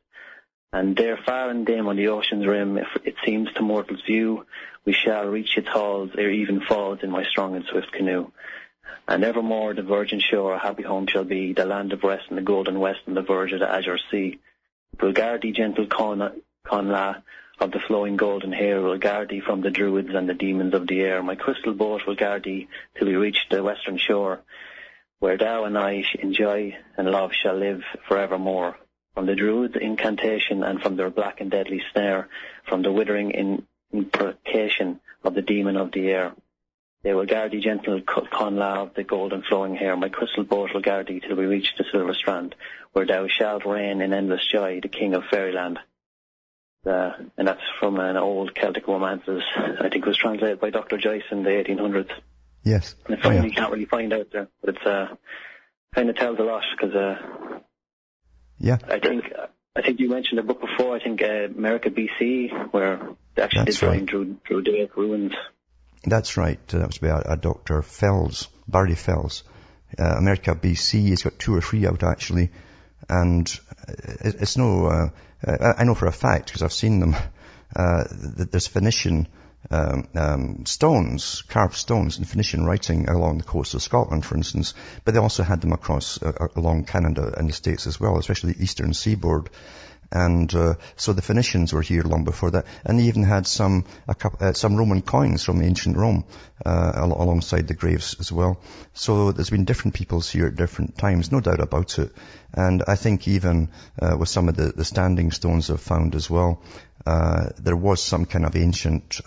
And 0.73 0.97
there 0.97 1.17
far 1.25 1.49
and 1.49 1.65
dim 1.65 1.87
on 1.87 1.95
the 1.95 2.09
ocean's 2.09 2.45
rim, 2.45 2.77
if 2.77 2.89
it 3.05 3.15
seems 3.25 3.51
to 3.53 3.61
mortal's 3.61 4.01
view, 4.01 4.45
we 4.83 4.91
shall 4.91 5.25
reach 5.25 5.57
its 5.57 5.69
halls 5.69 6.11
ere 6.17 6.31
even 6.31 6.59
falls 6.61 6.99
in 7.01 7.09
my 7.09 7.23
strong 7.23 7.55
and 7.55 7.65
swift 7.65 7.91
canoe. 7.93 8.31
And 9.07 9.23
evermore 9.23 9.73
the 9.73 9.83
virgin 9.83 10.19
shore 10.19 10.53
a 10.53 10.59
happy 10.59 10.83
home 10.83 11.07
shall 11.07 11.23
be, 11.23 11.53
the 11.53 11.65
land 11.65 11.93
of 11.93 12.03
rest 12.03 12.25
in 12.29 12.35
the 12.35 12.41
golden 12.41 12.79
west 12.79 12.99
and 13.05 13.15
the 13.15 13.21
verge 13.21 13.53
of 13.53 13.59
the 13.59 13.69
azure 13.71 13.99
sea. 14.11 14.39
Thee, 14.99 15.51
gentle 15.51 15.87
Con- 15.87 16.41
Conla, 16.65 17.21
of 17.59 17.71
the 17.71 17.79
flowing 17.79 18.17
golden 18.17 18.51
hair, 18.51 18.81
will 18.81 18.97
guard 18.97 19.29
thee 19.29 19.39
from 19.39 19.61
the 19.61 19.71
druids 19.71 20.13
and 20.13 20.27
the 20.27 20.33
demons 20.33 20.73
of 20.73 20.87
the 20.87 21.01
air. 21.01 21.23
My 21.23 21.35
crystal 21.35 21.73
boat 21.73 22.05
will 22.05 22.15
guard 22.15 22.43
thee 22.43 22.67
till 22.97 23.07
we 23.07 23.15
reach 23.15 23.47
the 23.49 23.63
western 23.63 23.97
shore, 23.97 24.41
where 25.19 25.37
thou 25.37 25.63
and 25.63 25.77
I 25.77 26.03
in 26.19 26.33
joy 26.33 26.77
and 26.97 27.09
love 27.09 27.31
shall 27.33 27.55
live 27.55 27.81
forevermore. 28.07 28.77
From 29.13 29.25
the 29.25 29.35
druids' 29.35 29.77
incantation 29.79 30.63
and 30.63 30.81
from 30.81 30.97
their 30.97 31.09
black 31.09 31.39
and 31.39 31.49
deadly 31.49 31.81
snare, 31.93 32.27
from 32.67 32.81
the 32.81 32.91
withering 32.91 33.31
in- 33.31 33.65
imprecation 33.93 34.99
of 35.23 35.33
the 35.33 35.41
demon 35.41 35.77
of 35.77 35.91
the 35.93 36.09
air. 36.09 36.33
They 37.03 37.13
will 37.13 37.25
guard 37.25 37.51
thee, 37.51 37.61
gentle 37.61 38.01
Conla 38.01 38.77
of 38.87 38.93
the 38.95 39.03
golden 39.03 39.43
flowing 39.43 39.75
hair. 39.75 39.95
My 39.95 40.09
crystal 40.09 40.43
boat 40.43 40.73
will 40.73 40.81
guard 40.81 41.07
thee 41.07 41.21
till 41.21 41.37
we 41.37 41.45
reach 41.45 41.73
the 41.77 41.85
silver 41.91 42.13
strand, 42.13 42.55
where 42.93 43.05
thou 43.05 43.27
shalt 43.27 43.65
reign 43.65 44.01
in 44.01 44.11
endless 44.11 44.45
joy, 44.51 44.79
the 44.81 44.89
king 44.89 45.13
of 45.13 45.23
fairyland. 45.31 45.79
Uh, 46.85 47.11
and 47.37 47.47
that's 47.47 47.61
from 47.79 47.99
an 47.99 48.15
old 48.17 48.53
Celtic 48.53 48.87
romances. 48.87 49.41
I 49.55 49.89
think 49.89 50.05
it 50.05 50.07
was 50.07 50.17
translated 50.17 50.59
by 50.59 50.69
Dr. 50.69 50.97
Joyce 50.97 51.23
in 51.31 51.43
the 51.43 51.49
1800s. 51.49 52.09
Yes. 52.63 52.95
And 53.05 53.17
it's 53.17 53.25
Oh, 53.25 53.31
yeah. 53.31 53.43
you 53.43 53.51
can't 53.51 53.71
really 53.71 53.85
find 53.85 54.13
out 54.13 54.27
there, 54.31 54.47
but 54.61 54.75
it's 54.75 54.85
uh, 54.85 55.15
kind 55.95 56.09
of 56.09 56.15
tells 56.15 56.37
a 56.39 56.43
lot 56.43 56.63
because 56.77 56.95
uh, 56.95 57.15
Yeah. 58.59 58.77
I 58.87 58.99
think 58.99 59.25
I 59.75 59.81
think 59.81 59.99
you 59.99 60.09
mentioned 60.09 60.39
a 60.39 60.43
book 60.43 60.61
before. 60.61 60.95
I 60.95 60.99
think 61.03 61.21
uh, 61.21 61.45
America 61.57 61.89
BC, 61.89 62.71
where 62.71 62.97
they 63.35 63.41
actually 63.41 63.65
That's 63.65 63.79
did 63.79 63.85
right. 63.87 63.97
find 64.09 64.09
through 64.47 64.87
ruins. 64.95 65.33
That's 66.05 66.37
right. 66.37 66.59
Uh, 66.73 66.79
That 66.79 66.87
was 66.87 66.97
by 66.99 67.07
a, 67.09 67.33
a 67.33 67.37
Dr. 67.37 67.81
Fells, 67.81 68.47
Barry 68.67 68.95
Fells. 68.95 69.43
Uh, 69.97 70.03
America 70.17 70.55
BC, 70.55 71.07
he's 71.07 71.23
got 71.23 71.37
two 71.39 71.55
or 71.55 71.61
three 71.61 71.85
out 71.87 72.03
actually. 72.03 72.51
And 73.09 73.47
it, 73.87 74.35
it's 74.41 74.57
no, 74.57 74.87
uh, 74.87 75.09
I 75.77 75.83
know 75.83 75.95
for 75.95 76.07
a 76.07 76.11
fact 76.11 76.47
because 76.47 76.63
I've 76.63 76.73
seen 76.73 76.99
them, 76.99 77.15
uh, 77.75 78.03
that 78.37 78.51
there's 78.51 78.67
Phoenician 78.67 79.27
um, 79.71 80.07
um, 80.15 80.65
stones, 80.65 81.43
carved 81.47 81.75
stones 81.75 82.17
in 82.17 82.25
Phoenician 82.25 82.65
writing 82.65 83.09
along 83.09 83.39
the 83.39 83.43
coast 83.43 83.73
of 83.73 83.81
Scotland, 83.81 84.25
for 84.25 84.35
instance. 84.35 84.73
But 85.03 85.13
they 85.13 85.19
also 85.19 85.43
had 85.43 85.61
them 85.61 85.73
across 85.73 86.21
uh, 86.21 86.47
along 86.55 86.85
Canada 86.85 87.33
and 87.37 87.49
the 87.49 87.53
States 87.53 87.87
as 87.87 87.99
well, 87.99 88.17
especially 88.17 88.53
the 88.53 88.63
eastern 88.63 88.93
seaboard. 88.93 89.49
And 90.15 90.55
uh, 90.55 90.75
so 90.95 91.11
the 91.11 91.21
Phoenicians 91.21 91.73
were 91.73 91.81
here 91.81 92.03
long 92.03 92.23
before 92.23 92.51
that, 92.51 92.65
and 92.85 92.97
they 92.97 93.03
even 93.03 93.23
had 93.23 93.45
some 93.45 93.83
couple, 94.17 94.47
uh, 94.47 94.53
some 94.53 94.77
Roman 94.77 95.01
coins 95.01 95.43
from 95.43 95.61
ancient 95.61 95.97
Rome 95.97 96.23
uh, 96.65 96.91
alongside 96.95 97.67
the 97.67 97.73
graves 97.73 98.15
as 98.21 98.31
well. 98.31 98.61
So 98.93 99.33
there's 99.33 99.49
been 99.49 99.65
different 99.65 99.93
peoples 99.93 100.29
here 100.29 100.47
at 100.47 100.55
different 100.55 100.97
times, 100.97 101.33
no 101.33 101.41
doubt 101.41 101.59
about 101.59 101.99
it. 101.99 102.13
And 102.53 102.81
I 102.87 102.95
think 102.95 103.27
even 103.27 103.71
uh, 104.01 104.15
with 104.17 104.29
some 104.29 104.47
of 104.47 104.55
the, 104.55 104.71
the 104.71 104.85
standing 104.85 105.31
stones 105.31 105.69
I've 105.69 105.81
found 105.81 106.15
as 106.15 106.29
well, 106.29 106.61
uh, 107.05 107.49
there 107.57 107.75
was 107.75 108.01
some 108.01 108.25
kind 108.25 108.45
of 108.45 108.55
ancient 108.55 109.19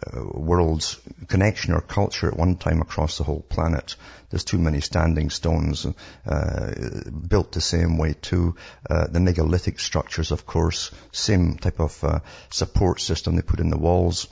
uh, 0.00 0.24
world's 0.24 0.98
connection 1.28 1.74
or 1.74 1.80
culture 1.80 2.28
at 2.28 2.36
one 2.36 2.56
time 2.56 2.80
across 2.80 3.18
the 3.18 3.24
whole 3.24 3.42
planet. 3.42 3.96
There's 4.30 4.44
too 4.44 4.58
many 4.58 4.80
standing 4.80 5.30
stones 5.30 5.86
uh, 6.26 7.02
built 7.28 7.52
the 7.52 7.60
same 7.60 7.98
way 7.98 8.14
too. 8.14 8.56
Uh, 8.88 9.06
the 9.08 9.20
megalithic 9.20 9.78
structures, 9.78 10.30
of 10.30 10.46
course, 10.46 10.90
same 11.12 11.58
type 11.58 11.80
of 11.80 12.02
uh, 12.02 12.20
support 12.50 13.00
system 13.00 13.36
they 13.36 13.42
put 13.42 13.60
in 13.60 13.70
the 13.70 13.78
walls. 13.78 14.28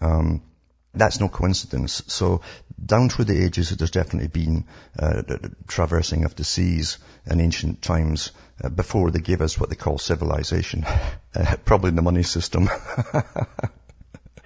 Um, 0.00 0.42
that's 0.94 1.20
no 1.20 1.28
coincidence. 1.28 2.02
So 2.06 2.42
down 2.84 3.08
through 3.08 3.26
the 3.26 3.42
ages, 3.42 3.70
there's 3.70 3.90
definitely 3.90 4.28
been 4.28 4.64
uh, 4.98 5.22
traversing 5.66 6.24
of 6.24 6.34
the 6.34 6.44
seas 6.44 6.98
in 7.26 7.40
ancient 7.40 7.82
times 7.82 8.32
uh, 8.62 8.68
before 8.68 9.10
they 9.10 9.20
gave 9.20 9.40
us 9.40 9.58
what 9.58 9.70
they 9.70 9.76
call 9.76 9.98
civilization, 9.98 10.84
uh, 11.34 11.56
probably 11.64 11.92
the 11.92 12.02
money 12.02 12.22
system. 12.22 12.68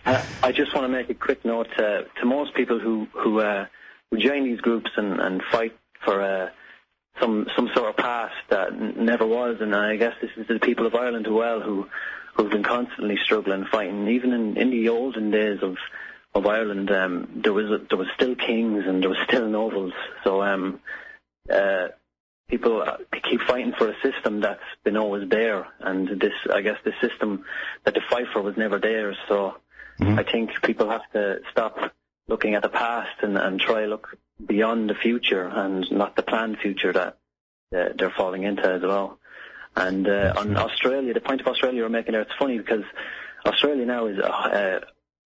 Uh, 0.05 0.23
I 0.43 0.53
just 0.53 0.75
want 0.75 0.85
to 0.85 0.88
make 0.88 1.11
a 1.11 1.15
quick 1.15 1.45
note 1.45 1.69
to, 1.77 2.07
to 2.21 2.27
most 2.27 2.55
people 2.55 2.79
who 2.81 3.07
who, 3.12 3.41
uh, 3.41 3.67
who 4.11 4.19
join 4.19 4.45
these 4.45 4.61
groups 4.61 4.91
and, 4.97 5.21
and 5.21 5.43
fight 5.53 5.77
for 6.05 6.21
uh, 6.21 6.51
some 7.21 7.47
some 7.55 7.71
sort 7.75 7.91
of 7.91 7.97
past 7.97 8.35
that 8.51 8.73
n- 8.73 8.95
never 9.05 9.27
was, 9.27 9.59
and 9.61 9.75
I 9.75 9.97
guess 9.97 10.15
this 10.21 10.31
is 10.37 10.49
the 10.49 10.59
people 10.59 10.87
of 10.87 10.95
Ireland 10.95 11.27
as 11.27 11.33
well 11.33 11.61
who 11.61 11.88
who've 12.35 12.51
been 12.51 12.65
constantly 12.65 13.17
struggling, 13.17 13.65
fighting. 13.67 14.09
Even 14.09 14.33
in, 14.33 14.57
in 14.57 14.71
the 14.71 14.88
olden 14.88 15.31
days 15.31 15.62
of 15.62 15.77
of 16.35 16.47
Ireland, 16.47 16.91
um, 16.91 17.29
there 17.37 17.53
was 17.53 17.71
a, 17.71 17.79
there 17.88 17.99
was 17.99 18.09
still 18.17 18.35
kings 18.35 18.85
and 18.87 19.03
there 19.03 19.11
was 19.11 19.19
still 19.29 19.47
nobles. 19.47 19.93
So 20.25 20.43
um, 20.43 20.81
uh, 21.53 21.88
people 22.49 22.83
uh, 22.83 22.97
keep 23.23 23.41
fighting 23.43 23.73
for 23.79 23.88
a 23.88 24.01
system 24.03 24.41
that's 24.41 24.61
been 24.83 24.97
always 24.97 25.29
there, 25.29 25.69
and 25.79 26.09
this 26.09 26.35
I 26.53 26.62
guess 26.62 26.79
the 26.85 26.93
system 27.01 27.45
that 27.85 27.95
they 27.95 28.01
fight 28.11 28.27
for 28.33 28.43
was 28.43 28.57
never 28.57 28.81
there, 28.81 29.17
So 29.29 29.59
mm-hmm. 30.07 30.19
I 30.19 30.25
think 30.25 30.62
people 30.62 30.91
have 30.91 31.09
to 31.12 31.41
stop 31.51 31.93
looking 32.29 32.55
at 32.55 32.62
the 32.62 32.69
past 32.69 33.23
and, 33.23 33.37
and 33.37 33.61
try 33.61 33.87
look 33.87 34.17
beyond 34.45 34.91
the 34.91 34.95
future 34.95 35.45
and 35.47 35.91
not 35.91 36.17
the 36.17 36.23
planned 36.23 36.59
future 36.59 36.93
that 36.93 37.19
uh, 37.77 37.88
they're 37.97 38.11
falling 38.17 38.45
into 38.45 38.65
as 38.65 38.83
well. 38.83 39.19
And 39.75 40.07
uh, 40.07 40.35
on 40.37 40.57
Australia, 40.57 41.15
the 41.15 41.21
point 41.21 41.41
of 41.41 41.47
Australia 41.47 41.83
we're 41.83 41.88
making 41.88 42.12
there, 42.12 42.21
it's 42.21 42.35
funny 42.38 42.59
because 42.59 42.85
Australia 43.47 43.87
now 43.87 44.07
is 44.07 44.19
a, 44.19 44.83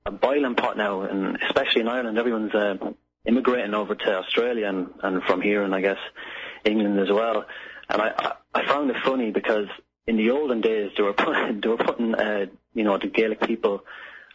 a 0.06 0.10
boiling 0.10 0.54
pot 0.54 0.76
now, 0.76 1.02
and 1.02 1.36
especially 1.42 1.80
in 1.80 1.88
Ireland, 1.88 2.18
everyone's 2.18 2.54
uh, 2.54 2.76
immigrating 3.26 3.74
over 3.74 3.94
to 3.94 4.18
Australia 4.18 4.68
and, 4.68 4.88
and 5.02 5.22
from 5.24 5.40
here, 5.40 5.62
and 5.62 5.74
I 5.74 5.80
guess 5.80 5.98
England 6.64 6.98
as 7.00 7.10
well. 7.10 7.44
And 7.88 8.00
I, 8.02 8.12
I, 8.16 8.60
I 8.60 8.66
found 8.66 8.90
it 8.90 8.96
funny 9.04 9.32
because 9.32 9.66
in 10.06 10.16
the 10.16 10.30
olden 10.30 10.60
days 10.60 10.92
they 10.96 11.02
were 11.02 11.12
putting, 11.24 11.60
they 11.60 11.68
were 11.68 11.76
putting 11.76 12.14
uh, 12.14 12.46
you 12.74 12.84
know 12.84 12.98
the 12.98 13.08
Gaelic 13.08 13.40
people 13.40 13.84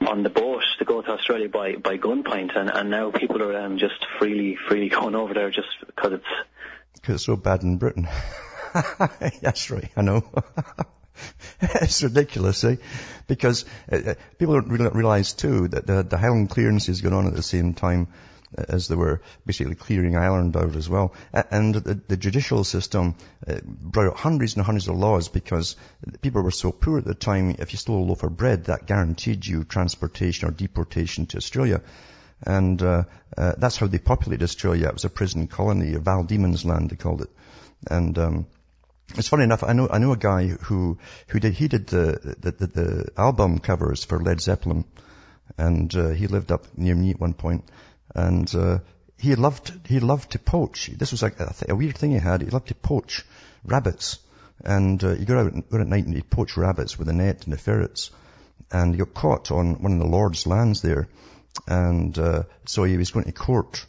on 0.07 0.23
the 0.23 0.29
boat 0.29 0.63
to 0.79 0.85
go 0.85 1.01
to 1.01 1.11
Australia 1.11 1.49
by 1.49 1.75
by 1.75 1.97
gunpoint, 1.97 2.55
and 2.55 2.69
and 2.69 2.89
now 2.89 3.11
people 3.11 3.41
are 3.43 3.57
um, 3.57 3.77
just 3.77 4.05
freely 4.19 4.57
freely 4.67 4.89
going 4.89 5.15
over 5.15 5.33
there 5.33 5.49
just 5.49 5.69
because 5.85 6.13
it's 6.13 6.25
because 6.95 7.15
it's 7.15 7.25
so 7.25 7.35
bad 7.35 7.63
in 7.63 7.77
Britain. 7.77 8.07
That's 9.41 9.69
right, 9.69 9.89
I 9.95 10.01
know. 10.01 10.23
it's 11.61 12.03
ridiculous, 12.03 12.63
eh? 12.63 12.77
Because 13.27 13.65
uh, 13.91 13.97
uh 13.97 14.13
people 14.37 14.59
don't 14.61 14.95
realize 14.95 15.33
too 15.33 15.67
that 15.69 15.85
the, 15.85 16.03
the 16.03 16.17
Highland 16.17 16.49
clearance 16.49 16.89
is 16.89 17.01
going 17.01 17.13
on 17.13 17.27
at 17.27 17.33
the 17.33 17.43
same 17.43 17.73
time 17.73 18.07
as 18.55 18.87
they 18.87 18.95
were 18.95 19.21
basically 19.45 19.75
clearing 19.75 20.15
Ireland 20.15 20.57
out 20.57 20.75
as 20.75 20.89
well. 20.89 21.13
And 21.33 21.75
the, 21.75 21.95
the 22.07 22.17
judicial 22.17 22.63
system 22.63 23.15
uh, 23.47 23.59
brought 23.63 24.11
out 24.11 24.17
hundreds 24.17 24.55
and 24.55 24.65
hundreds 24.65 24.87
of 24.87 24.95
laws 24.95 25.29
because 25.29 25.75
people 26.21 26.41
were 26.41 26.51
so 26.51 26.71
poor 26.71 26.97
at 26.97 27.05
the 27.05 27.13
time, 27.13 27.55
if 27.59 27.71
you 27.71 27.77
stole 27.77 28.03
a 28.03 28.05
loaf 28.05 28.23
of 28.23 28.35
bread, 28.35 28.65
that 28.65 28.87
guaranteed 28.87 29.45
you 29.45 29.63
transportation 29.63 30.47
or 30.47 30.51
deportation 30.51 31.25
to 31.27 31.37
Australia. 31.37 31.81
And 32.43 32.81
uh, 32.81 33.03
uh, 33.37 33.53
that's 33.57 33.77
how 33.77 33.87
they 33.87 33.99
populated 33.99 34.43
Australia. 34.43 34.87
It 34.87 34.93
was 34.93 35.05
a 35.05 35.09
prison 35.09 35.47
colony, 35.47 35.93
a 35.93 35.99
Van 35.99 36.25
Diemen's 36.25 36.65
land, 36.65 36.89
they 36.89 36.95
called 36.95 37.21
it. 37.21 37.29
And 37.89 38.17
um, 38.17 38.47
it's 39.17 39.27
funny 39.27 39.43
enough. 39.43 39.63
I 39.63 39.73
know 39.73 39.89
I 39.89 39.97
know 39.97 40.13
a 40.13 40.17
guy 40.17 40.47
who 40.47 40.97
who 41.27 41.39
did 41.39 41.53
he 41.53 41.67
did 41.67 41.87
the 41.87 42.37
the, 42.39 42.51
the, 42.51 42.67
the 42.67 43.11
album 43.17 43.59
covers 43.59 44.03
for 44.03 44.19
Led 44.19 44.39
Zeppelin, 44.41 44.85
and 45.57 45.93
uh, 45.95 46.09
he 46.09 46.27
lived 46.27 46.51
up 46.51 46.65
near 46.77 46.95
me 46.95 47.11
at 47.11 47.19
one 47.19 47.33
point. 47.33 47.65
And 48.15 48.53
uh, 48.55 48.79
he 49.17 49.35
loved 49.35 49.71
he 49.87 49.99
loved 49.99 50.31
to 50.31 50.39
poach. 50.39 50.87
This 50.87 51.11
was 51.11 51.21
like 51.21 51.39
a, 51.39 51.53
a, 51.69 51.75
weird 51.75 51.97
thing 51.97 52.11
he 52.11 52.17
had. 52.17 52.41
He 52.41 52.49
loved 52.49 52.69
to 52.69 52.75
poach 52.75 53.23
rabbits, 53.63 54.19
and 54.63 55.03
uh, 55.03 55.13
he 55.15 55.25
go 55.25 55.39
out, 55.39 55.53
out 55.55 55.81
at 55.81 55.87
night 55.87 56.05
and 56.05 56.15
he'd 56.15 56.29
poach 56.29 56.57
rabbits 56.57 56.97
with 56.97 57.07
a 57.07 57.13
net 57.13 57.43
and 57.45 57.53
the 57.53 57.57
ferrets. 57.57 58.11
And 58.71 58.93
he 58.93 58.99
got 58.99 59.13
caught 59.13 59.51
on 59.51 59.81
one 59.81 59.93
of 59.93 59.99
the 59.99 60.05
Lord's 60.05 60.47
lands 60.47 60.81
there, 60.81 61.07
and 61.67 62.17
uh, 62.17 62.43
so 62.65 62.83
he 62.83 62.97
was 62.97 63.11
going 63.11 63.25
to 63.25 63.31
court. 63.31 63.85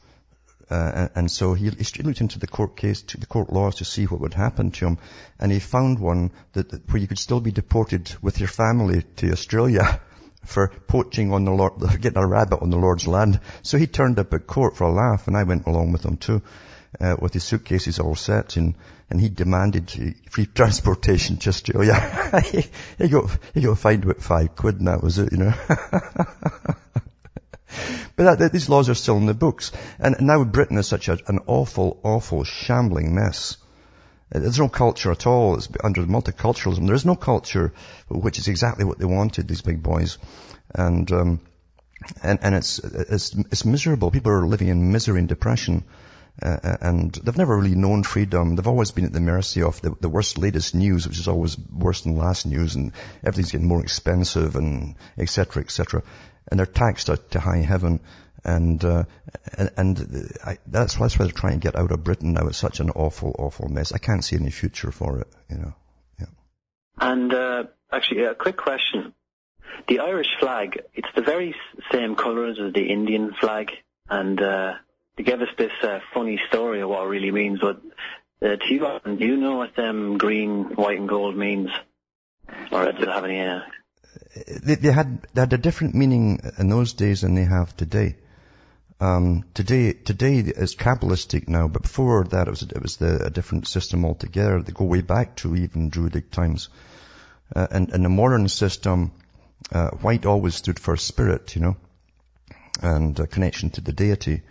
Uh, 0.71 1.09
and 1.15 1.31
so 1.31 1.53
he, 1.53 1.69
he, 1.69 2.03
looked 2.03 2.23
into 2.23 2.39
the 2.39 2.47
court 2.47 2.77
case, 2.77 3.03
to 3.03 3.19
the 3.19 3.27
court 3.27 3.53
laws 3.53 3.77
to 3.77 3.85
see 3.85 4.07
what 4.07 4.21
would 4.21 4.33
happen 4.33 4.71
to 4.71 4.87
him, 4.87 4.99
and 5.39 5.53
he 5.53 5.59
found 5.59 5.99
one 5.99 6.31
that, 6.55 6.71
that 6.71 6.91
where 6.91 7.01
you 7.01 7.07
could 7.07 7.19
still 7.19 7.41
be 7.41 7.53
deported 7.53 8.11
with 8.23 8.41
your 8.41 8.49
family 8.49 9.03
to 9.17 9.31
Australia 9.33 10.01
for 10.45 10.69
poaching 10.87 11.33
on 11.33 11.45
the 11.45 11.53
Lord, 11.53 11.75
getting 12.01 12.23
a 12.23 12.27
rabbit 12.27 12.61
on 12.63 12.71
the 12.71 12.77
Lord's 12.77 13.07
land. 13.07 13.41
So 13.63 13.79
he 13.79 13.87
turned 13.87 14.19
up 14.19 14.35
at 14.35 14.47
court 14.47 14.77
for 14.77 14.85
a 14.85 14.93
laugh, 14.93 15.27
and 15.29 15.37
I 15.37 15.45
went 15.45 15.67
along 15.67 15.93
with 15.93 16.05
him 16.05 16.17
too, 16.17 16.43
uh, 17.01 17.17
with 17.19 17.33
his 17.35 17.45
suitcases 17.45 17.99
all 17.99 18.15
set, 18.15 18.57
and 18.57 18.75
and 19.11 19.21
he 19.21 19.29
demanded 19.29 19.91
free 20.31 20.47
transportation 20.55 21.39
just 21.39 21.67
to 21.67 21.79
Australia. 21.79 22.41
he, 22.51 22.65
he 22.99 23.09
got 23.09 23.39
he 23.55 23.61
got 23.61 23.79
fined 23.79 24.05
with 24.05 24.23
five 24.23 24.57
quid, 24.57 24.79
and 24.79 24.89
that 24.89 25.03
was 25.03 25.19
it, 25.19 25.33
you 25.33 25.39
know. 25.39 25.55
but 28.17 28.39
that, 28.39 28.53
these 28.53 28.69
laws 28.69 28.89
are 28.89 28.95
still 28.95 29.19
in 29.19 29.27
the 29.27 29.35
books, 29.35 29.71
and 29.99 30.17
now 30.21 30.43
Britain 30.45 30.79
is 30.79 30.87
such 30.87 31.09
a, 31.09 31.19
an 31.27 31.41
awful, 31.47 32.01
awful, 32.03 32.45
shambling 32.45 33.15
mess. 33.15 33.59
There's 34.33 34.59
no 34.59 34.68
culture 34.68 35.11
at 35.11 35.27
all. 35.27 35.57
It's 35.57 35.68
under 35.85 36.03
multiculturalism. 36.05 36.87
There 36.87 36.95
is 36.95 37.05
no 37.05 37.16
culture, 37.16 37.73
which 38.09 38.38
is 38.38 38.49
exactly 38.49 38.85
what 38.85 38.99
they 38.99 39.05
wanted, 39.05 39.47
these 39.47 39.62
big 39.62 39.83
boys. 39.83 40.18
And, 40.75 41.11
um, 41.12 41.40
and, 42.23 42.38
and 42.42 42.55
it's, 42.55 42.79
it's, 42.79 43.35
it's 43.35 43.64
miserable. 43.64 44.11
People 44.11 44.33
are 44.33 44.47
living 44.47 44.68
in 44.68 44.90
misery 44.90 45.18
and 45.18 45.29
depression. 45.29 45.85
Uh, 46.40 46.77
and 46.81 47.12
they've 47.12 47.37
never 47.37 47.57
really 47.57 47.75
known 47.75 48.03
freedom. 48.03 48.57
They've 48.57 48.66
always 48.66 48.90
been 48.90 49.05
at 49.05 49.12
the 49.12 49.21
mercy 49.21 49.62
of 49.62 49.83
the, 49.83 49.95
the 50.01 50.09
worst 50.09 50.38
latest 50.38 50.75
news, 50.75 51.07
which 51.07 51.18
is 51.18 51.29
always 51.29 51.59
worse 51.59 52.01
than 52.01 52.16
last 52.16 52.47
news, 52.47 52.75
and 52.75 52.92
everything's 53.23 53.53
getting 53.53 53.68
more 53.68 53.83
expensive, 53.83 54.57
and 54.57 54.95
etc. 55.18 55.62
etc. 55.62 56.03
And 56.51 56.59
they're 56.59 56.66
taxed 56.66 57.11
to 57.31 57.40
high 57.40 57.59
heaven. 57.59 58.01
And, 58.45 58.85
uh, 58.85 59.05
and, 59.57 59.71
and 59.77 60.33
I, 60.45 60.59
that's, 60.67 60.99
why, 60.99 61.09
they're 61.09 61.29
trying 61.29 61.61
to 61.61 61.65
get 61.65 61.77
out 61.77 61.93
of 61.93 62.03
Britain 62.03 62.33
now. 62.33 62.49
It's 62.49 62.59
such 62.59 62.81
an 62.81 62.91
awful, 62.91 63.35
awful 63.39 63.69
mess. 63.69 63.93
I 63.93 63.99
can't 63.99 64.25
see 64.25 64.37
any 64.37 64.51
future 64.51 64.91
for 64.91 65.21
it, 65.21 65.29
you 65.49 65.59
know. 65.59 65.75
Yeah. 66.19 66.27
And, 66.99 67.33
uh, 67.33 67.65
actually, 67.93 68.25
a 68.25 68.35
quick 68.35 68.57
question. 68.57 69.15
The 69.89 70.01
Irish 70.01 70.27
flag, 70.41 70.83
it's 70.95 71.09
the 71.15 71.23
very 71.23 71.55
same 71.93 72.17
colours 72.17 72.59
as 72.61 72.73
the 72.73 72.89
Indian 72.91 73.33
flag. 73.33 73.71
And, 74.11 74.41
uh, 74.41 74.75
they 75.17 75.23
gave 75.23 75.41
us 75.41 75.49
this, 75.57 75.73
uh, 75.83 76.01
funny 76.13 76.41
story 76.49 76.81
of 76.81 76.89
what 76.89 77.05
it 77.05 77.09
really 77.09 77.31
means. 77.31 77.61
But, 77.61 77.81
uh, 78.43 78.57
to 78.57 78.75
you, 78.75 79.01
do 79.05 79.25
you 79.25 79.37
know 79.37 79.57
what, 79.57 79.77
them 79.77 80.19
green, 80.19 80.65
white 80.75 80.99
and 80.99 81.09
gold 81.09 81.37
means? 81.37 81.71
Or 82.73 82.85
does 82.91 83.01
it 83.01 83.09
have 83.09 83.25
any, 83.25 83.41
uh, 83.41 83.61
they, 84.65 84.75
they, 84.77 84.93
had 84.93 85.23
they 85.35 85.43
had 85.43 85.53
a 85.53 85.59
different 85.59 85.95
meaning 85.95 86.41
in 86.59 86.69
those 86.69 86.95
days 86.95 87.21
than 87.21 87.35
they 87.35 87.45
have 87.45 87.77
today. 87.77 88.17
Um, 89.03 89.43
today, 89.53 89.95
today 89.95 90.37
is 90.37 90.77
Kabbalistic 90.77 91.49
now, 91.49 91.67
but 91.67 91.83
before 91.83 92.23
that 92.23 92.47
it 92.47 92.51
was, 92.51 92.62
it 92.62 92.81
was 92.81 92.99
the, 92.99 93.27
a 93.27 93.31
different 93.31 93.67
system 93.67 94.05
altogether. 94.05 94.62
They 94.62 94.71
go 94.71 94.85
way 94.85 95.01
back 95.01 95.35
to 95.38 95.57
even 95.57 95.88
Druidic 95.88 96.31
times. 96.31 96.69
Uh, 97.53 97.67
and, 97.69 97.91
and 97.91 98.05
the 98.05 98.09
modern 98.09 98.47
system, 98.47 99.11
uh, 99.73 99.91
white 100.03 100.25
always 100.25 100.55
stood 100.55 100.79
for 100.79 100.97
spirit, 100.97 101.57
you 101.57 101.62
know, 101.62 101.77
and 102.81 103.19
a 103.19 103.27
connection 103.27 103.71
to 103.71 103.81
the 103.81 103.92
deity. 103.92 104.42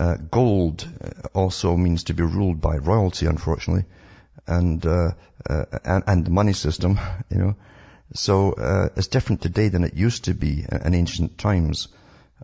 Uh, 0.00 0.16
gold 0.16 0.88
uh, 1.04 1.28
also 1.34 1.76
means 1.76 2.04
to 2.04 2.14
be 2.14 2.22
ruled 2.22 2.62
by 2.62 2.78
royalty, 2.78 3.26
unfortunately, 3.26 3.84
and, 4.46 4.86
uh, 4.86 5.10
uh, 5.50 5.64
and, 5.84 6.04
and 6.06 6.24
the 6.24 6.30
money 6.30 6.54
system, 6.54 6.98
you 7.30 7.36
know. 7.36 7.56
So, 8.14 8.54
it's 8.96 9.08
different 9.08 9.42
today 9.42 9.68
than 9.68 9.84
it 9.84 9.92
used 9.92 10.24
to 10.24 10.34
be 10.34 10.64
in 10.70 10.94
ancient 10.94 11.36
times. 11.36 11.88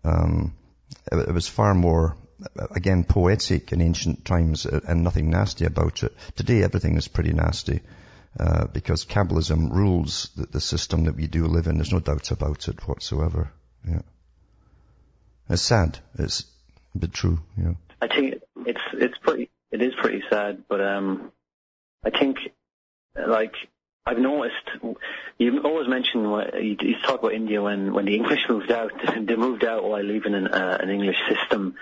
Um, 0.04 0.54
it 1.12 1.32
was 1.32 1.48
far 1.48 1.74
more, 1.74 2.16
again, 2.74 3.04
poetic 3.04 3.72
in 3.72 3.80
ancient 3.80 4.24
times 4.24 4.66
uh, 4.66 4.80
and 4.86 5.04
nothing 5.04 5.30
nasty 5.30 5.64
about 5.64 6.02
it. 6.02 6.14
Today 6.36 6.62
everything 6.62 6.96
is 6.96 7.08
pretty 7.08 7.32
nasty. 7.32 7.80
uh, 8.38 8.66
because 8.66 9.04
Kabbalism 9.04 9.70
rules 9.70 10.30
the, 10.36 10.46
the, 10.46 10.60
system 10.60 11.04
that 11.04 11.16
we 11.16 11.26
do 11.26 11.46
live 11.46 11.66
in. 11.66 11.76
There's 11.76 11.92
no 11.92 12.00
doubt 12.00 12.30
about 12.30 12.68
it 12.68 12.86
whatsoever. 12.86 13.50
Yeah. 13.88 14.02
It's 15.48 15.62
sad. 15.62 15.98
It's 16.18 16.44
but 16.94 17.12
true. 17.12 17.40
Yeah. 17.56 17.74
I 18.00 18.08
think 18.08 18.34
it's 18.66 18.80
it's 18.92 19.18
pretty 19.18 19.50
it 19.72 19.82
is 19.82 19.92
pretty 20.00 20.22
sad, 20.30 20.64
but 20.68 20.80
um, 20.80 21.32
I 22.04 22.10
think 22.10 22.38
like 23.14 23.54
I've 24.08 24.18
noticed 24.18 24.70
you 25.38 25.60
always 25.62 25.86
mention 25.86 26.22
you, 26.62 26.96
talk 27.04 27.20
about 27.20 27.34
India 27.34 27.60
when 27.60 27.92
when 27.92 28.06
the 28.06 28.14
English 28.14 28.40
moved 28.48 28.70
out. 28.72 28.92
they 29.20 29.36
moved 29.36 29.64
out 29.64 29.84
while 29.84 30.02
leaving 30.02 30.34
an, 30.34 30.46
uh, 30.46 30.78
an 30.80 30.88
English 30.88 31.18
system 31.28 31.74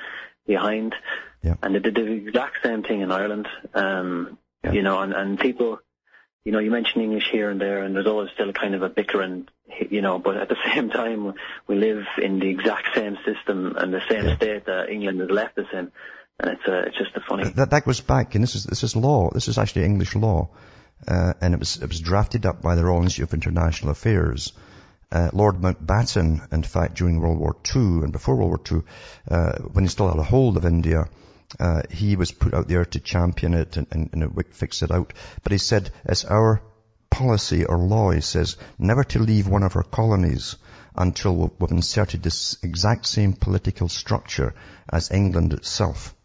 behind, 0.44 0.94
yeah. 1.42 1.54
and 1.62 1.74
they 1.74 1.78
did 1.78 1.94
the 1.94 2.10
exact 2.10 2.62
same 2.64 2.82
thing 2.82 3.00
in 3.00 3.12
Ireland. 3.12 3.46
Um, 3.74 4.38
yeah. 4.64 4.72
You 4.72 4.82
know, 4.82 5.00
and, 5.00 5.12
and 5.12 5.38
people, 5.38 5.78
you 6.44 6.50
know, 6.50 6.58
you 6.58 6.72
mention 6.72 7.00
English 7.00 7.28
here 7.30 7.48
and 7.48 7.60
there, 7.60 7.82
and 7.84 7.94
there's 7.94 8.08
always 8.08 8.30
still 8.34 8.52
kind 8.52 8.74
of 8.74 8.82
a 8.82 8.88
bickering, 8.88 9.46
you 9.90 10.00
know, 10.00 10.18
but 10.18 10.36
at 10.36 10.48
the 10.48 10.56
same 10.74 10.90
time, 10.90 11.34
we 11.68 11.76
live 11.76 12.04
in 12.20 12.40
the 12.40 12.48
exact 12.48 12.88
same 12.96 13.18
system 13.24 13.76
and 13.76 13.94
the 13.94 14.02
same 14.08 14.26
yeah. 14.26 14.36
state 14.36 14.66
that 14.66 14.90
England 14.90 15.20
has 15.20 15.30
left 15.30 15.58
us 15.58 15.66
in. 15.72 15.92
And 16.38 16.50
it's, 16.50 16.68
uh, 16.68 16.82
it's 16.86 16.98
just 16.98 17.16
a 17.16 17.20
funny. 17.20 17.48
That, 17.50 17.70
that 17.70 17.84
goes 17.84 18.00
back, 18.00 18.34
and 18.34 18.42
this 18.42 18.56
is, 18.56 18.64
this 18.64 18.82
is 18.82 18.96
law. 18.96 19.30
This 19.30 19.46
is 19.46 19.58
actually 19.58 19.84
English 19.84 20.16
law. 20.16 20.50
Uh, 21.06 21.34
and 21.40 21.54
it 21.54 21.60
was, 21.60 21.76
it 21.82 21.88
was 21.88 22.00
drafted 22.00 22.46
up 22.46 22.62
by 22.62 22.74
the 22.74 22.84
Royal 22.84 23.02
Institute 23.02 23.28
of 23.28 23.34
International 23.34 23.90
Affairs. 23.90 24.52
Uh, 25.12 25.30
Lord 25.32 25.56
Mountbatten, 25.56 26.52
in 26.52 26.62
fact, 26.62 26.96
during 26.96 27.20
World 27.20 27.38
War 27.38 27.56
II 27.74 28.02
and 28.02 28.12
before 28.12 28.36
World 28.36 28.50
War 28.50 28.60
II, 28.80 28.86
uh, 29.30 29.58
when 29.72 29.84
he 29.84 29.88
still 29.88 30.08
had 30.08 30.18
a 30.18 30.24
hold 30.24 30.56
of 30.56 30.64
India, 30.64 31.08
uh, 31.60 31.82
he 31.90 32.16
was 32.16 32.32
put 32.32 32.54
out 32.54 32.66
there 32.66 32.84
to 32.84 32.98
champion 33.00 33.54
it 33.54 33.76
and, 33.76 33.86
and, 33.92 34.10
and 34.12 34.46
fix 34.50 34.82
it 34.82 34.90
out. 34.90 35.12
But 35.42 35.52
he 35.52 35.58
said, 35.58 35.90
it's 36.04 36.24
our 36.24 36.60
policy 37.08 37.64
or 37.64 37.78
law, 37.78 38.10
he 38.10 38.20
says, 38.20 38.56
never 38.78 39.04
to 39.04 39.20
leave 39.20 39.46
one 39.46 39.62
of 39.62 39.76
our 39.76 39.84
colonies 39.84 40.56
until 40.96 41.36
we've 41.36 41.70
inserted 41.70 42.22
this 42.22 42.56
exact 42.62 43.06
same 43.06 43.32
political 43.32 43.88
structure 43.88 44.54
as 44.90 45.12
England 45.12 45.52
itself. 45.52 46.15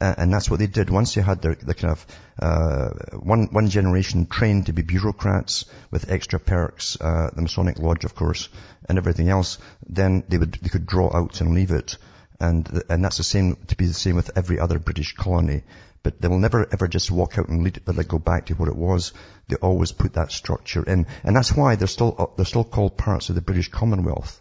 Uh, 0.00 0.14
and 0.16 0.32
that's 0.32 0.50
what 0.50 0.58
they 0.58 0.66
did. 0.66 0.90
Once 0.90 1.16
you 1.16 1.22
had 1.22 1.42
the, 1.42 1.54
the 1.54 1.74
kind 1.74 1.92
of 1.92 2.06
uh, 2.40 2.88
one 3.18 3.48
one 3.52 3.68
generation 3.68 4.26
trained 4.26 4.66
to 4.66 4.72
be 4.72 4.82
bureaucrats 4.82 5.66
with 5.90 6.10
extra 6.10 6.40
perks, 6.40 6.98
uh, 7.00 7.30
the 7.34 7.42
Masonic 7.42 7.78
Lodge, 7.78 8.04
of 8.04 8.14
course, 8.14 8.48
and 8.88 8.98
everything 8.98 9.28
else, 9.28 9.58
then 9.86 10.24
they 10.28 10.38
would 10.38 10.54
they 10.54 10.70
could 10.70 10.86
draw 10.86 11.14
out 11.14 11.40
and 11.40 11.54
leave 11.54 11.70
it. 11.70 11.98
And 12.40 12.82
and 12.88 13.04
that's 13.04 13.18
the 13.18 13.24
same 13.24 13.56
to 13.68 13.76
be 13.76 13.86
the 13.86 13.94
same 13.94 14.16
with 14.16 14.36
every 14.36 14.58
other 14.58 14.78
British 14.78 15.14
colony. 15.14 15.62
But 16.02 16.20
they 16.20 16.26
will 16.26 16.40
never 16.40 16.66
ever 16.72 16.88
just 16.88 17.10
walk 17.10 17.38
out 17.38 17.48
and 17.48 17.64
it, 17.66 17.84
but 17.84 17.94
they 17.94 18.02
go 18.02 18.18
back 18.18 18.46
to 18.46 18.54
what 18.54 18.68
it 18.68 18.74
was. 18.74 19.12
They 19.48 19.56
always 19.56 19.92
put 19.92 20.14
that 20.14 20.32
structure 20.32 20.82
in, 20.82 21.06
and 21.22 21.36
that's 21.36 21.54
why 21.54 21.76
they're 21.76 21.86
still 21.86 22.16
uh, 22.18 22.26
they're 22.36 22.44
still 22.44 22.64
called 22.64 22.96
parts 22.96 23.28
of 23.28 23.36
the 23.36 23.42
British 23.42 23.68
Commonwealth. 23.68 24.40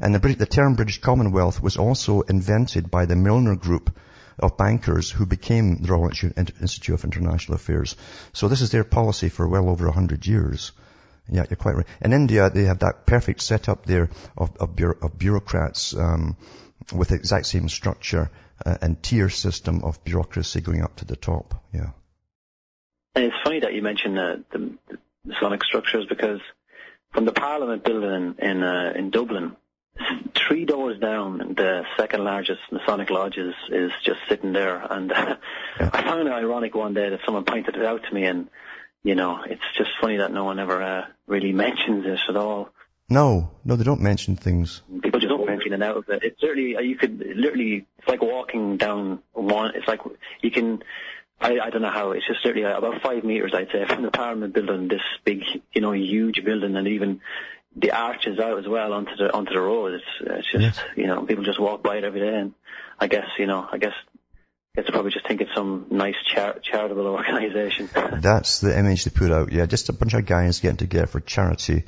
And 0.00 0.14
the, 0.14 0.18
the 0.34 0.46
term 0.46 0.74
British 0.74 1.00
Commonwealth 1.00 1.62
was 1.62 1.76
also 1.76 2.22
invented 2.22 2.90
by 2.90 3.06
the 3.06 3.16
Milner 3.16 3.54
Group 3.54 3.96
of 4.40 4.56
bankers 4.56 5.10
who 5.10 5.26
became 5.26 5.82
the 5.82 5.88
Royal 5.88 6.08
Institute 6.08 6.94
of 6.94 7.04
International 7.04 7.54
Affairs. 7.54 7.96
So 8.32 8.48
this 8.48 8.60
is 8.60 8.70
their 8.70 8.84
policy 8.84 9.28
for 9.28 9.48
well 9.48 9.68
over 9.68 9.86
a 9.86 9.92
hundred 9.92 10.26
years. 10.26 10.72
Yeah, 11.28 11.44
you're 11.48 11.56
quite 11.56 11.76
right. 11.76 11.86
In 12.00 12.12
India, 12.12 12.50
they 12.50 12.64
have 12.64 12.80
that 12.80 13.06
perfect 13.06 13.40
setup 13.42 13.86
there 13.86 14.10
of, 14.36 14.56
of, 14.56 14.78
of 15.02 15.18
bureaucrats 15.18 15.94
um, 15.94 16.36
with 16.92 17.08
the 17.08 17.14
exact 17.14 17.46
same 17.46 17.68
structure 17.68 18.30
uh, 18.66 18.76
and 18.82 19.00
tier 19.02 19.28
system 19.28 19.84
of 19.84 20.02
bureaucracy 20.02 20.60
going 20.60 20.82
up 20.82 20.96
to 20.96 21.04
the 21.04 21.16
top. 21.16 21.62
Yeah. 21.72 21.90
And 23.14 23.26
it's 23.26 23.36
funny 23.44 23.60
that 23.60 23.74
you 23.74 23.82
mentioned 23.82 24.16
the, 24.16 24.44
the 24.50 24.98
Masonic 25.24 25.64
structures 25.64 26.06
because 26.08 26.40
from 27.12 27.24
the 27.24 27.32
Parliament 27.32 27.84
building 27.84 28.36
in 28.40 28.50
in, 28.50 28.62
uh, 28.62 28.92
in 28.96 29.10
Dublin, 29.10 29.56
three 30.34 30.64
doors 30.64 30.98
down, 30.98 31.54
the 31.56 31.84
second 31.96 32.24
largest 32.24 32.60
Masonic 32.70 33.10
lodge 33.10 33.36
is, 33.36 33.54
is 33.70 33.92
just 34.04 34.20
sitting 34.28 34.52
there. 34.52 34.76
And 34.90 35.12
uh, 35.12 35.36
yeah. 35.80 35.90
I 35.92 36.02
found 36.02 36.26
it 36.26 36.32
ironic 36.32 36.74
one 36.74 36.94
day 36.94 37.08
that 37.10 37.20
someone 37.24 37.44
pointed 37.44 37.76
it 37.76 37.84
out 37.84 38.02
to 38.04 38.14
me, 38.14 38.24
and 38.24 38.48
you 39.02 39.14
know, 39.14 39.42
it's 39.44 39.62
just 39.76 39.90
funny 40.00 40.18
that 40.18 40.32
no 40.32 40.44
one 40.44 40.58
ever 40.58 40.82
uh, 40.82 41.06
really 41.26 41.52
mentions 41.66 42.06
it 42.06 42.20
at 42.28 42.36
all. 42.36 42.70
No, 43.08 43.50
no, 43.64 43.74
they 43.74 43.82
don't 43.82 44.00
mention 44.00 44.36
things. 44.36 44.82
People 45.02 45.18
just 45.18 45.30
don't 45.30 45.44
mention 45.44 45.72
it 45.72 45.82
out 45.82 45.96
of 45.96 46.08
it. 46.08 46.22
It's 46.22 46.40
literally, 46.40 46.76
you 46.86 46.96
could 46.96 47.18
literally, 47.18 47.84
it's 47.98 48.06
like 48.06 48.22
walking 48.22 48.76
down 48.76 49.20
one, 49.32 49.74
it's 49.74 49.88
like, 49.88 49.98
you 50.42 50.52
can, 50.52 50.84
I, 51.40 51.58
I 51.58 51.70
don't 51.70 51.82
know 51.82 51.90
how, 51.90 52.12
it's 52.12 52.24
just 52.24 52.44
literally 52.44 52.70
about 52.70 53.02
five 53.02 53.24
meters, 53.24 53.52
I'd 53.52 53.72
say, 53.72 53.84
from 53.84 54.02
the 54.02 54.12
Parliament 54.12 54.54
building, 54.54 54.86
this 54.86 55.02
big, 55.24 55.42
you 55.72 55.80
know, 55.80 55.90
huge 55.90 56.44
building, 56.44 56.76
and 56.76 56.86
even 56.86 57.20
the 57.76 57.92
arches 57.92 58.38
out 58.38 58.58
as 58.58 58.66
well 58.66 58.92
onto 58.92 59.16
the 59.16 59.32
onto 59.32 59.52
the 59.52 59.60
road. 59.60 59.94
It's 59.94 60.04
it's 60.20 60.52
just 60.52 60.78
yeah. 60.78 61.02
you 61.02 61.06
know 61.06 61.22
people 61.24 61.44
just 61.44 61.60
walk 61.60 61.82
by 61.82 61.96
it 61.96 62.04
every 62.04 62.20
day, 62.20 62.36
and 62.36 62.54
I 62.98 63.06
guess 63.06 63.26
you 63.38 63.46
know 63.46 63.66
I 63.70 63.78
guess 63.78 63.94
it's 64.74 64.90
probably 64.90 65.10
just 65.10 65.26
think 65.26 65.40
it's 65.40 65.54
some 65.54 65.86
nice 65.90 66.16
char- 66.26 66.58
charitable 66.60 67.06
organisation. 67.06 67.88
That's 67.94 68.60
the 68.60 68.76
image 68.78 69.04
they 69.04 69.10
put 69.10 69.30
out. 69.30 69.52
Yeah, 69.52 69.66
just 69.66 69.88
a 69.88 69.92
bunch 69.92 70.14
of 70.14 70.26
guys 70.26 70.60
getting 70.60 70.76
together 70.76 71.06
for 71.06 71.20
charity. 71.20 71.84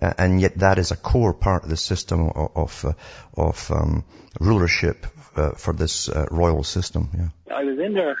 Uh, 0.00 0.12
and 0.16 0.40
yet 0.40 0.56
that 0.58 0.78
is 0.78 0.92
a 0.92 0.96
core 0.96 1.34
part 1.34 1.64
of 1.64 1.70
the 1.70 1.76
system 1.76 2.30
of 2.30 2.50
of, 2.54 2.84
uh, 2.84 2.92
of 3.36 3.70
um, 3.72 4.04
rulership 4.40 5.06
uh, 5.36 5.52
for 5.52 5.72
this 5.72 6.08
uh, 6.08 6.26
royal 6.30 6.62
system. 6.62 7.08
Yeah. 7.16 7.56
I 7.56 7.64
was 7.64 7.78
in 7.78 7.94
there. 7.94 8.16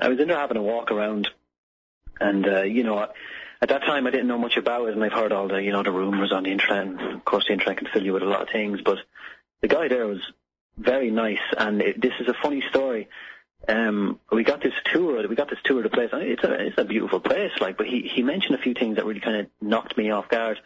I 0.00 0.08
was 0.08 0.18
in 0.18 0.28
there 0.28 0.38
having 0.38 0.56
a 0.56 0.62
walk 0.62 0.90
around, 0.90 1.28
and 2.18 2.46
uh, 2.46 2.62
you 2.62 2.82
know, 2.82 3.06
at 3.60 3.68
that 3.68 3.82
time 3.82 4.06
I 4.06 4.10
didn't 4.10 4.28
know 4.28 4.38
much 4.38 4.56
about 4.56 4.88
it, 4.88 4.94
and 4.94 5.04
I've 5.04 5.12
heard 5.12 5.32
all 5.32 5.48
the 5.48 5.62
you 5.62 5.72
know 5.72 5.82
the 5.82 5.92
rumors 5.92 6.32
on 6.32 6.44
the 6.44 6.52
internet. 6.52 6.86
And 6.86 7.00
of 7.14 7.24
course, 7.24 7.46
the 7.46 7.52
internet 7.52 7.78
can 7.78 7.88
fill 7.92 8.04
you 8.04 8.12
with 8.12 8.22
a 8.22 8.26
lot 8.26 8.42
of 8.42 8.48
things, 8.50 8.80
but 8.84 8.98
the 9.62 9.68
guy 9.68 9.88
there 9.88 10.06
was 10.06 10.20
very 10.76 11.10
nice, 11.10 11.38
and 11.56 11.80
it, 11.80 12.00
this 12.00 12.12
is 12.20 12.28
a 12.28 12.34
funny 12.34 12.62
story. 12.70 13.08
Um, 13.66 14.20
we 14.30 14.44
got 14.44 14.62
this 14.62 14.74
tour. 14.92 15.26
We 15.26 15.36
got 15.36 15.48
this 15.48 15.58
tour 15.64 15.78
of 15.78 15.84
the 15.84 15.90
place. 15.90 16.10
It's 16.12 16.44
a 16.44 16.52
it's 16.52 16.78
a 16.78 16.84
beautiful 16.84 17.20
place, 17.20 17.52
like. 17.60 17.76
But 17.78 17.86
he 17.86 18.02
he 18.02 18.22
mentioned 18.22 18.54
a 18.54 18.62
few 18.62 18.74
things 18.74 18.96
that 18.96 19.06
really 19.06 19.20
kind 19.20 19.36
of 19.36 19.46
knocked 19.60 19.96
me 19.96 20.10
off 20.10 20.28
guard. 20.28 20.60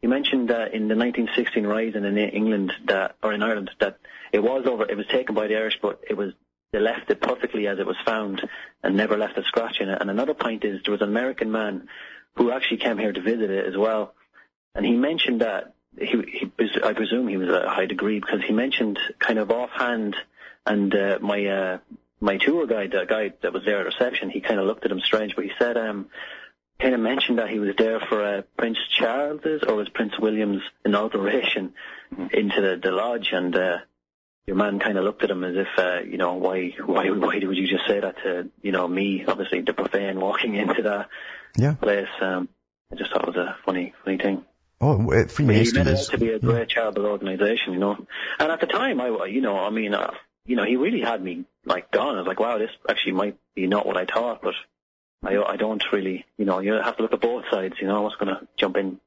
He 0.00 0.06
mentioned 0.06 0.50
that 0.50 0.74
in 0.74 0.86
the 0.86 0.94
1916 0.94 1.66
rising 1.66 2.04
in 2.04 2.16
England 2.16 2.72
that 2.86 3.16
or 3.22 3.32
in 3.32 3.42
Ireland 3.42 3.70
that 3.80 3.98
it 4.32 4.38
was 4.38 4.66
over. 4.66 4.88
It 4.88 4.96
was 4.96 5.06
taken 5.08 5.34
by 5.34 5.48
the 5.48 5.56
Irish, 5.56 5.78
but 5.82 6.00
it 6.08 6.16
was 6.16 6.32
they 6.72 6.78
left 6.78 7.10
it 7.10 7.20
perfectly 7.20 7.66
as 7.66 7.78
it 7.78 7.86
was 7.86 7.96
found 8.04 8.46
and 8.82 8.96
never 8.96 9.16
left 9.16 9.38
a 9.38 9.44
scratch 9.44 9.80
in 9.80 9.88
it. 9.88 9.98
And 10.00 10.10
another 10.10 10.34
point 10.34 10.64
is 10.64 10.80
there 10.84 10.92
was 10.92 11.00
an 11.00 11.08
American 11.08 11.50
man 11.50 11.88
who 12.38 12.52
actually 12.52 12.78
came 12.78 12.98
here 12.98 13.12
to 13.12 13.20
visit 13.20 13.50
it 13.50 13.66
as 13.66 13.76
well. 13.76 14.14
And 14.74 14.86
he 14.86 14.92
mentioned 14.92 15.40
that 15.40 15.74
he, 15.98 16.06
he 16.56 16.70
I 16.82 16.92
presume 16.92 17.28
he 17.28 17.36
was 17.36 17.48
a 17.48 17.68
high 17.68 17.86
degree 17.86 18.20
because 18.20 18.40
he 18.46 18.52
mentioned 18.52 18.98
kind 19.18 19.38
of 19.38 19.50
offhand 19.50 20.16
and 20.64 20.94
uh, 20.94 21.18
my 21.20 21.44
uh, 21.46 21.78
my 22.20 22.36
tour 22.36 22.66
guide, 22.66 22.92
the 22.92 23.04
guy 23.04 23.32
that 23.42 23.52
was 23.52 23.64
there 23.64 23.80
at 23.80 23.86
reception, 23.86 24.30
he 24.30 24.40
kind 24.40 24.60
of 24.60 24.66
looked 24.66 24.84
at 24.84 24.90
him 24.90 25.00
strange, 25.00 25.34
but 25.34 25.44
he 25.44 25.52
said 25.58 25.76
um 25.76 26.08
kind 26.80 26.94
of 26.94 27.00
mentioned 27.00 27.38
that 27.38 27.50
he 27.50 27.58
was 27.58 27.74
there 27.76 27.98
for 27.98 28.22
uh, 28.22 28.42
Prince 28.56 28.78
Charles's 28.96 29.64
or 29.66 29.74
was 29.74 29.88
Prince 29.88 30.16
William's 30.18 30.62
inauguration 30.84 31.72
into 32.32 32.60
the, 32.60 32.78
the 32.80 32.92
lodge, 32.92 33.30
and 33.32 33.54
uh, 33.56 33.78
your 34.46 34.56
man 34.56 34.78
kind 34.78 34.96
of 34.96 35.04
looked 35.04 35.24
at 35.24 35.30
him 35.30 35.42
as 35.42 35.56
if, 35.56 35.68
uh, 35.76 36.00
you 36.00 36.18
know, 36.18 36.34
why 36.34 36.74
why 36.84 37.10
why 37.10 37.40
would 37.42 37.56
you 37.56 37.66
just 37.66 37.86
say 37.88 37.98
that 37.98 38.16
to 38.22 38.48
you 38.62 38.72
know 38.72 38.86
me, 38.86 39.24
obviously 39.26 39.60
the 39.62 39.72
profane 39.72 40.20
walking 40.20 40.54
into 40.62 40.82
that 40.82 41.08
yeah. 41.56 41.74
place. 41.74 42.08
Um, 42.20 42.48
I 42.92 42.96
just 42.96 43.12
thought 43.12 43.22
it 43.22 43.34
was 43.34 43.36
a 43.36 43.56
funny, 43.64 43.92
funny 44.04 44.18
thing. 44.18 44.44
Oh, 44.80 45.12
uh, 45.12 45.26
Freemason 45.26 45.86
he 45.86 45.92
is 45.92 46.08
to 46.08 46.18
be 46.18 46.30
a 46.30 46.38
great 46.38 46.70
yeah. 46.70 46.74
charitable 46.82 47.06
organisation, 47.06 47.72
you 47.72 47.78
know. 47.78 48.06
And 48.38 48.52
at 48.52 48.60
the 48.60 48.66
time, 48.66 49.00
I, 49.00 49.26
you 49.26 49.40
know, 49.40 49.58
I 49.58 49.70
mean, 49.70 49.92
uh, 49.92 50.12
you 50.46 50.56
know, 50.56 50.64
he 50.64 50.76
really 50.76 51.00
had 51.00 51.22
me 51.22 51.44
like 51.64 51.90
gone. 51.90 52.14
I 52.14 52.18
was 52.18 52.26
like, 52.26 52.40
wow, 52.40 52.58
this 52.58 52.70
actually 52.88 53.12
might 53.12 53.36
be 53.54 53.66
not 53.66 53.86
what 53.86 53.96
I 53.96 54.04
thought, 54.04 54.40
but 54.40 54.54
I, 55.24 55.36
I 55.36 55.56
don't 55.56 55.82
really, 55.92 56.24
you 56.36 56.44
know, 56.44 56.60
you 56.60 56.72
have 56.74 56.96
to 56.96 57.02
look 57.02 57.12
at 57.12 57.20
both 57.20 57.44
sides. 57.50 57.74
You 57.80 57.88
know, 57.88 57.98
I 57.98 58.00
was 58.00 58.14
going 58.18 58.34
to 58.34 58.46
jump 58.56 58.76
in, 58.76 59.00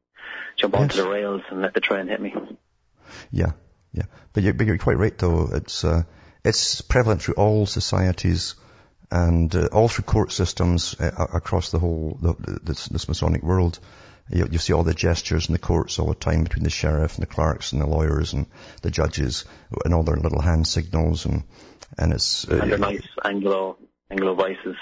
jump 0.58 0.74
yes. 0.74 0.82
onto 0.82 0.98
the 0.98 1.10
rails 1.10 1.42
and 1.50 1.62
let 1.62 1.74
the 1.74 1.80
train 1.80 2.08
hit 2.08 2.22
me. 2.22 2.36
Yeah, 3.32 3.54
yeah, 3.94 4.06
but 4.34 4.44
you're, 4.44 4.54
but 4.54 4.68
you're 4.68 4.78
quite 4.78 4.98
right 4.98 5.18
though. 5.18 5.50
It's 5.54 5.84
uh, 5.84 6.04
it's 6.44 6.82
prevalent 6.82 7.22
through 7.22 7.36
all 7.36 7.66
societies 7.66 8.56
and 9.12 9.54
uh, 9.56 9.68
all 9.72 9.88
through 9.88 10.06
court 10.06 10.32
systems 10.32 10.96
uh, 11.00 11.28
across 11.34 11.72
the 11.72 11.80
whole 11.80 12.18
the, 12.22 12.60
this, 12.64 12.88
this 12.88 13.08
Masonic 13.08 13.44
world. 13.44 13.80
You, 14.30 14.48
you, 14.50 14.60
see 14.60 14.72
all 14.72 14.84
the 14.84 14.94
gestures 14.94 15.50
in 15.50 15.54
the 15.54 15.60
courts 15.60 16.00
all 16.00 16.08
the 16.08 16.16
time 16.16 16.44
between 16.44 16.64
the 16.64 16.70
sheriff 16.70 17.16
and 17.16 17.22
the 17.22 17.34
clerks 17.34 17.74
and 17.74 17.82
the 17.82 17.86
lawyers 17.86 18.32
and 18.32 18.46
the 18.82 18.90
judges 18.90 19.44
and 19.84 19.94
all 19.94 20.04
their 20.04 20.16
little 20.16 20.42
hand 20.42 20.66
signals 20.66 21.26
and 21.26 21.44
and 21.98 22.14
it's 22.14 22.48
uh, 22.48 22.60
and 22.62 22.72
the 22.72 22.78
nice 22.78 23.08
Anglo 23.26 23.78
Anglo 24.10 24.34
vices. 24.34 24.78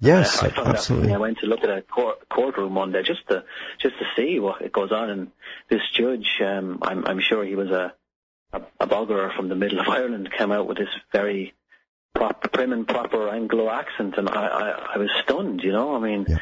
Yes, 0.00 0.42
I, 0.42 0.46
I 0.46 0.50
found 0.50 0.68
absolutely. 0.68 1.12
I 1.12 1.18
went 1.18 1.38
to 1.38 1.46
look 1.46 1.64
at 1.64 1.70
a 1.70 1.82
court, 1.82 2.28
courtroom 2.28 2.74
one 2.74 2.92
day 2.92 3.02
just 3.02 3.26
to 3.28 3.44
just 3.78 3.96
to 3.98 4.04
see 4.16 4.38
what 4.38 4.62
it 4.62 4.72
goes 4.72 4.92
on. 4.92 5.10
And 5.10 5.30
this 5.68 5.82
judge, 5.92 6.40
um, 6.42 6.78
I'm 6.82 7.04
I'm 7.06 7.20
sure 7.20 7.44
he 7.44 7.56
was 7.56 7.70
a 7.70 7.94
a, 8.52 8.62
a 8.80 8.86
bogger 8.86 9.34
from 9.36 9.48
the 9.48 9.54
middle 9.54 9.80
of 9.80 9.88
Ireland, 9.88 10.30
came 10.36 10.52
out 10.52 10.66
with 10.66 10.78
this 10.78 10.88
very 11.12 11.54
proper, 12.14 12.48
prim 12.48 12.72
and 12.72 12.86
proper 12.86 13.28
Anglo 13.28 13.68
accent, 13.70 14.14
and 14.16 14.28
I, 14.28 14.46
I, 14.46 14.92
I 14.94 14.98
was 14.98 15.10
stunned. 15.22 15.62
You 15.62 15.72
know, 15.72 15.94
I 15.96 15.98
mean, 16.00 16.26
yeah. 16.28 16.38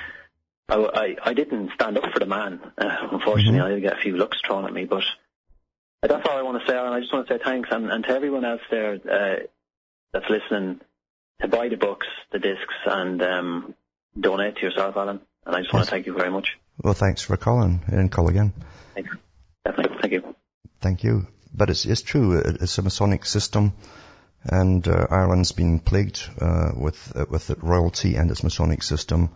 I, 0.68 0.76
I, 0.76 1.16
I 1.30 1.34
didn't 1.34 1.70
stand 1.74 1.98
up 1.98 2.12
for 2.12 2.18
the 2.18 2.26
man. 2.26 2.60
Uh, 2.78 2.96
unfortunately, 3.12 3.58
Mhm. 3.58 3.64
I 3.64 3.68
did 3.70 3.82
get 3.82 3.92
a 3.98 4.00
few 4.00 4.16
looks 4.16 4.38
thrown 4.46 4.64
at 4.64 4.72
me, 4.72 4.84
but 4.84 5.04
that's 6.02 6.26
all 6.28 6.36
I 6.38 6.42
want 6.42 6.60
to 6.62 6.66
say. 6.70 6.76
And 6.78 6.94
I 6.94 7.00
just 7.00 7.12
want 7.12 7.28
to 7.28 7.34
say 7.34 7.40
thanks, 7.42 7.68
and, 7.72 7.90
and 7.90 8.04
to 8.04 8.10
everyone 8.10 8.44
else 8.44 8.60
there 8.70 8.94
uh, 9.10 9.46
that's 10.12 10.28
listening, 10.30 10.80
to 11.40 11.48
buy 11.48 11.68
the 11.68 11.76
books, 11.76 12.06
the 12.32 12.38
discs, 12.38 12.74
and 12.86 13.22
um, 13.22 13.74
donate 14.18 14.56
to 14.56 14.62
yourself, 14.62 14.96
Alan. 14.96 15.20
And 15.44 15.56
I 15.56 15.60
just 15.60 15.72
want 15.72 15.84
to 15.86 15.90
thank 15.90 16.06
you 16.06 16.14
very 16.14 16.30
much. 16.30 16.58
Well, 16.82 16.94
thanks 16.94 17.22
for 17.22 17.36
calling 17.36 17.82
and 17.88 18.10
call 18.12 18.28
again. 18.28 18.52
Thanks. 18.94 19.10
Definitely. 19.64 19.98
Thank 20.00 20.12
you. 20.12 20.34
Thank 20.80 21.04
you. 21.04 21.26
But 21.54 21.70
it's, 21.70 21.84
it's 21.84 22.02
true. 22.02 22.38
It's 22.38 22.78
a 22.78 22.82
Masonic 22.82 23.24
system, 23.26 23.72
and 24.44 24.86
uh, 24.88 25.06
Ireland's 25.10 25.52
been 25.52 25.78
plagued 25.78 26.22
uh, 26.40 26.72
with 26.76 27.12
uh, 27.14 27.26
with 27.28 27.50
royalty 27.62 28.16
and 28.16 28.30
its 28.30 28.42
Masonic 28.42 28.82
system 28.82 29.30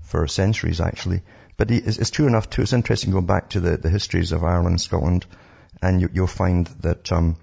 for 0.00 0.26
centuries, 0.28 0.80
actually. 0.80 1.22
But 1.56 1.70
it's, 1.70 1.98
it's 1.98 2.10
true 2.10 2.26
enough 2.26 2.48
too. 2.50 2.62
It's 2.62 2.72
interesting 2.72 3.12
going 3.12 3.26
back 3.26 3.50
to 3.50 3.60
the, 3.60 3.76
the 3.76 3.90
histories 3.90 4.32
of 4.32 4.44
Ireland, 4.44 4.80
Scotland, 4.80 5.26
and 5.80 6.00
you, 6.00 6.10
you'll 6.12 6.26
find 6.26 6.66
that 6.80 7.10
um, 7.12 7.36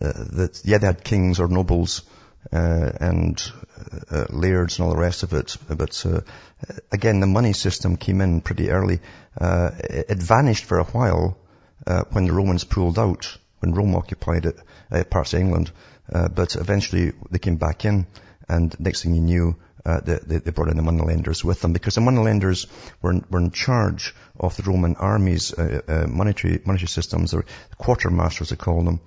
uh, 0.00 0.12
that 0.12 0.60
yeah, 0.64 0.78
they 0.78 0.86
had 0.86 1.04
kings 1.04 1.40
or 1.40 1.48
nobles 1.48 2.02
uh, 2.52 2.92
and 3.00 3.40
uh, 4.10 4.26
lairds 4.30 4.78
and 4.78 4.86
all 4.86 4.94
the 4.94 5.00
rest 5.00 5.22
of 5.22 5.32
it. 5.34 5.56
But 5.68 6.04
again, 6.90 7.20
the 7.20 7.26
money 7.26 7.52
system 7.52 7.96
came 7.96 8.20
in 8.20 8.40
pretty 8.40 8.70
early. 8.70 9.00
Uh, 9.38 9.70
it, 9.78 10.06
it 10.10 10.18
vanished 10.18 10.64
for 10.64 10.78
a 10.78 10.84
while 10.84 11.36
when 12.10 12.26
the 12.26 12.32
Romans 12.32 12.64
pulled 12.64 12.98
out, 12.98 13.38
when 13.60 13.72
Rome 13.72 13.94
occupied 13.94 14.46
it, 14.46 15.10
parts 15.10 15.32
of 15.32 15.40
England. 15.40 15.70
Uh, 16.12 16.28
but 16.28 16.56
eventually 16.56 17.12
they 17.30 17.38
came 17.38 17.56
back 17.56 17.84
in, 17.84 18.06
and 18.48 18.78
next 18.80 19.02
thing 19.02 19.14
you 19.14 19.20
knew, 19.20 19.56
uh, 19.84 20.00
they, 20.00 20.38
they, 20.38 20.50
brought 20.50 20.68
in 20.68 20.76
the 20.76 20.82
moneylenders 20.82 21.44
with 21.44 21.60
them 21.60 21.72
because 21.72 21.94
the 21.94 22.00
moneylenders 22.00 22.66
were 23.00 23.12
in, 23.12 23.24
were 23.30 23.40
in 23.40 23.50
charge 23.50 24.14
of 24.38 24.56
the 24.56 24.62
Roman 24.62 24.96
army's 24.96 25.52
uh, 25.52 25.80
uh, 25.86 26.06
monetary 26.06 26.60
monetary 26.64 26.88
systems, 26.88 27.32
or 27.32 27.44
quartermasters 27.78 28.50
they 28.50 28.56
call 28.56 28.82
them 28.82 29.00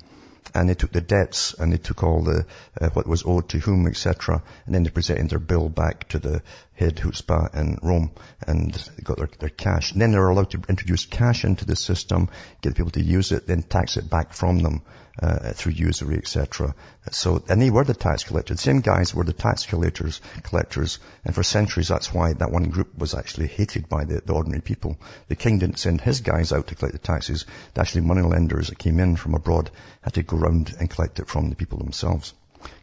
and 0.54 0.70
they 0.70 0.74
took 0.74 0.91
the 0.91 1.02
debts 1.02 1.54
and 1.54 1.72
they 1.72 1.78
took 1.78 2.04
all 2.04 2.24
the 2.24 2.45
uh, 2.80 2.89
what 2.89 3.08
was 3.08 3.24
owed 3.26 3.49
to 3.49 3.60
whom, 3.60 3.88
etc. 3.88 4.41
And 4.66 4.76
then 4.76 4.84
they 4.84 4.89
presented 4.89 5.30
their 5.30 5.39
bill 5.39 5.70
back 5.70 6.08
to 6.10 6.20
the 6.20 6.41
head 6.82 6.96
chutzpah 6.96 7.56
in 7.56 7.78
Rome 7.82 8.12
and 8.46 8.90
got 9.04 9.18
their, 9.18 9.30
their 9.40 9.50
cash. 9.50 9.92
And 9.92 10.02
then 10.02 10.12
they 10.12 10.18
were 10.18 10.30
allowed 10.30 10.52
to 10.52 10.62
introduce 10.68 11.06
cash 11.06 11.46
into 11.46 11.66
the 11.66 11.76
system, 11.76 12.30
get 12.62 12.76
people 12.76 12.92
to 12.92 13.04
use 13.04 13.32
it, 13.32 13.48
then 13.48 13.62
tax 13.62 13.98
it 13.98 14.10
back 14.10 14.34
from 14.34 14.60
them 14.60 14.82
uh, 15.22 15.54
through 15.54 15.74
usury, 15.74 16.18
etc. 16.18 16.74
So, 17.12 17.44
and 17.48 17.62
they 17.62 17.70
were 17.70 17.84
the 17.84 17.94
tax 17.94 18.24
collectors. 18.24 18.58
The 18.58 18.64
same 18.64 18.82
guys 18.82 19.14
were 19.14 19.24
the 19.24 19.34
tax 19.34 19.66
collectors, 19.66 20.22
collectors, 20.44 21.00
and 21.24 21.36
for 21.36 21.44
centuries 21.44 21.88
that's 21.88 22.14
why 22.14 22.34
that 22.34 22.52
one 22.52 22.70
group 22.70 22.98
was 22.98 23.14
actually 23.14 23.48
hated 23.48 23.88
by 23.88 24.06
the, 24.06 24.22
the 24.26 24.34
ordinary 24.34 24.62
people. 24.62 24.98
The 25.28 25.36
king 25.36 25.60
didn't 25.60 25.80
send 25.80 26.02
his 26.02 26.22
guys 26.22 26.52
out 26.52 26.68
to 26.68 26.76
collect 26.76 26.94
the 26.94 27.00
taxes. 27.00 27.46
The 27.74 27.82
actually 27.82 28.02
money 28.02 28.22
lenders 28.22 28.70
that 28.70 28.80
came 28.80 29.00
in 29.00 29.16
from 29.16 29.36
abroad 29.36 29.70
had 30.02 30.14
to 30.16 30.24
go 30.24 30.38
around 30.38 30.74
and 30.80 30.90
collect 30.90 31.20
it 31.20 31.28
from 31.28 31.50
the 31.50 31.56
people 31.56 31.78
themselves. 31.78 32.34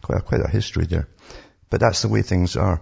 Quite 0.03 0.19
a, 0.19 0.23
quite 0.23 0.41
a 0.41 0.49
history 0.49 0.87
there. 0.87 1.09
But 1.71 1.81
that's 1.81 2.03
the 2.03 2.09
way 2.09 2.23
things 2.23 2.57
are. 2.57 2.81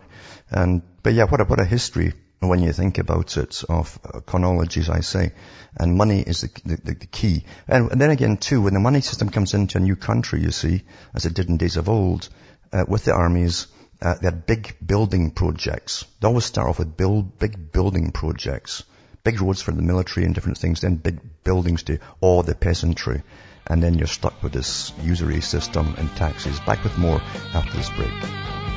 And, 0.51 0.83
but 1.03 1.15
yeah, 1.15 1.25
what 1.25 1.41
a, 1.41 1.45
what 1.45 1.61
a 1.61 1.65
history 1.65 2.13
when 2.41 2.61
you 2.61 2.73
think 2.73 2.99
about 2.99 3.37
it 3.37 3.65
of 3.69 3.99
uh, 4.05 4.21
chronologies, 4.21 4.89
I 4.89 5.01
say. 5.01 5.33
And 5.77 5.97
money 5.97 6.21
is 6.21 6.43
the, 6.43 6.77
the, 6.77 6.95
the 6.95 7.07
key. 7.07 7.45
And, 7.67 7.91
and 7.91 8.01
then 8.01 8.11
again 8.11 8.37
too, 8.37 8.63
when 8.63 8.75
the 8.75 8.81
money 8.81 9.01
system 9.01 9.29
comes 9.31 9.55
into 9.55 9.79
a 9.79 9.81
new 9.81 9.97
country, 9.97 10.41
you 10.41 10.51
see, 10.51 10.83
as 11.15 11.27
it 11.27 11.35
did 11.35 11.49
in 11.49 11.57
days 11.57 11.77
of 11.77 11.89
old, 11.89 12.29
uh, 12.73 12.85
with 12.87 13.05
the 13.05 13.15
armies, 13.15 13.67
uh, 14.03 14.15
they 14.21 14.27
had 14.27 14.47
big 14.47 14.77
building 14.85 15.31
projects. 15.31 16.05
They 16.21 16.29
always 16.29 16.45
start 16.45 16.69
off 16.69 16.79
with 16.79 16.97
build, 16.97 17.39
big 17.39 17.73
building 17.73 18.13
projects. 18.13 18.85
Big 19.25 19.41
roads 19.41 19.63
for 19.63 19.73
the 19.73 19.83
military 19.83 20.25
and 20.25 20.35
different 20.35 20.59
things, 20.59 20.81
then 20.81 20.97
big 20.97 21.19
buildings 21.43 21.83
to 21.85 21.99
awe 22.21 22.43
the 22.43 22.55
peasantry. 22.55 23.23
And 23.67 23.83
then 23.83 23.95
you're 23.95 24.07
stuck 24.07 24.41
with 24.43 24.53
this 24.53 24.93
usury 25.03 25.41
system 25.41 25.95
and 25.99 26.09
taxes. 26.11 26.61
Back 26.61 26.85
with 26.85 26.97
more 26.97 27.21
after 27.53 27.77
this 27.77 27.91
break. 27.91 28.76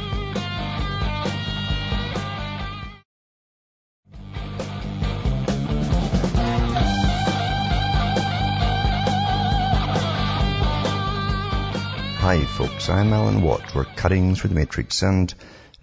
Hi 12.30 12.46
folks, 12.46 12.90
I'm 12.90 13.12
Alan 13.12 13.42
Watt. 13.42 13.74
We're 13.74 13.86
cutting 13.86 14.36
through 14.36 14.50
the 14.50 14.56
matrix 14.56 15.02
and 15.02 15.34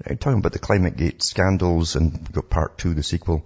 uh, 0.09 0.15
talking 0.15 0.39
about 0.39 0.53
the 0.53 0.61
climate 0.61 0.97
gate 0.97 1.21
scandals 1.21 1.97
and 1.97 2.13
we've 2.13 2.31
got 2.31 2.49
part 2.49 2.79
two, 2.79 2.95
the 2.95 3.03
sequel, 3.03 3.45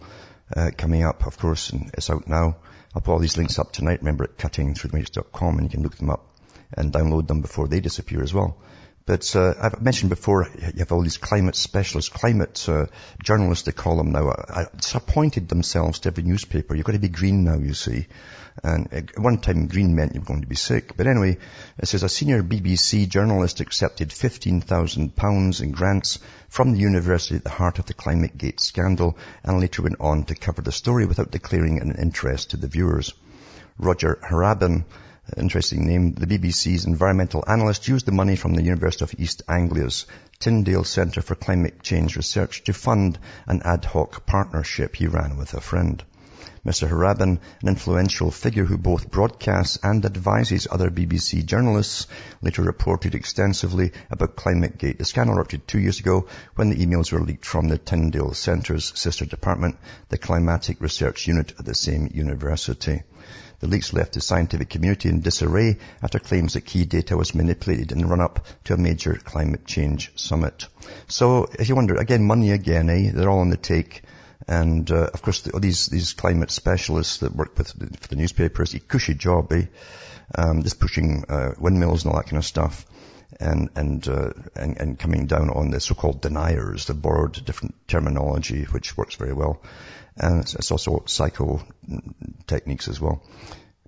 uh, 0.55 0.71
coming 0.77 1.03
up, 1.03 1.27
of 1.27 1.39
course, 1.39 1.71
and 1.71 1.91
it's 1.95 2.11
out 2.11 2.29
now. 2.29 2.59
I'll 2.95 3.01
put 3.01 3.13
all 3.13 3.19
these 3.19 3.39
links 3.39 3.59
up 3.59 3.73
tonight. 3.73 4.01
Remember 4.01 4.25
at 4.25 4.37
cuttingthroughthematrix.com 4.37 5.57
and 5.57 5.65
you 5.65 5.71
can 5.71 5.83
look 5.83 5.97
them 5.97 6.11
up 6.11 6.27
and 6.75 6.93
download 6.93 7.27
them 7.27 7.41
before 7.41 7.69
they 7.69 7.81
disappear 7.81 8.23
as 8.23 8.35
well. 8.35 8.59
But 9.11 9.35
uh, 9.35 9.55
I've 9.61 9.83
mentioned 9.83 10.11
before, 10.11 10.49
you 10.55 10.79
have 10.79 10.93
all 10.93 11.03
these 11.03 11.17
climate 11.17 11.57
specialists, 11.57 12.09
climate 12.09 12.65
uh, 12.69 12.87
journalists, 13.25 13.65
they 13.65 13.73
call 13.73 13.97
them 13.97 14.13
now. 14.13 14.29
I, 14.29 14.67
it's 14.75 14.95
appointed 14.95 15.49
themselves 15.49 15.99
to 15.99 16.11
every 16.11 16.23
newspaper. 16.23 16.77
You've 16.77 16.87
got 16.87 16.93
to 16.93 17.01
be 17.01 17.09
green 17.09 17.43
now, 17.43 17.57
you 17.57 17.75
see. 17.75 18.07
And 18.63 18.93
at 18.93 19.19
one 19.19 19.39
time, 19.39 19.67
green 19.67 19.97
meant 19.97 20.15
you 20.15 20.21
were 20.21 20.27
going 20.27 20.43
to 20.43 20.47
be 20.47 20.55
sick. 20.55 20.97
But 20.97 21.09
anyway, 21.09 21.39
it 21.79 21.89
says 21.89 22.05
a 22.05 22.09
senior 22.09 22.45
BBC 22.45 23.09
journalist 23.09 23.59
accepted 23.59 24.11
£15,000 24.11 25.61
in 25.61 25.73
grants 25.73 26.21
from 26.49 26.71
the 26.71 26.79
university 26.79 27.35
at 27.35 27.43
the 27.43 27.51
heart 27.51 27.81
of 27.81 27.87
the 27.87 27.95
Climate 27.95 28.39
Gate 28.39 28.61
scandal 28.61 29.19
and 29.43 29.59
later 29.59 29.83
went 29.83 29.99
on 29.99 30.23
to 30.27 30.37
cover 30.37 30.63
the 30.63 30.71
story 30.71 31.05
without 31.05 31.33
declaring 31.33 31.81
an 31.81 31.97
interest 32.01 32.51
to 32.51 32.57
the 32.57 32.69
viewers. 32.69 33.13
Roger 33.77 34.21
Harrabin, 34.23 34.85
interesting 35.37 35.87
name, 35.87 36.13
the 36.13 36.27
BBC's 36.27 36.85
environmental 36.85 37.45
analyst 37.47 37.89
used 37.89 38.07
the 38.07 38.13
money 38.13 38.37
from 38.37 38.55
the 38.55 38.63
University 38.63 39.05
of 39.05 39.15
East 39.19 39.43
Anglia's 39.49 40.07
Tyndall 40.39 40.85
Centre 40.85 41.23
for 41.23 41.35
Climate 41.35 41.83
Change 41.83 42.17
Research 42.17 42.65
to 42.65 42.73
fund 42.73 43.19
an 43.47 43.63
ad 43.65 43.85
hoc 43.85 44.27
partnership 44.27 44.97
he 44.97 45.07
ran 45.07 45.37
with 45.37 45.55
a 45.55 45.61
friend. 45.61 46.03
Mr. 46.65 46.89
Harrabin, 46.89 47.39
an 47.63 47.69
influential 47.69 48.31
figure 48.31 48.67
who 48.67 48.77
both 48.77 49.11
broadcasts 49.11 49.79
and 49.83 50.05
advises 50.05 50.69
other 50.71 50.91
BBC 50.91 51.45
journalists, 51.47 52.07
later 52.43 52.63
reported 52.63 53.15
extensively 53.15 53.93
about 54.11 54.37
ClimateGate. 54.37 54.99
The 54.99 55.07
scandal 55.07 55.37
erupted 55.37 55.67
two 55.67 55.79
years 55.79 56.01
ago 56.01 56.29
when 56.57 56.69
the 56.69 56.85
emails 56.85 57.13
were 57.13 57.23
leaked 57.23 57.47
from 57.47 57.69
the 57.69 57.79
Tyndall 57.79 58.35
Centre's 58.35 58.93
sister 58.95 59.25
department, 59.25 59.79
the 60.11 60.19
Climatic 60.19 60.83
Research 60.83 61.27
Unit 61.27 61.55
at 61.59 61.65
the 61.65 61.75
same 61.75 62.11
university. 62.13 63.05
The 63.61 63.69
leaks 63.69 63.93
left 63.93 64.15
the 64.15 64.21
scientific 64.21 64.71
community 64.71 65.11
in 65.11 65.21
disarray 65.21 65.79
after 66.03 66.19
claims 66.19 66.55
that 66.55 66.63
key 66.63 66.87
data 66.87 67.17
was 67.17 67.35
manipulated 67.35 67.93
in 67.93 67.99
the 67.99 68.07
run-up 68.07 68.47
to 68.65 68.75
a 68.75 68.79
major 68.79 69.15
climate 69.15 69.67
change 69.67 70.13
summit. 70.17 70.67
So, 71.09 71.47
if 71.59 71.69
you 71.69 71.77
wonder, 71.77 71.97
again, 71.97 72.25
money 72.25 72.53
again, 72.53 72.89
eh? 72.89 73.11
They're 73.13 73.29
all 73.29 73.41
on 73.41 73.51
the 73.51 73.59
take. 73.59 74.03
And 74.49 74.91
uh, 74.91 75.11
of 75.13 75.21
course, 75.21 75.43
the, 75.43 75.61
these 75.61 75.87
these 75.87 76.15
climate 76.15 76.51
specialists 76.51 77.19
that 77.19 77.37
work 77.37 77.57
with 77.59 77.69
the, 77.75 77.87
for 77.99 78.09
the 78.09 78.17
newspapers, 78.17 78.75
a 78.75 78.81
cushy 78.81 79.15
job, 79.15 79.53
eh? 79.53 79.67
Um, 80.35 80.63
just 80.63 80.81
pushing 80.81 81.25
uh, 81.29 81.53
windmills 81.59 82.05
and 82.05 82.13
all 82.13 82.19
that 82.19 82.27
kind 82.27 82.39
of 82.39 82.47
stuff, 82.47 82.87
and 83.39 83.69
and, 83.77 84.09
uh, 84.09 84.33
and 84.57 84.81
and 84.81 84.99
coming 84.99 85.27
down 85.27 85.51
on 85.51 85.71
the 85.71 85.81
so-called 85.81 86.23
deniers, 86.23 86.87
the 86.87 86.95
borrowed 86.95 87.45
different 87.45 87.75
terminology, 87.87 88.65
which 88.65 88.97
works 88.97 89.17
very 89.17 89.35
well, 89.35 89.61
and 90.17 90.41
it's, 90.41 90.71
also 90.71 91.03
psycho 91.07 91.63
techniques 92.47 92.89
as 92.89 93.01
well. 93.01 93.23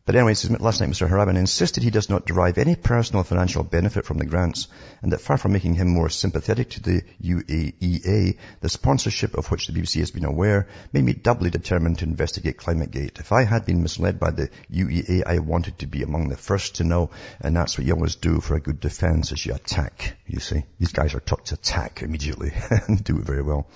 But 0.05 0.17
anyways, 0.17 0.51
last 0.59 0.81
night 0.81 0.91
Mr. 0.91 1.09
Harrabin 1.09 1.37
insisted 1.37 1.85
he 1.85 1.91
does 1.91 2.11
not 2.11 2.27
derive 2.27 2.59
any 2.59 2.75
personal 2.75 3.23
financial 3.23 3.63
benefit 3.63 4.05
from 4.05 4.19
the 4.19 4.27
grants 4.27 4.67
and 5.01 5.13
that 5.13 5.21
far 5.21 5.39
from 5.39 5.53
making 5.53 5.75
him 5.75 5.91
more 5.91 6.09
sympathetic 6.09 6.71
to 6.71 6.83
the 6.83 7.03
UAEA, 7.23 8.37
the 8.61 8.69
sponsorship 8.69 9.35
of 9.39 9.49
which 9.53 9.69
the 9.69 9.73
BBC 9.73 10.01
has 10.01 10.11
been 10.11 10.25
aware 10.25 10.67
made 10.93 11.05
me 11.05 11.13
doubly 11.13 11.51
determined 11.51 12.01
to 12.01 12.05
investigate 12.05 12.57
ClimateGate. 12.57 13.21
If 13.21 13.31
I 13.31 13.45
had 13.45 13.65
been 13.65 13.83
misled 13.83 14.19
by 14.19 14.33
the 14.33 14.51
UEA, 14.73 15.23
I 15.25 15.39
wanted 15.39 15.79
to 15.79 15.87
be 15.87 16.03
among 16.03 16.31
the 16.31 16.37
first 16.37 16.77
to 16.77 16.85
know 16.85 17.11
and 17.41 17.55
that's 17.55 17.79
what 17.79 17.87
you 17.87 17.95
always 17.95 18.17
do 18.17 18.41
for 18.41 18.57
a 18.57 18.61
good 18.61 18.81
defense 18.81 19.31
is 19.31 19.47
you 19.47 19.55
attack, 19.55 20.17
you 20.27 20.41
see. 20.41 20.65
These 20.81 20.93
guys 20.93 21.15
are 21.15 21.21
taught 21.21 21.47
to 21.47 21.55
attack 21.55 22.03
immediately 22.03 22.51
and 22.89 23.05
do 23.05 23.19
it 23.19 23.25
very 23.25 23.43
well. 23.43 23.69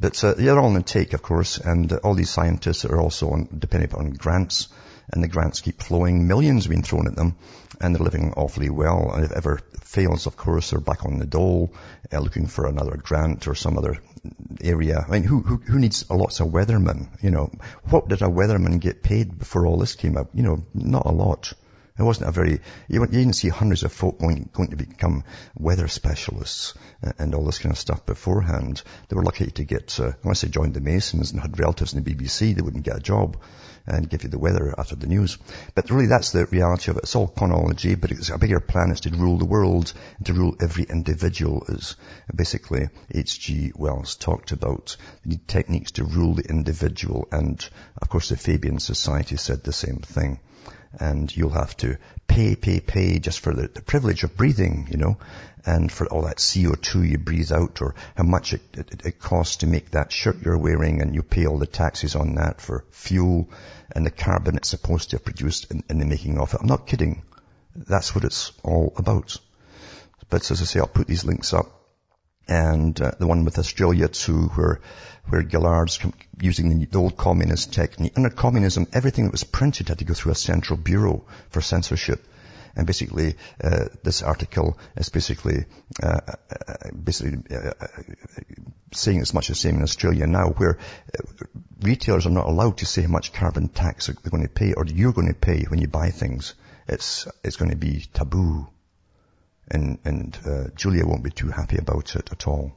But 0.00 0.24
uh, 0.24 0.32
they're 0.32 0.58
all 0.58 0.66
on 0.66 0.74
the 0.74 0.82
take, 0.82 1.12
of 1.12 1.20
course, 1.20 1.58
and 1.58 1.92
uh, 1.92 1.96
all 1.96 2.14
these 2.14 2.30
scientists 2.30 2.86
are 2.86 2.98
also 2.98 3.30
on, 3.32 3.48
dependent 3.58 3.92
on 3.92 4.12
grants 4.12 4.68
and 5.12 5.22
the 5.22 5.28
grants 5.28 5.60
keep 5.60 5.82
flowing. 5.82 6.26
Millions 6.26 6.64
have 6.64 6.70
been 6.70 6.82
thrown 6.82 7.06
at 7.06 7.16
them, 7.16 7.36
and 7.80 7.94
they're 7.94 8.02
living 8.02 8.32
awfully 8.36 8.70
well. 8.70 9.10
And 9.12 9.24
if 9.24 9.32
ever 9.32 9.60
fails, 9.82 10.26
of 10.26 10.36
course, 10.36 10.70
they're 10.70 10.80
back 10.80 11.04
on 11.04 11.18
the 11.18 11.26
dole, 11.26 11.74
uh, 12.12 12.18
looking 12.18 12.46
for 12.46 12.66
another 12.66 12.96
grant 12.96 13.46
or 13.46 13.54
some 13.54 13.76
other 13.76 13.98
area. 14.62 15.04
I 15.06 15.10
mean, 15.10 15.24
who, 15.24 15.40
who, 15.40 15.56
who 15.56 15.78
needs 15.78 16.08
lots 16.08 16.40
of 16.40 16.48
weathermen? 16.48 17.08
You 17.22 17.30
know, 17.30 17.50
what 17.84 18.08
did 18.08 18.22
a 18.22 18.26
weatherman 18.26 18.80
get 18.80 19.02
paid 19.02 19.38
before 19.38 19.66
all 19.66 19.76
this 19.76 19.96
came 19.96 20.16
out? 20.16 20.30
You 20.32 20.42
know, 20.42 20.64
not 20.74 21.06
a 21.06 21.12
lot. 21.12 21.52
It 21.98 22.02
wasn't 22.04 22.30
a 22.30 22.32
very, 22.32 22.60
you, 22.88 23.06
didn't 23.06 23.34
see 23.34 23.50
hundreds 23.50 23.82
of 23.82 23.92
folk 23.92 24.18
going, 24.18 24.48
going 24.54 24.70
to 24.70 24.76
become 24.76 25.24
weather 25.54 25.88
specialists 25.88 26.72
and 27.18 27.34
all 27.34 27.44
this 27.44 27.58
kind 27.58 27.72
of 27.72 27.78
stuff 27.78 28.06
beforehand. 28.06 28.82
They 29.08 29.16
were 29.16 29.22
lucky 29.22 29.50
to 29.50 29.64
get, 29.64 30.00
uh, 30.00 30.12
unless 30.22 30.40
they 30.40 30.48
joined 30.48 30.72
the 30.72 30.80
Masons 30.80 31.32
and 31.32 31.40
had 31.40 31.58
relatives 31.58 31.92
in 31.92 32.02
the 32.02 32.14
BBC, 32.14 32.54
they 32.54 32.62
wouldn't 32.62 32.84
get 32.84 32.96
a 32.96 33.00
job 33.00 33.36
and 33.86 34.08
give 34.08 34.22
you 34.22 34.28
the 34.28 34.38
weather 34.38 34.74
after 34.78 34.96
the 34.96 35.06
news. 35.06 35.38
But 35.74 35.90
really 35.90 36.06
that's 36.06 36.32
the 36.32 36.46
reality 36.46 36.90
of 36.90 36.96
it. 36.96 37.04
It's 37.04 37.16
all 37.16 37.28
chronology, 37.28 37.94
but 37.94 38.10
it's 38.10 38.30
a 38.30 38.38
bigger 38.38 38.60
plan 38.60 38.90
is 38.90 39.00
to 39.00 39.10
rule 39.10 39.38
the 39.38 39.44
world 39.44 39.92
and 40.18 40.26
to 40.26 40.34
rule 40.34 40.56
every 40.60 40.84
individual 40.84 41.64
as 41.68 41.96
basically 42.34 42.88
H.G. 43.12 43.72
Wells 43.76 44.16
talked 44.16 44.52
about. 44.52 44.96
You 45.24 45.32
need 45.32 45.48
techniques 45.48 45.92
to 45.92 46.04
rule 46.04 46.34
the 46.34 46.48
individual 46.48 47.28
and 47.32 47.68
of 48.00 48.08
course 48.08 48.28
the 48.28 48.36
Fabian 48.36 48.78
Society 48.78 49.36
said 49.36 49.62
the 49.62 49.72
same 49.72 49.98
thing 49.98 50.38
and 50.98 51.34
you'll 51.34 51.50
have 51.50 51.76
to 51.78 51.96
pay, 52.26 52.56
pay, 52.56 52.80
pay 52.80 53.18
just 53.18 53.40
for 53.40 53.52
the, 53.52 53.68
the, 53.68 53.82
privilege 53.82 54.24
of 54.24 54.36
breathing, 54.36 54.88
you 54.90 54.96
know, 54.96 55.16
and 55.64 55.90
for 55.90 56.06
all 56.06 56.22
that 56.22 56.38
CO2 56.38 57.08
you 57.08 57.18
breathe 57.18 57.52
out 57.52 57.80
or 57.82 57.94
how 58.16 58.24
much 58.24 58.52
it, 58.52 58.62
it, 58.74 59.06
it, 59.06 59.18
costs 59.18 59.56
to 59.56 59.66
make 59.66 59.90
that 59.90 60.12
shirt 60.12 60.42
you're 60.42 60.58
wearing 60.58 61.00
and 61.00 61.14
you 61.14 61.22
pay 61.22 61.46
all 61.46 61.58
the 61.58 61.66
taxes 61.66 62.16
on 62.16 62.34
that 62.34 62.60
for 62.60 62.84
fuel 62.90 63.48
and 63.94 64.04
the 64.06 64.10
carbon 64.10 64.56
it's 64.56 64.68
supposed 64.68 65.10
to 65.10 65.16
have 65.16 65.24
produced 65.24 65.70
in, 65.70 65.82
in 65.88 65.98
the 65.98 66.06
making 66.06 66.38
of 66.38 66.54
it. 66.54 66.60
I'm 66.60 66.66
not 66.66 66.86
kidding. 66.86 67.22
That's 67.76 68.14
what 68.14 68.24
it's 68.24 68.52
all 68.62 68.92
about. 68.96 69.38
But 70.30 70.50
as 70.50 70.62
I 70.62 70.64
say, 70.64 70.80
I'll 70.80 70.86
put 70.86 71.06
these 71.06 71.24
links 71.24 71.52
up 71.52 71.81
and 72.52 73.00
uh, 73.00 73.12
the 73.18 73.26
one 73.26 73.44
with 73.44 73.58
Australia 73.58 74.08
too, 74.08 74.48
where 74.56 74.80
where 75.28 75.42
Gillard's 75.42 75.98
using 76.40 76.68
the, 76.68 76.86
the 76.86 76.98
old 76.98 77.16
communist 77.16 77.72
technique. 77.72 78.12
Under 78.16 78.28
communism, 78.28 78.86
everything 78.92 79.24
that 79.24 79.32
was 79.32 79.44
printed 79.44 79.88
had 79.88 80.00
to 80.00 80.04
go 80.04 80.14
through 80.14 80.32
a 80.32 80.34
central 80.34 80.76
bureau 80.76 81.24
for 81.50 81.60
censorship. 81.60 82.26
And 82.74 82.86
basically, 82.86 83.36
uh, 83.62 83.86
this 84.02 84.22
article 84.22 84.78
is 84.96 85.08
basically, 85.10 85.64
uh, 86.02 86.20
uh 86.28 86.90
basically 87.04 87.56
uh, 87.56 87.72
uh, 87.80 87.86
saying 88.92 89.20
as 89.20 89.32
much 89.32 89.50
as 89.50 89.60
same 89.60 89.76
in 89.76 89.82
Australia 89.82 90.26
now, 90.26 90.48
where 90.48 90.78
retailers 91.80 92.26
are 92.26 92.36
not 92.40 92.46
allowed 92.46 92.78
to 92.78 92.86
say 92.86 93.02
how 93.02 93.08
much 93.08 93.32
carbon 93.32 93.68
tax 93.68 94.06
they're 94.06 94.30
going 94.30 94.42
to 94.42 94.48
pay 94.48 94.72
or 94.74 94.84
you're 94.86 95.12
going 95.12 95.32
to 95.32 95.46
pay 95.48 95.64
when 95.68 95.80
you 95.80 95.88
buy 95.88 96.10
things. 96.10 96.54
It's 96.88 97.28
it's 97.44 97.56
going 97.56 97.70
to 97.70 97.76
be 97.76 98.04
taboo 98.12 98.68
and, 99.70 99.98
and 100.04 100.38
uh, 100.46 100.64
Julia 100.74 101.06
won't 101.06 101.22
be 101.22 101.30
too 101.30 101.48
happy 101.48 101.78
about 101.78 102.14
it 102.16 102.30
at 102.30 102.46
all. 102.46 102.72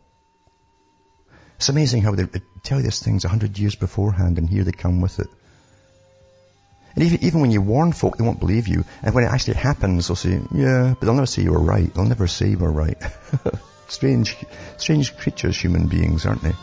It's 1.58 1.70
amazing 1.70 2.02
how 2.02 2.16
they 2.16 2.26
tell 2.64 2.80
you 2.80 2.84
these 2.84 3.00
things 3.00 3.26
a 3.26 3.30
hundred 3.30 3.58
years 3.58 3.76
beforehand 3.76 4.38
and 4.38 4.50
here 4.50 4.64
they 4.64 4.72
come 4.72 5.02
with 5.02 5.20
it. 5.20 5.28
And 6.96 7.04
even, 7.04 7.24
even 7.24 7.42
when 7.42 7.52
you 7.52 7.62
warn 7.62 7.92
folk, 7.92 8.18
they 8.18 8.24
won't 8.24 8.40
believe 8.40 8.68
you. 8.68 8.86
And 9.04 9.14
when 9.14 9.26
it 9.26 9.32
actually 9.32 9.56
happens, 9.56 10.08
they'll 10.08 10.16
say, 10.16 10.40
yeah, 10.54 10.94
but 10.98 11.06
they'll 11.06 11.16
never 11.16 11.26
say 11.26 11.44
you 11.44 11.52
were 11.52 11.60
right. 11.60 11.94
They'll 11.94 12.06
never 12.06 12.28
say 12.28 12.50
you 12.50 12.58
were 12.58 12.72
right. 12.72 12.98
strange, 13.90 14.38
strange 14.78 15.16
creatures, 15.18 15.58
human 15.58 15.88
beings, 15.88 16.26
aren't 16.26 16.42
they? 16.42 16.54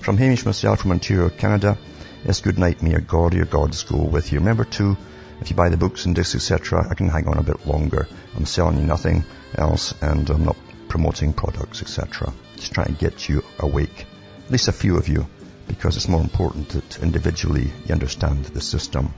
From 0.00 0.16
Hamish 0.18 0.44
myself 0.44 0.80
from 0.80 0.90
Ontario, 0.90 1.30
Canada, 1.30 1.78
it's 2.24 2.40
good 2.40 2.58
night. 2.58 2.82
May 2.82 2.90
your 2.90 3.00
God 3.00 3.34
your 3.34 3.44
gods 3.44 3.84
go 3.84 4.02
with 4.02 4.32
you. 4.32 4.40
Remember 4.40 4.64
to 4.64 4.96
if 5.40 5.50
you 5.50 5.56
buy 5.56 5.68
the 5.68 5.76
books 5.76 6.06
and 6.06 6.14
discs, 6.14 6.34
etc., 6.34 6.86
I 6.90 6.94
can 6.94 7.08
hang 7.08 7.28
on 7.28 7.38
a 7.38 7.42
bit 7.42 7.66
longer. 7.66 8.08
I'm 8.36 8.46
selling 8.46 8.78
you 8.78 8.84
nothing 8.84 9.24
else 9.56 9.94
and 10.00 10.28
I'm 10.30 10.44
not 10.44 10.56
promoting 10.88 11.32
products, 11.32 11.82
etc. 11.82 12.32
Just 12.56 12.72
trying 12.72 12.94
to 12.94 13.00
get 13.00 13.28
you 13.28 13.42
awake. 13.58 14.06
At 14.44 14.50
least 14.50 14.68
a 14.68 14.72
few 14.72 14.96
of 14.96 15.08
you, 15.08 15.26
because 15.66 15.96
it's 15.96 16.08
more 16.08 16.20
important 16.20 16.68
that 16.70 17.02
individually 17.02 17.72
you 17.86 17.92
understand 17.92 18.44
the 18.44 18.60
system. 18.60 19.12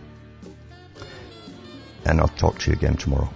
And 2.04 2.20
I'll 2.20 2.28
talk 2.28 2.60
to 2.60 2.70
you 2.70 2.76
again 2.76 2.96
tomorrow. 2.96 3.30